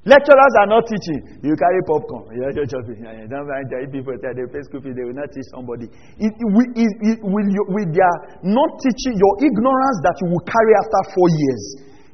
[0.00, 1.20] Lecturers are not teaching.
[1.44, 2.32] You carry popcorn.
[2.32, 3.04] You're just chopping.
[3.04, 5.92] Don't mind people say they pay school they will not teach somebody.
[6.16, 10.44] It, it, it, it, will you, with their not teaching, your ignorance that you will
[10.48, 11.62] carry after four years,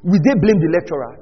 [0.03, 1.15] will they blame the lecturer?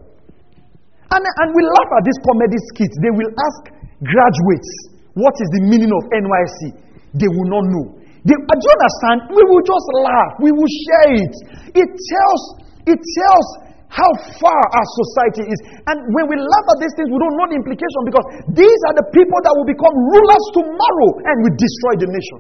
[1.14, 2.98] And, and we laugh at these comedy skits.
[2.98, 3.62] They will ask
[4.02, 4.72] graduates,
[5.14, 6.82] what is the meaning of NYC?
[7.14, 7.86] They will not know.
[8.26, 9.30] They, do you understand?
[9.38, 10.32] We will just laugh.
[10.42, 11.34] We will share it.
[11.78, 12.42] It tells,
[12.90, 13.48] it tells
[13.90, 14.10] how
[14.42, 15.60] far our society is.
[15.88, 18.96] And when we laugh at these things, we don't know the implication because these are
[18.98, 22.40] the people that will become rulers tomorrow and will destroy the nation.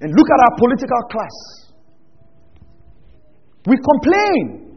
[0.00, 1.36] And look at our political class.
[3.66, 4.68] We complain.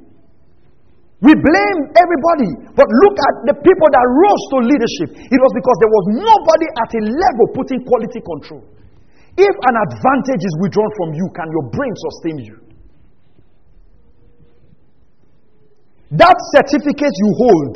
[1.22, 5.10] We blame everybody, but look at the people that rose to leadership.
[5.30, 8.66] It was because there was nobody at a level putting quality control.
[9.38, 12.58] If an advantage is withdrawn from you, can your brain sustain you?
[16.12, 17.76] That certificate you hold,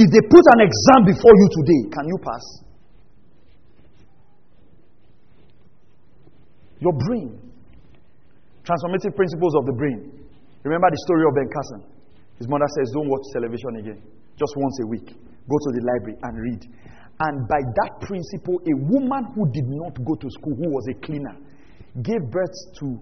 [0.00, 2.44] if they put an exam before you today, can you pass?
[6.80, 7.36] Your brain.
[8.64, 10.28] Transformative principles of the brain.
[10.64, 11.82] Remember the story of Ben Carson.
[12.38, 14.00] His mother says, Don't watch television again.
[14.38, 15.08] Just once a week.
[15.12, 16.62] Go to the library and read.
[17.20, 20.94] And by that principle, a woman who did not go to school, who was a
[21.04, 21.36] cleaner,
[22.00, 22.96] gave birth to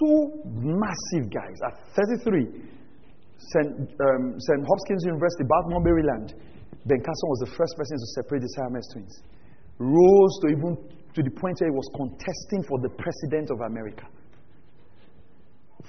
[0.00, 0.16] two
[0.56, 2.79] massive guys at 33.
[3.40, 3.72] St.
[3.96, 4.62] Um, St.
[4.68, 6.36] Hopkins University, Baltimore, Maryland.
[6.84, 9.14] Ben Carson was the first person to separate the Siamese twins.
[9.80, 10.76] Rose to even
[11.16, 14.04] to the point where he was contesting for the president of America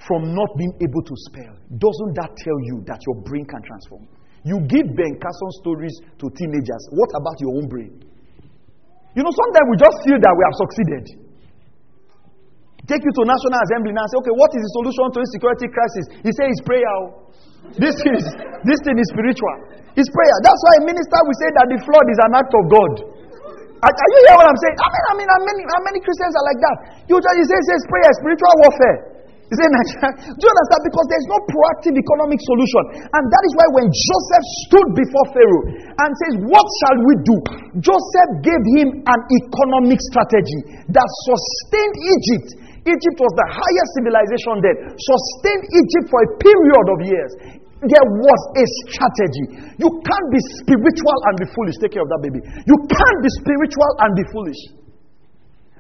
[0.08, 4.08] from not being able to spell, doesn't that tell you that your brain can transform?
[4.44, 6.84] You give Ben Carson stories to teenagers.
[6.96, 7.94] What about your own brain?
[9.14, 11.06] You know, sometimes we just feel that we have succeeded.
[12.90, 15.68] Take you to National Assembly now and say, okay, what is the solution to insecurity
[15.70, 16.06] crisis?
[16.26, 16.90] He says it's prayer.
[17.06, 17.30] Oh.
[17.78, 18.22] This is
[18.66, 19.82] this thing is spiritual.
[19.94, 20.38] It's prayer.
[20.42, 22.94] That's why a minister will say that the flood is an act of God.
[23.82, 24.78] Are, are you hear what I'm saying?
[24.78, 26.78] I mean, I mean, how many, how many Christians are like that?
[27.10, 28.98] You just say, say prayer, spiritual warfare.
[29.52, 29.68] He said,
[30.40, 30.82] Do you understand?
[30.88, 32.84] Because there's no proactive economic solution.
[33.04, 37.36] And that is why when Joseph stood before Pharaoh and says, What shall we do?
[37.84, 42.48] Joseph gave him an economic strategy that sustained Egypt.
[42.82, 47.32] Egypt was the highest civilization then, sustained Egypt for a period of years.
[47.82, 49.46] There was a strategy.
[49.82, 51.78] You can't be spiritual and be foolish.
[51.82, 52.42] Take care of that baby.
[52.42, 54.62] You can't be spiritual and be foolish.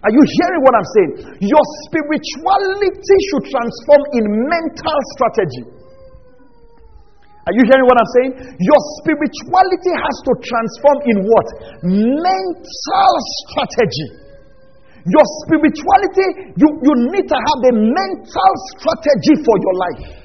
[0.02, 1.11] Are you hearing what I'm saying?
[1.45, 5.65] Your spirituality should transform in mental strategy.
[7.45, 8.32] Are you hearing what I'm saying?
[8.61, 11.48] Your spirituality has to transform in what?
[11.86, 13.14] Mental
[13.45, 14.30] strategy.
[15.07, 20.22] Your spirituality, you, you need to have a mental strategy for your life.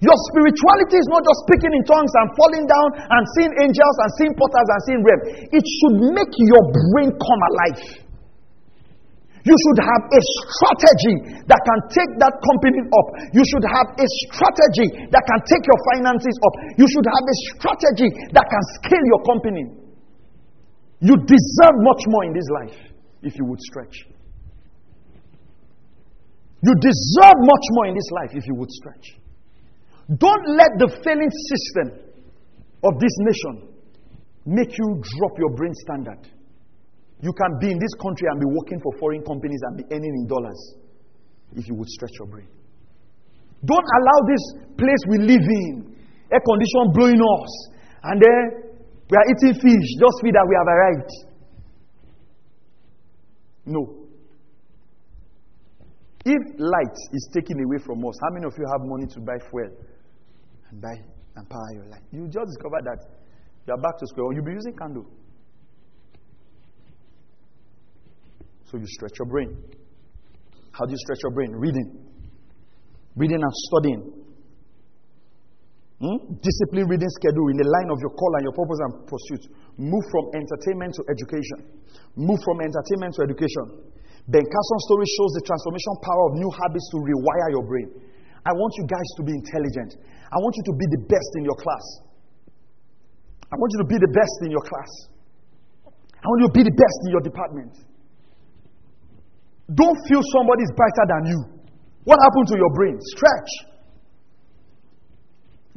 [0.00, 4.10] Your spirituality is not just speaking in tongues and falling down and seeing angels and
[4.16, 5.20] seeing portals and seeing realm.
[5.52, 8.08] It should make your brain come alive.
[9.44, 11.16] You should have a strategy
[11.48, 13.08] that can take that company up.
[13.36, 16.54] You should have a strategy that can take your finances up.
[16.80, 19.64] You should have a strategy that can scale your company.
[21.04, 22.89] You deserve much more in this life
[23.22, 23.96] if you would stretch.
[26.62, 29.16] You deserve much more in this life if you would stretch.
[30.18, 31.86] Don't let the failing system
[32.84, 33.70] of this nation
[34.44, 36.20] make you drop your brain standard.
[37.22, 40.14] You can be in this country and be working for foreign companies and be earning
[40.20, 40.60] in dollars
[41.56, 42.48] if you would stretch your brain.
[43.64, 44.44] Don't allow this
[44.76, 45.96] place we live in,
[46.32, 47.52] air condition blowing us,
[48.04, 48.42] and then
[49.10, 51.12] we are eating fish, just feel that we have arrived.
[53.70, 53.86] No.
[56.24, 59.38] If light is taken away from us, how many of you have money to buy
[59.48, 59.70] fuel
[60.68, 60.96] and buy
[61.36, 62.02] and power your life?
[62.12, 62.98] You just discover that
[63.66, 64.34] you are back to square one.
[64.34, 65.06] You'll be using candle.
[68.64, 69.56] So you stretch your brain.
[70.72, 71.52] How do you stretch your brain?
[71.52, 72.06] Reading.
[73.16, 74.19] Reading and studying.
[76.00, 76.16] Hmm?
[76.40, 79.42] Discipline reading schedule in the line of your call and your purpose and pursuit.
[79.76, 81.60] Move from entertainment to education.
[82.16, 83.84] Move from entertainment to education.
[84.32, 87.88] Ben Carson's story shows the transformation power of new habits to rewire your brain.
[88.48, 90.00] I want you guys to be intelligent.
[90.32, 91.84] I want you to be the best in your class.
[93.52, 94.90] I want you to be the best in your class.
[95.84, 97.72] I want you to be the best in your department.
[99.68, 101.40] Don't feel somebody is better than you.
[102.08, 102.96] What happened to your brain?
[103.12, 103.69] Stretch.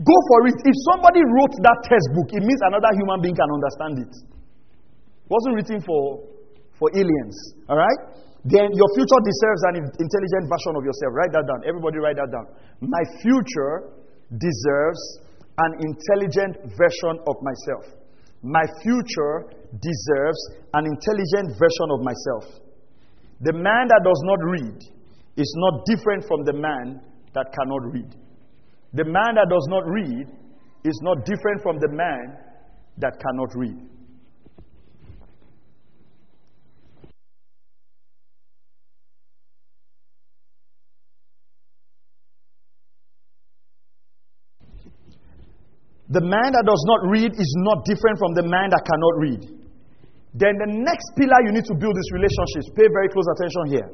[0.04, 0.58] Go for it.
[0.68, 4.14] If somebody wrote that textbook, it means another human being can understand it.
[4.14, 6.28] It wasn't written for,
[6.76, 7.36] for aliens.
[7.72, 8.00] All right?
[8.44, 11.16] Then your future deserves an intelligent version of yourself.
[11.16, 11.64] Write that down.
[11.64, 12.52] Everybody write that down.
[12.84, 13.96] My future
[14.36, 15.02] deserves
[15.64, 17.88] an intelligent version of myself.
[18.44, 19.48] My future
[19.80, 20.42] deserves
[20.76, 22.60] an intelligent version of myself.
[23.40, 24.78] The man that does not read
[25.38, 27.00] is not different from the man
[27.34, 28.12] that cannot read.
[28.94, 30.28] The man that does not read
[30.86, 32.38] is not different from the man
[32.98, 33.90] that cannot read.
[46.14, 49.42] The man that does not read is not different from the man that cannot read.
[50.38, 52.70] Then the next pillar you need to build is relationships.
[52.78, 53.88] Pay very close attention here.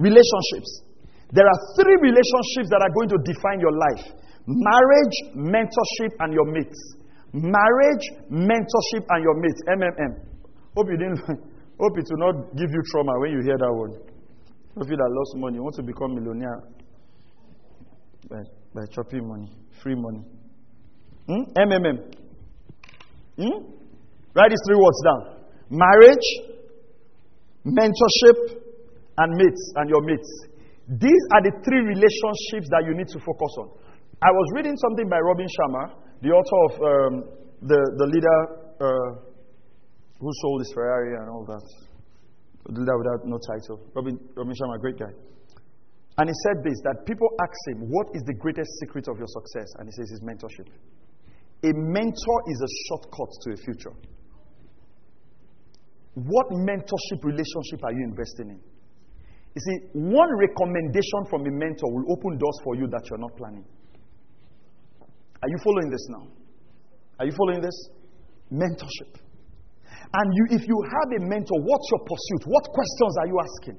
[0.00, 0.88] Relationships.
[1.36, 4.16] There are three relationships that are going to define your life
[4.48, 6.96] marriage, mentorship, and your mates.
[7.32, 9.60] Marriage, mentorship, and your mates.
[9.68, 10.12] MMM.
[10.74, 11.20] Hope you didn't.
[11.80, 13.92] Hope it will not give you trauma when you hear that word.
[14.76, 16.62] Hope you that lost money, want to become millionaire
[18.28, 18.42] by,
[18.74, 19.50] by chopping money,
[19.82, 20.24] free money.
[21.26, 21.44] Hmm?
[21.56, 21.98] MMM.
[23.36, 23.58] Hmm?
[24.34, 25.38] Write these three words down
[25.70, 26.28] marriage,
[27.66, 28.58] mentorship,
[29.18, 30.46] and mates, and your mates.
[30.88, 33.68] These are the three relationships that you need to focus on.
[34.18, 37.12] I was reading something by Robin Sharma, the author of um,
[37.62, 38.38] the, the leader
[38.82, 39.10] uh,
[40.18, 41.62] who sold his Ferrari and all that.
[42.66, 43.78] The leader without no title.
[43.94, 45.14] Robin, Robin Sharma, great guy.
[46.18, 49.30] And he said this that people ask him, What is the greatest secret of your
[49.30, 49.70] success?
[49.78, 50.66] And he says, It's mentorship.
[51.62, 53.94] A mentor is a shortcut to a future.
[56.18, 58.60] What mentorship relationship are you investing in?
[59.54, 63.36] You see, one recommendation from a mentor will open doors for you that you're not
[63.38, 63.64] planning.
[65.42, 66.26] Are you following this now?
[67.18, 67.76] Are you following this?
[68.50, 69.18] Mentorship.
[70.08, 72.42] And you, if you have a mentor, what's your pursuit?
[72.48, 73.78] What questions are you asking?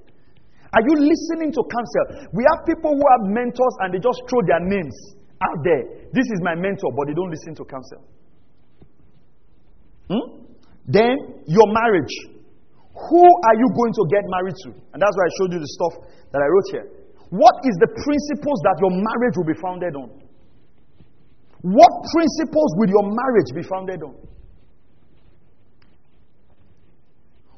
[0.70, 2.30] Are you listening to counsel?
[2.30, 4.94] We have people who have mentors and they just throw their names
[5.42, 5.84] out there.
[6.14, 8.06] This is my mentor, but they don't listen to counsel.
[10.06, 10.46] Hmm?
[10.86, 11.16] Then
[11.50, 12.14] your marriage.
[12.94, 14.70] Who are you going to get married to?
[14.94, 15.94] And that's why I showed you the stuff
[16.30, 16.88] that I wrote here.
[17.34, 20.10] What is the principles that your marriage will be founded on?
[21.62, 24.16] What principles will your marriage be founded on?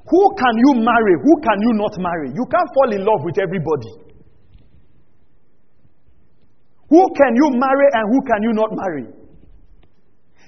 [0.09, 1.15] Who can you marry?
[1.23, 2.33] Who can you not marry?
[2.33, 4.11] You can't fall in love with everybody.
[6.89, 9.05] Who can you marry and who can you not marry?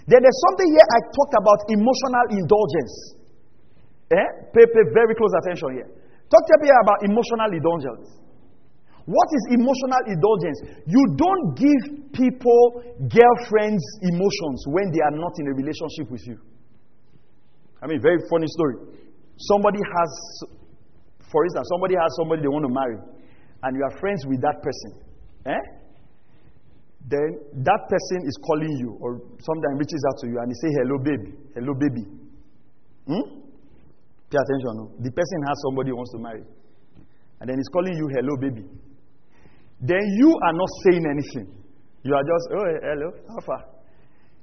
[0.04, 2.94] Then there's something here I talked about emotional indulgence.
[4.12, 4.28] Eh?
[4.52, 5.90] Pay, pay very close attention here.
[6.28, 8.23] Talk to me about emotional indulgence.
[9.06, 10.60] What is emotional indulgence?
[10.88, 11.82] You don't give
[12.14, 16.40] people girlfriends emotions when they are not in a relationship with you.
[17.82, 18.76] I mean, very funny story.
[19.38, 20.12] Somebody has,
[21.32, 22.98] for instance, somebody has somebody they want to marry,
[23.64, 24.92] and you are friends with that person.
[25.46, 25.84] Eh?
[27.10, 27.36] then
[27.68, 30.96] that person is calling you or sometimes reaches out to you and he say hello
[31.04, 32.04] baby hello baby
[33.08, 33.26] hmm?
[34.32, 34.88] pay attention no?
[35.04, 36.44] the person has somebody who wants to marry
[37.42, 38.64] and then he's calling you hello baby
[39.84, 41.48] then you are not saying anything
[42.04, 43.62] you are just oh hello how far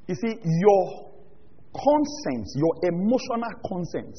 [0.06, 0.82] you see your
[1.72, 4.14] consent your emotional consent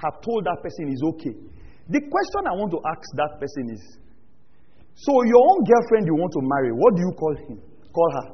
[0.00, 1.34] have told that person is okay
[1.92, 3.82] the question i want to ask that person is
[4.96, 7.58] so your own girlfriend you want to marry what do you call him
[7.94, 8.26] Call her.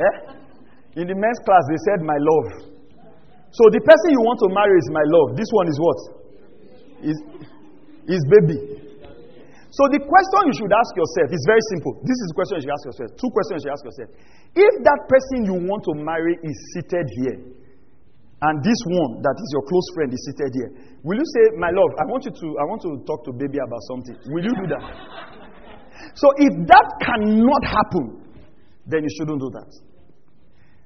[0.00, 0.14] Eh?
[0.96, 2.72] In the men's class, they said, My love.
[3.52, 5.36] So the person you want to marry is my love.
[5.36, 6.00] This one is what?
[7.04, 7.16] Is,
[8.08, 8.89] is baby.
[9.70, 11.94] So the question you should ask yourself is very simple.
[12.02, 13.10] This is the question you should ask yourself.
[13.14, 14.10] Two questions you should ask yourself.
[14.58, 17.38] If that person you want to marry is seated here,
[18.40, 20.70] and this one that is your close friend is seated here,
[21.06, 23.62] will you say, My love, I want you to I want to talk to baby
[23.62, 24.16] about something?
[24.34, 24.84] Will you do that?
[26.18, 28.26] so if that cannot happen,
[28.90, 29.70] then you shouldn't do that.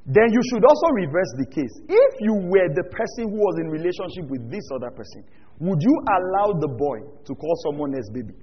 [0.05, 1.73] Then you should also reverse the case.
[1.89, 5.25] If you were the person who was in relationship with this other person,
[5.65, 8.37] would you allow the boy to call someone else baby?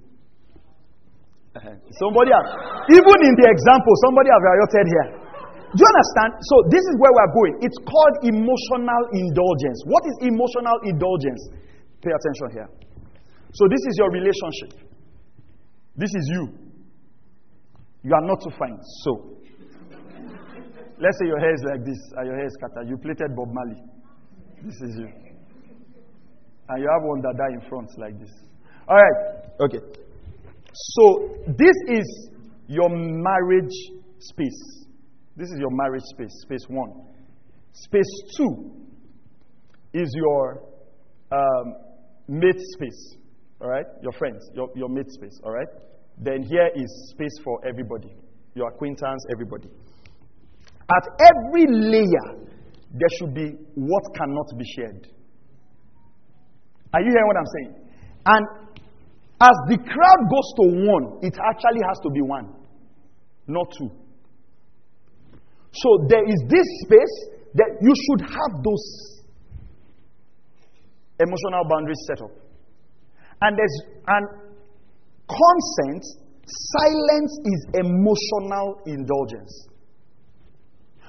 [2.00, 2.48] Somebody, have,
[2.88, 5.08] even in the example, somebody have rioted here.
[5.72, 6.30] Do you understand?
[6.44, 7.54] So this is where we are going.
[7.64, 9.78] It's called emotional indulgence.
[9.88, 11.40] What is emotional indulgence?
[12.04, 12.68] Pay attention here.
[13.56, 14.80] So this is your relationship.
[15.96, 16.44] This is you.
[18.04, 18.76] You are not too fine.
[19.04, 19.36] So
[21.00, 22.88] let's say your hair is like this and your hair is scattered.
[22.88, 23.80] You plaited Bob Marley.
[24.64, 25.08] This is you.
[26.68, 28.32] And you have one that die in front like this.
[28.88, 29.18] All right.
[29.60, 30.01] Okay.
[30.72, 32.30] So, this is
[32.66, 33.74] your marriage
[34.18, 34.86] space.
[35.36, 36.90] This is your marriage space, space one.
[37.72, 38.72] Space two
[39.94, 40.62] is your
[41.30, 41.74] um,
[42.28, 43.16] mate space,
[43.60, 43.86] all right?
[44.02, 45.68] Your friends, your, your mate space, all right?
[46.18, 48.14] Then here is space for everybody,
[48.54, 49.68] your acquaintance, everybody.
[50.90, 52.46] At every layer,
[52.92, 55.08] there should be what cannot be shared.
[56.92, 57.74] Are you hearing what I'm saying?
[58.26, 58.46] And
[59.42, 62.54] as the crowd goes to one, it actually has to be one,
[63.48, 63.90] not two.
[65.74, 67.16] So there is this space
[67.58, 68.86] that you should have those
[71.18, 72.30] emotional boundaries set up.
[73.42, 74.26] And there's and
[75.26, 76.02] consent,
[76.46, 79.68] silence is emotional indulgence.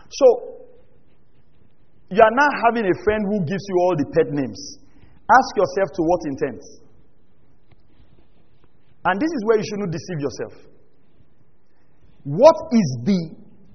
[0.09, 0.65] So
[2.09, 4.79] you are now having a friend who gives you all the pet names.
[5.29, 6.82] Ask yourself to what intent?
[9.03, 10.53] And this is where you shouldn't deceive yourself.
[12.23, 13.19] What is the,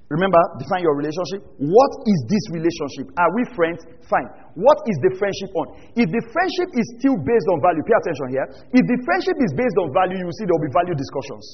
[0.09, 1.45] remember, define your relationship.
[1.61, 3.13] What is this relationship?
[3.21, 3.85] Are we friends?
[4.09, 4.29] Fine.
[4.57, 5.67] What is the friendship on?
[6.01, 8.47] If the friendship is still based on value, pay attention here.
[8.73, 11.45] If the friendship is based on value, you will see there will be value discussions.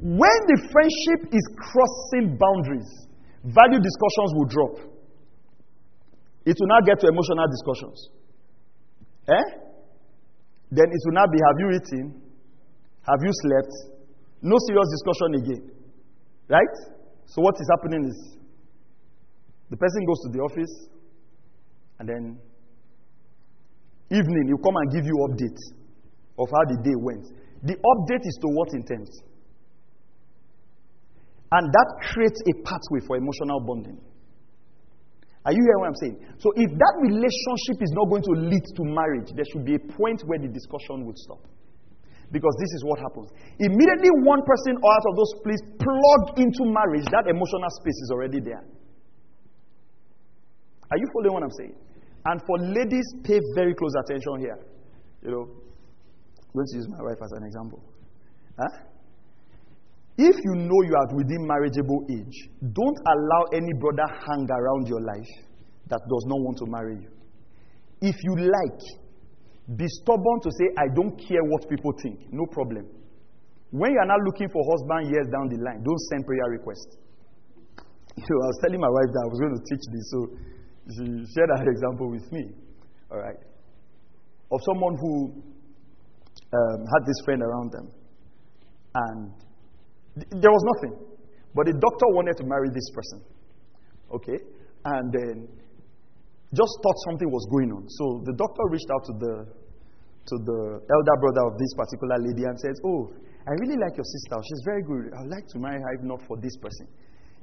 [0.00, 2.88] When the friendship is crossing boundaries,
[3.44, 4.74] value discussions will drop.
[6.48, 7.98] It will not get to emotional discussions.
[9.28, 9.46] Eh?
[10.72, 12.23] Then it will not be have you eaten?
[13.06, 13.72] Have you slept?
[14.40, 15.62] No serious discussion again.
[16.48, 16.74] Right?
[17.26, 18.36] So, what is happening is
[19.70, 20.88] the person goes to the office
[21.98, 22.38] and then
[24.10, 25.60] evening, he'll come and give you update
[26.38, 27.24] of how the day went.
[27.62, 29.08] The update is to what intent?
[31.52, 34.00] And that creates a pathway for emotional bonding.
[35.46, 36.16] Are you hearing what I'm saying?
[36.38, 39.82] So, if that relationship is not going to lead to marriage, there should be a
[39.92, 41.40] point where the discussion would stop.
[42.34, 43.30] Because this is what happens.
[43.62, 48.10] Immediately, one person or out of those please plug into marriage, that emotional space is
[48.10, 48.58] already there.
[50.90, 51.78] Are you following what I'm saying?
[52.26, 54.58] And for ladies, pay very close attention here.
[55.22, 57.82] You know, I'm going to use my wife as an example.
[58.58, 58.82] Huh?
[60.18, 65.00] If you know you are within marriageable age, don't allow any brother hang around your
[65.02, 65.30] life
[65.86, 67.10] that does not want to marry you.
[68.00, 68.82] If you like,
[69.64, 72.20] be stubborn to say, I don't care what people think.
[72.30, 72.84] No problem.
[73.70, 76.96] When you are not looking for husband years down the line, don't send prayer requests.
[78.16, 80.18] You know, I was telling my wife that I was going to teach this, so
[80.86, 81.02] she
[81.34, 82.54] shared that example with me.
[83.10, 83.34] All right.
[84.52, 85.42] Of someone who
[86.54, 87.90] um, had this friend around them.
[88.94, 89.32] And
[90.14, 90.94] th- there was nothing.
[91.54, 93.24] But the doctor wanted to marry this person.
[94.14, 94.38] Okay?
[94.84, 95.48] And then
[96.54, 97.84] just thought something was going on.
[97.90, 99.34] So the doctor reached out to the
[100.24, 103.12] to the elder brother of this particular lady and says, "Oh,
[103.44, 104.40] I really like your sister.
[104.40, 105.12] She's very good.
[105.12, 106.88] I would like to marry her if not for this person."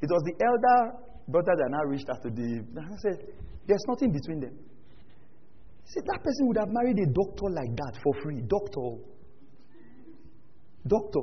[0.02, 0.98] It was the elder
[1.30, 3.22] brother that now reached out to the and said,
[3.68, 4.58] "There's nothing between them."
[5.86, 8.42] He said that person would have married a doctor like that for free.
[8.42, 8.98] Doctor,
[10.88, 11.22] doctor.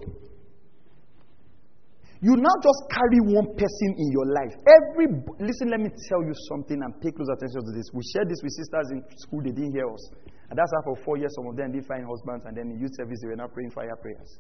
[2.20, 4.54] You now just carry one person in your life.
[4.66, 5.06] Every
[5.38, 7.86] listen, let me tell you something and pay close attention to this.
[7.94, 10.02] We shared this with sisters in school, they didn't hear us.
[10.50, 12.90] And that's after four years, some of them didn't find husbands, and then in youth
[12.96, 14.38] service, they were not praying fire prayers.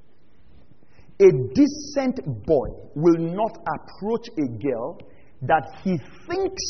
[1.20, 4.98] A decent boy will not approach a girl
[5.42, 6.64] that he thinks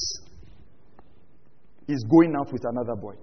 [1.88, 3.14] is going out with another boy.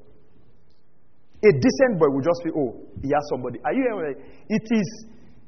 [1.43, 3.59] A decent boy will just say, Oh, he has somebody.
[3.63, 4.15] Are you hearing?
[4.49, 5.05] It is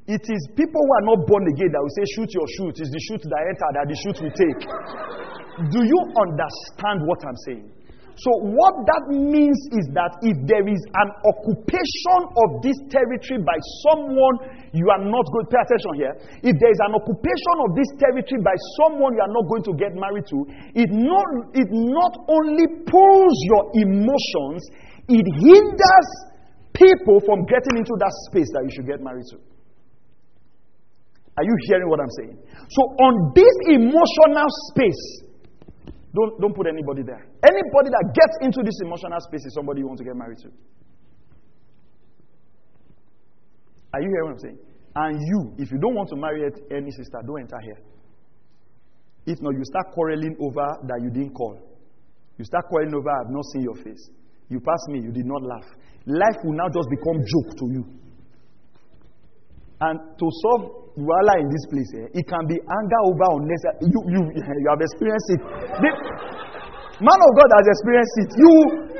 [0.08, 2.80] it is people who are not born again that will say, shoot your shoot.
[2.80, 4.62] It's the shoot that enter that the shoot will take.
[5.76, 7.68] do you understand what I'm saying?
[8.18, 13.60] So, what that means is that if there is an occupation of this territory by
[13.86, 16.14] someone you are not going to pay attention here.
[16.42, 19.74] If there is an occupation of this territory by someone you are not going to
[19.78, 20.38] get married to,
[20.74, 24.66] it not, it not only pulls your emotions,
[25.08, 26.10] it hinders
[26.74, 29.38] people from getting into that space that you should get married to.
[31.38, 32.38] Are you hearing what I'm saying?
[32.70, 35.28] So, on this emotional space,
[36.14, 37.30] don't, don't put anybody there.
[37.46, 40.50] Anybody that gets into this emotional space is somebody you want to get married to.
[43.94, 44.60] Are you hearing what I'm saying?
[44.96, 46.42] And you, if you don't want to marry
[46.74, 47.78] any sister, don't enter here.
[49.28, 51.60] If not, you start quarreling over that you didn't call.
[52.38, 54.10] You start quarreling over I've not seen your face.
[54.50, 55.70] You pass me, you did not laugh.
[56.08, 57.84] Life will now just become joke to you.
[59.82, 63.86] And to solve Wala in this place, eh, it can be anger over unnecessary.
[63.86, 64.22] You, you,
[64.66, 65.42] you have experienced it.
[65.86, 65.92] The
[67.06, 68.30] man of God has experienced it.
[68.34, 68.54] You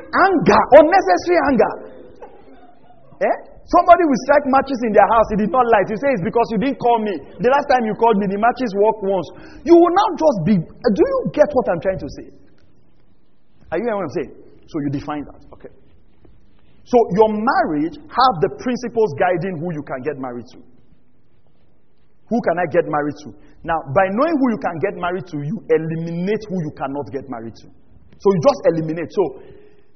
[0.06, 1.72] anger, unnecessary anger.
[3.18, 3.36] Eh?
[3.66, 5.90] Somebody will strike matches in their house, he did not light.
[5.92, 7.18] You say it's because you didn't call me.
[7.42, 9.28] The last time you called me, the matches worked once.
[9.66, 10.54] You will now just be.
[10.56, 12.32] Do you get what I'm trying to say?
[13.68, 14.32] Are you hearing what I'm saying?
[14.70, 15.42] So you define that.
[15.52, 15.68] Okay.
[16.88, 20.64] So your marriage have the principles guiding who you can get married to.
[22.28, 23.28] Who can I get married to?
[23.64, 27.24] Now, by knowing who you can get married to, you eliminate who you cannot get
[27.32, 27.68] married to.
[28.20, 29.08] So you just eliminate.
[29.10, 29.22] So,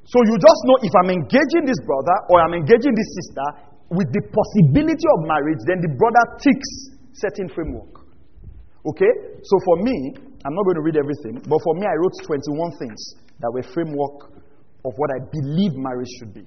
[0.09, 3.47] so you just know if I'm engaging this brother or I'm engaging this sister
[3.93, 6.71] with the possibility of marriage, then the brother ticks
[7.13, 8.03] certain framework.
[8.89, 9.13] Okay?
[9.45, 12.81] So for me, I'm not going to read everything, but for me, I wrote 21
[12.81, 13.01] things
[13.45, 14.33] that were framework
[14.83, 16.43] of what I believe marriage should be.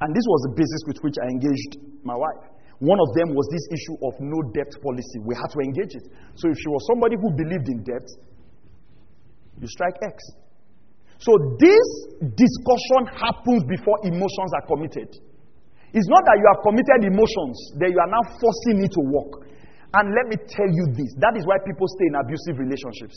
[0.00, 2.55] And this was the basis with which I engaged my wife.
[2.78, 5.24] One of them was this issue of no debt policy.
[5.24, 6.12] We had to engage it.
[6.36, 8.04] So if she was somebody who believed in debt,
[9.56, 10.20] you strike X.
[11.16, 11.88] So this
[12.36, 15.08] discussion happens before emotions are committed.
[15.96, 19.48] It's not that you have committed emotions, that you are now forcing it to work.
[19.96, 23.16] And let me tell you this that is why people stay in abusive relationships.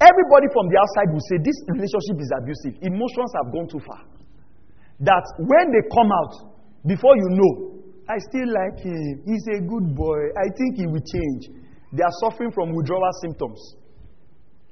[0.00, 2.80] Everybody from the outside will say this relationship is abusive.
[2.80, 4.00] Emotions have gone too far.
[5.04, 6.56] That when they come out,
[6.88, 7.52] before you know,
[8.08, 9.22] I still like him.
[9.26, 10.20] He's a good boy.
[10.36, 11.60] I think he will change.
[11.92, 13.58] They are suffering from withdrawal symptoms.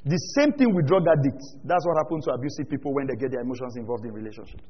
[0.05, 1.57] The same thing with drug addicts.
[1.65, 4.65] That's what happens to abusive people when they get their emotions involved in relationships.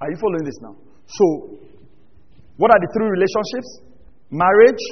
[0.00, 0.76] Are you following this now?
[1.06, 1.58] So,
[2.56, 3.80] what are the three relationships?
[4.30, 4.84] Marriage,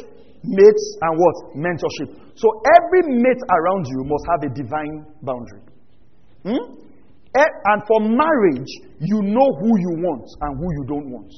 [0.43, 1.37] mates, and what?
[1.55, 2.11] Mentorship.
[2.35, 2.49] So,
[2.81, 5.63] every mate around you must have a divine boundary.
[6.43, 6.82] Hmm?
[7.35, 8.69] Eh, and for marriage,
[9.01, 11.33] you know who you want and who you don't want.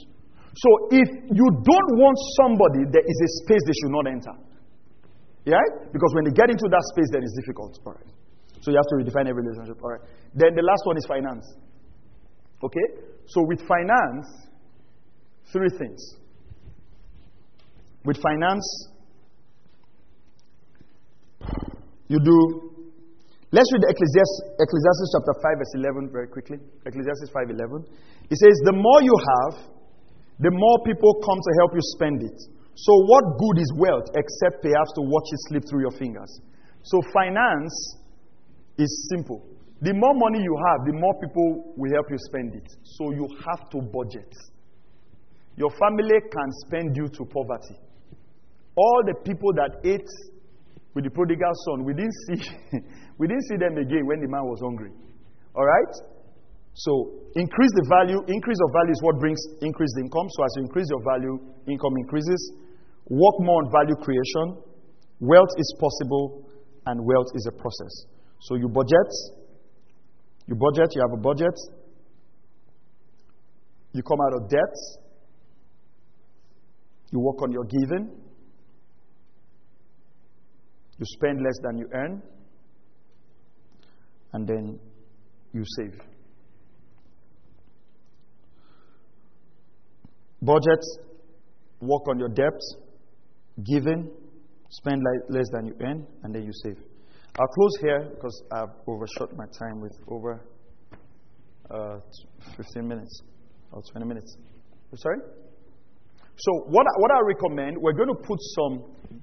[0.57, 4.35] So if you don't want somebody, there is a space they should not enter.
[5.45, 5.63] Yeah?
[5.93, 7.79] Because when they get into that space, then it's difficult.
[7.87, 8.11] All right.
[8.61, 9.79] So you have to redefine every relationship.
[9.83, 10.01] All right.
[10.35, 11.47] Then the last one is finance.
[12.63, 12.87] Okay?
[13.27, 14.27] So with finance,
[15.53, 16.17] three things.
[18.05, 18.89] With finance,
[22.09, 22.74] you do
[23.55, 26.59] Let's read Ecclesiastes, Ecclesiastes chapter 5, verse 11 very quickly.
[26.91, 27.87] Ecclesiastes 5 11.
[28.27, 29.71] It says, The more you have,
[30.43, 32.35] the more people come to help you spend it.
[32.75, 36.27] So, what good is wealth except perhaps to watch it slip through your fingers?
[36.83, 37.71] So, finance
[38.75, 39.47] is simple.
[39.87, 42.67] The more money you have, the more people will help you spend it.
[42.99, 44.35] So, you have to budget.
[45.55, 47.79] Your family can spend you to poverty.
[48.75, 50.11] All the people that ate
[50.95, 52.51] with the prodigal son, we didn't see,
[53.19, 54.91] we didn't see them again when the man was hungry.
[55.55, 55.93] All right?
[56.75, 58.19] So increase the value.
[58.27, 60.27] Increase of value is what brings increased income.
[60.35, 61.39] So as you increase your value,
[61.71, 62.41] income increases.
[63.09, 64.59] Work more on value creation.
[65.21, 66.43] Wealth is possible,
[66.87, 67.95] and wealth is a process.
[68.41, 69.11] So you budget.
[70.47, 70.91] You budget.
[70.95, 71.55] You have a budget.
[73.93, 74.75] You come out of debt.
[77.13, 78.11] You work on your giving.
[80.99, 82.23] You spend less than you earn,
[84.35, 84.79] and then
[85.53, 85.99] you save.
[90.43, 90.85] Budget,
[91.81, 92.77] work on your debts,
[93.65, 94.11] giving,
[94.71, 95.01] spend
[95.31, 96.77] less than you earn, and then you save.
[97.39, 100.45] I'll close here because I've overshot my time with over
[101.71, 101.99] uh,
[102.57, 103.23] 15 minutes
[103.73, 104.37] or 20 minutes.
[104.97, 105.19] Sorry?
[106.37, 109.23] So, what I, what I recommend, we're going to put some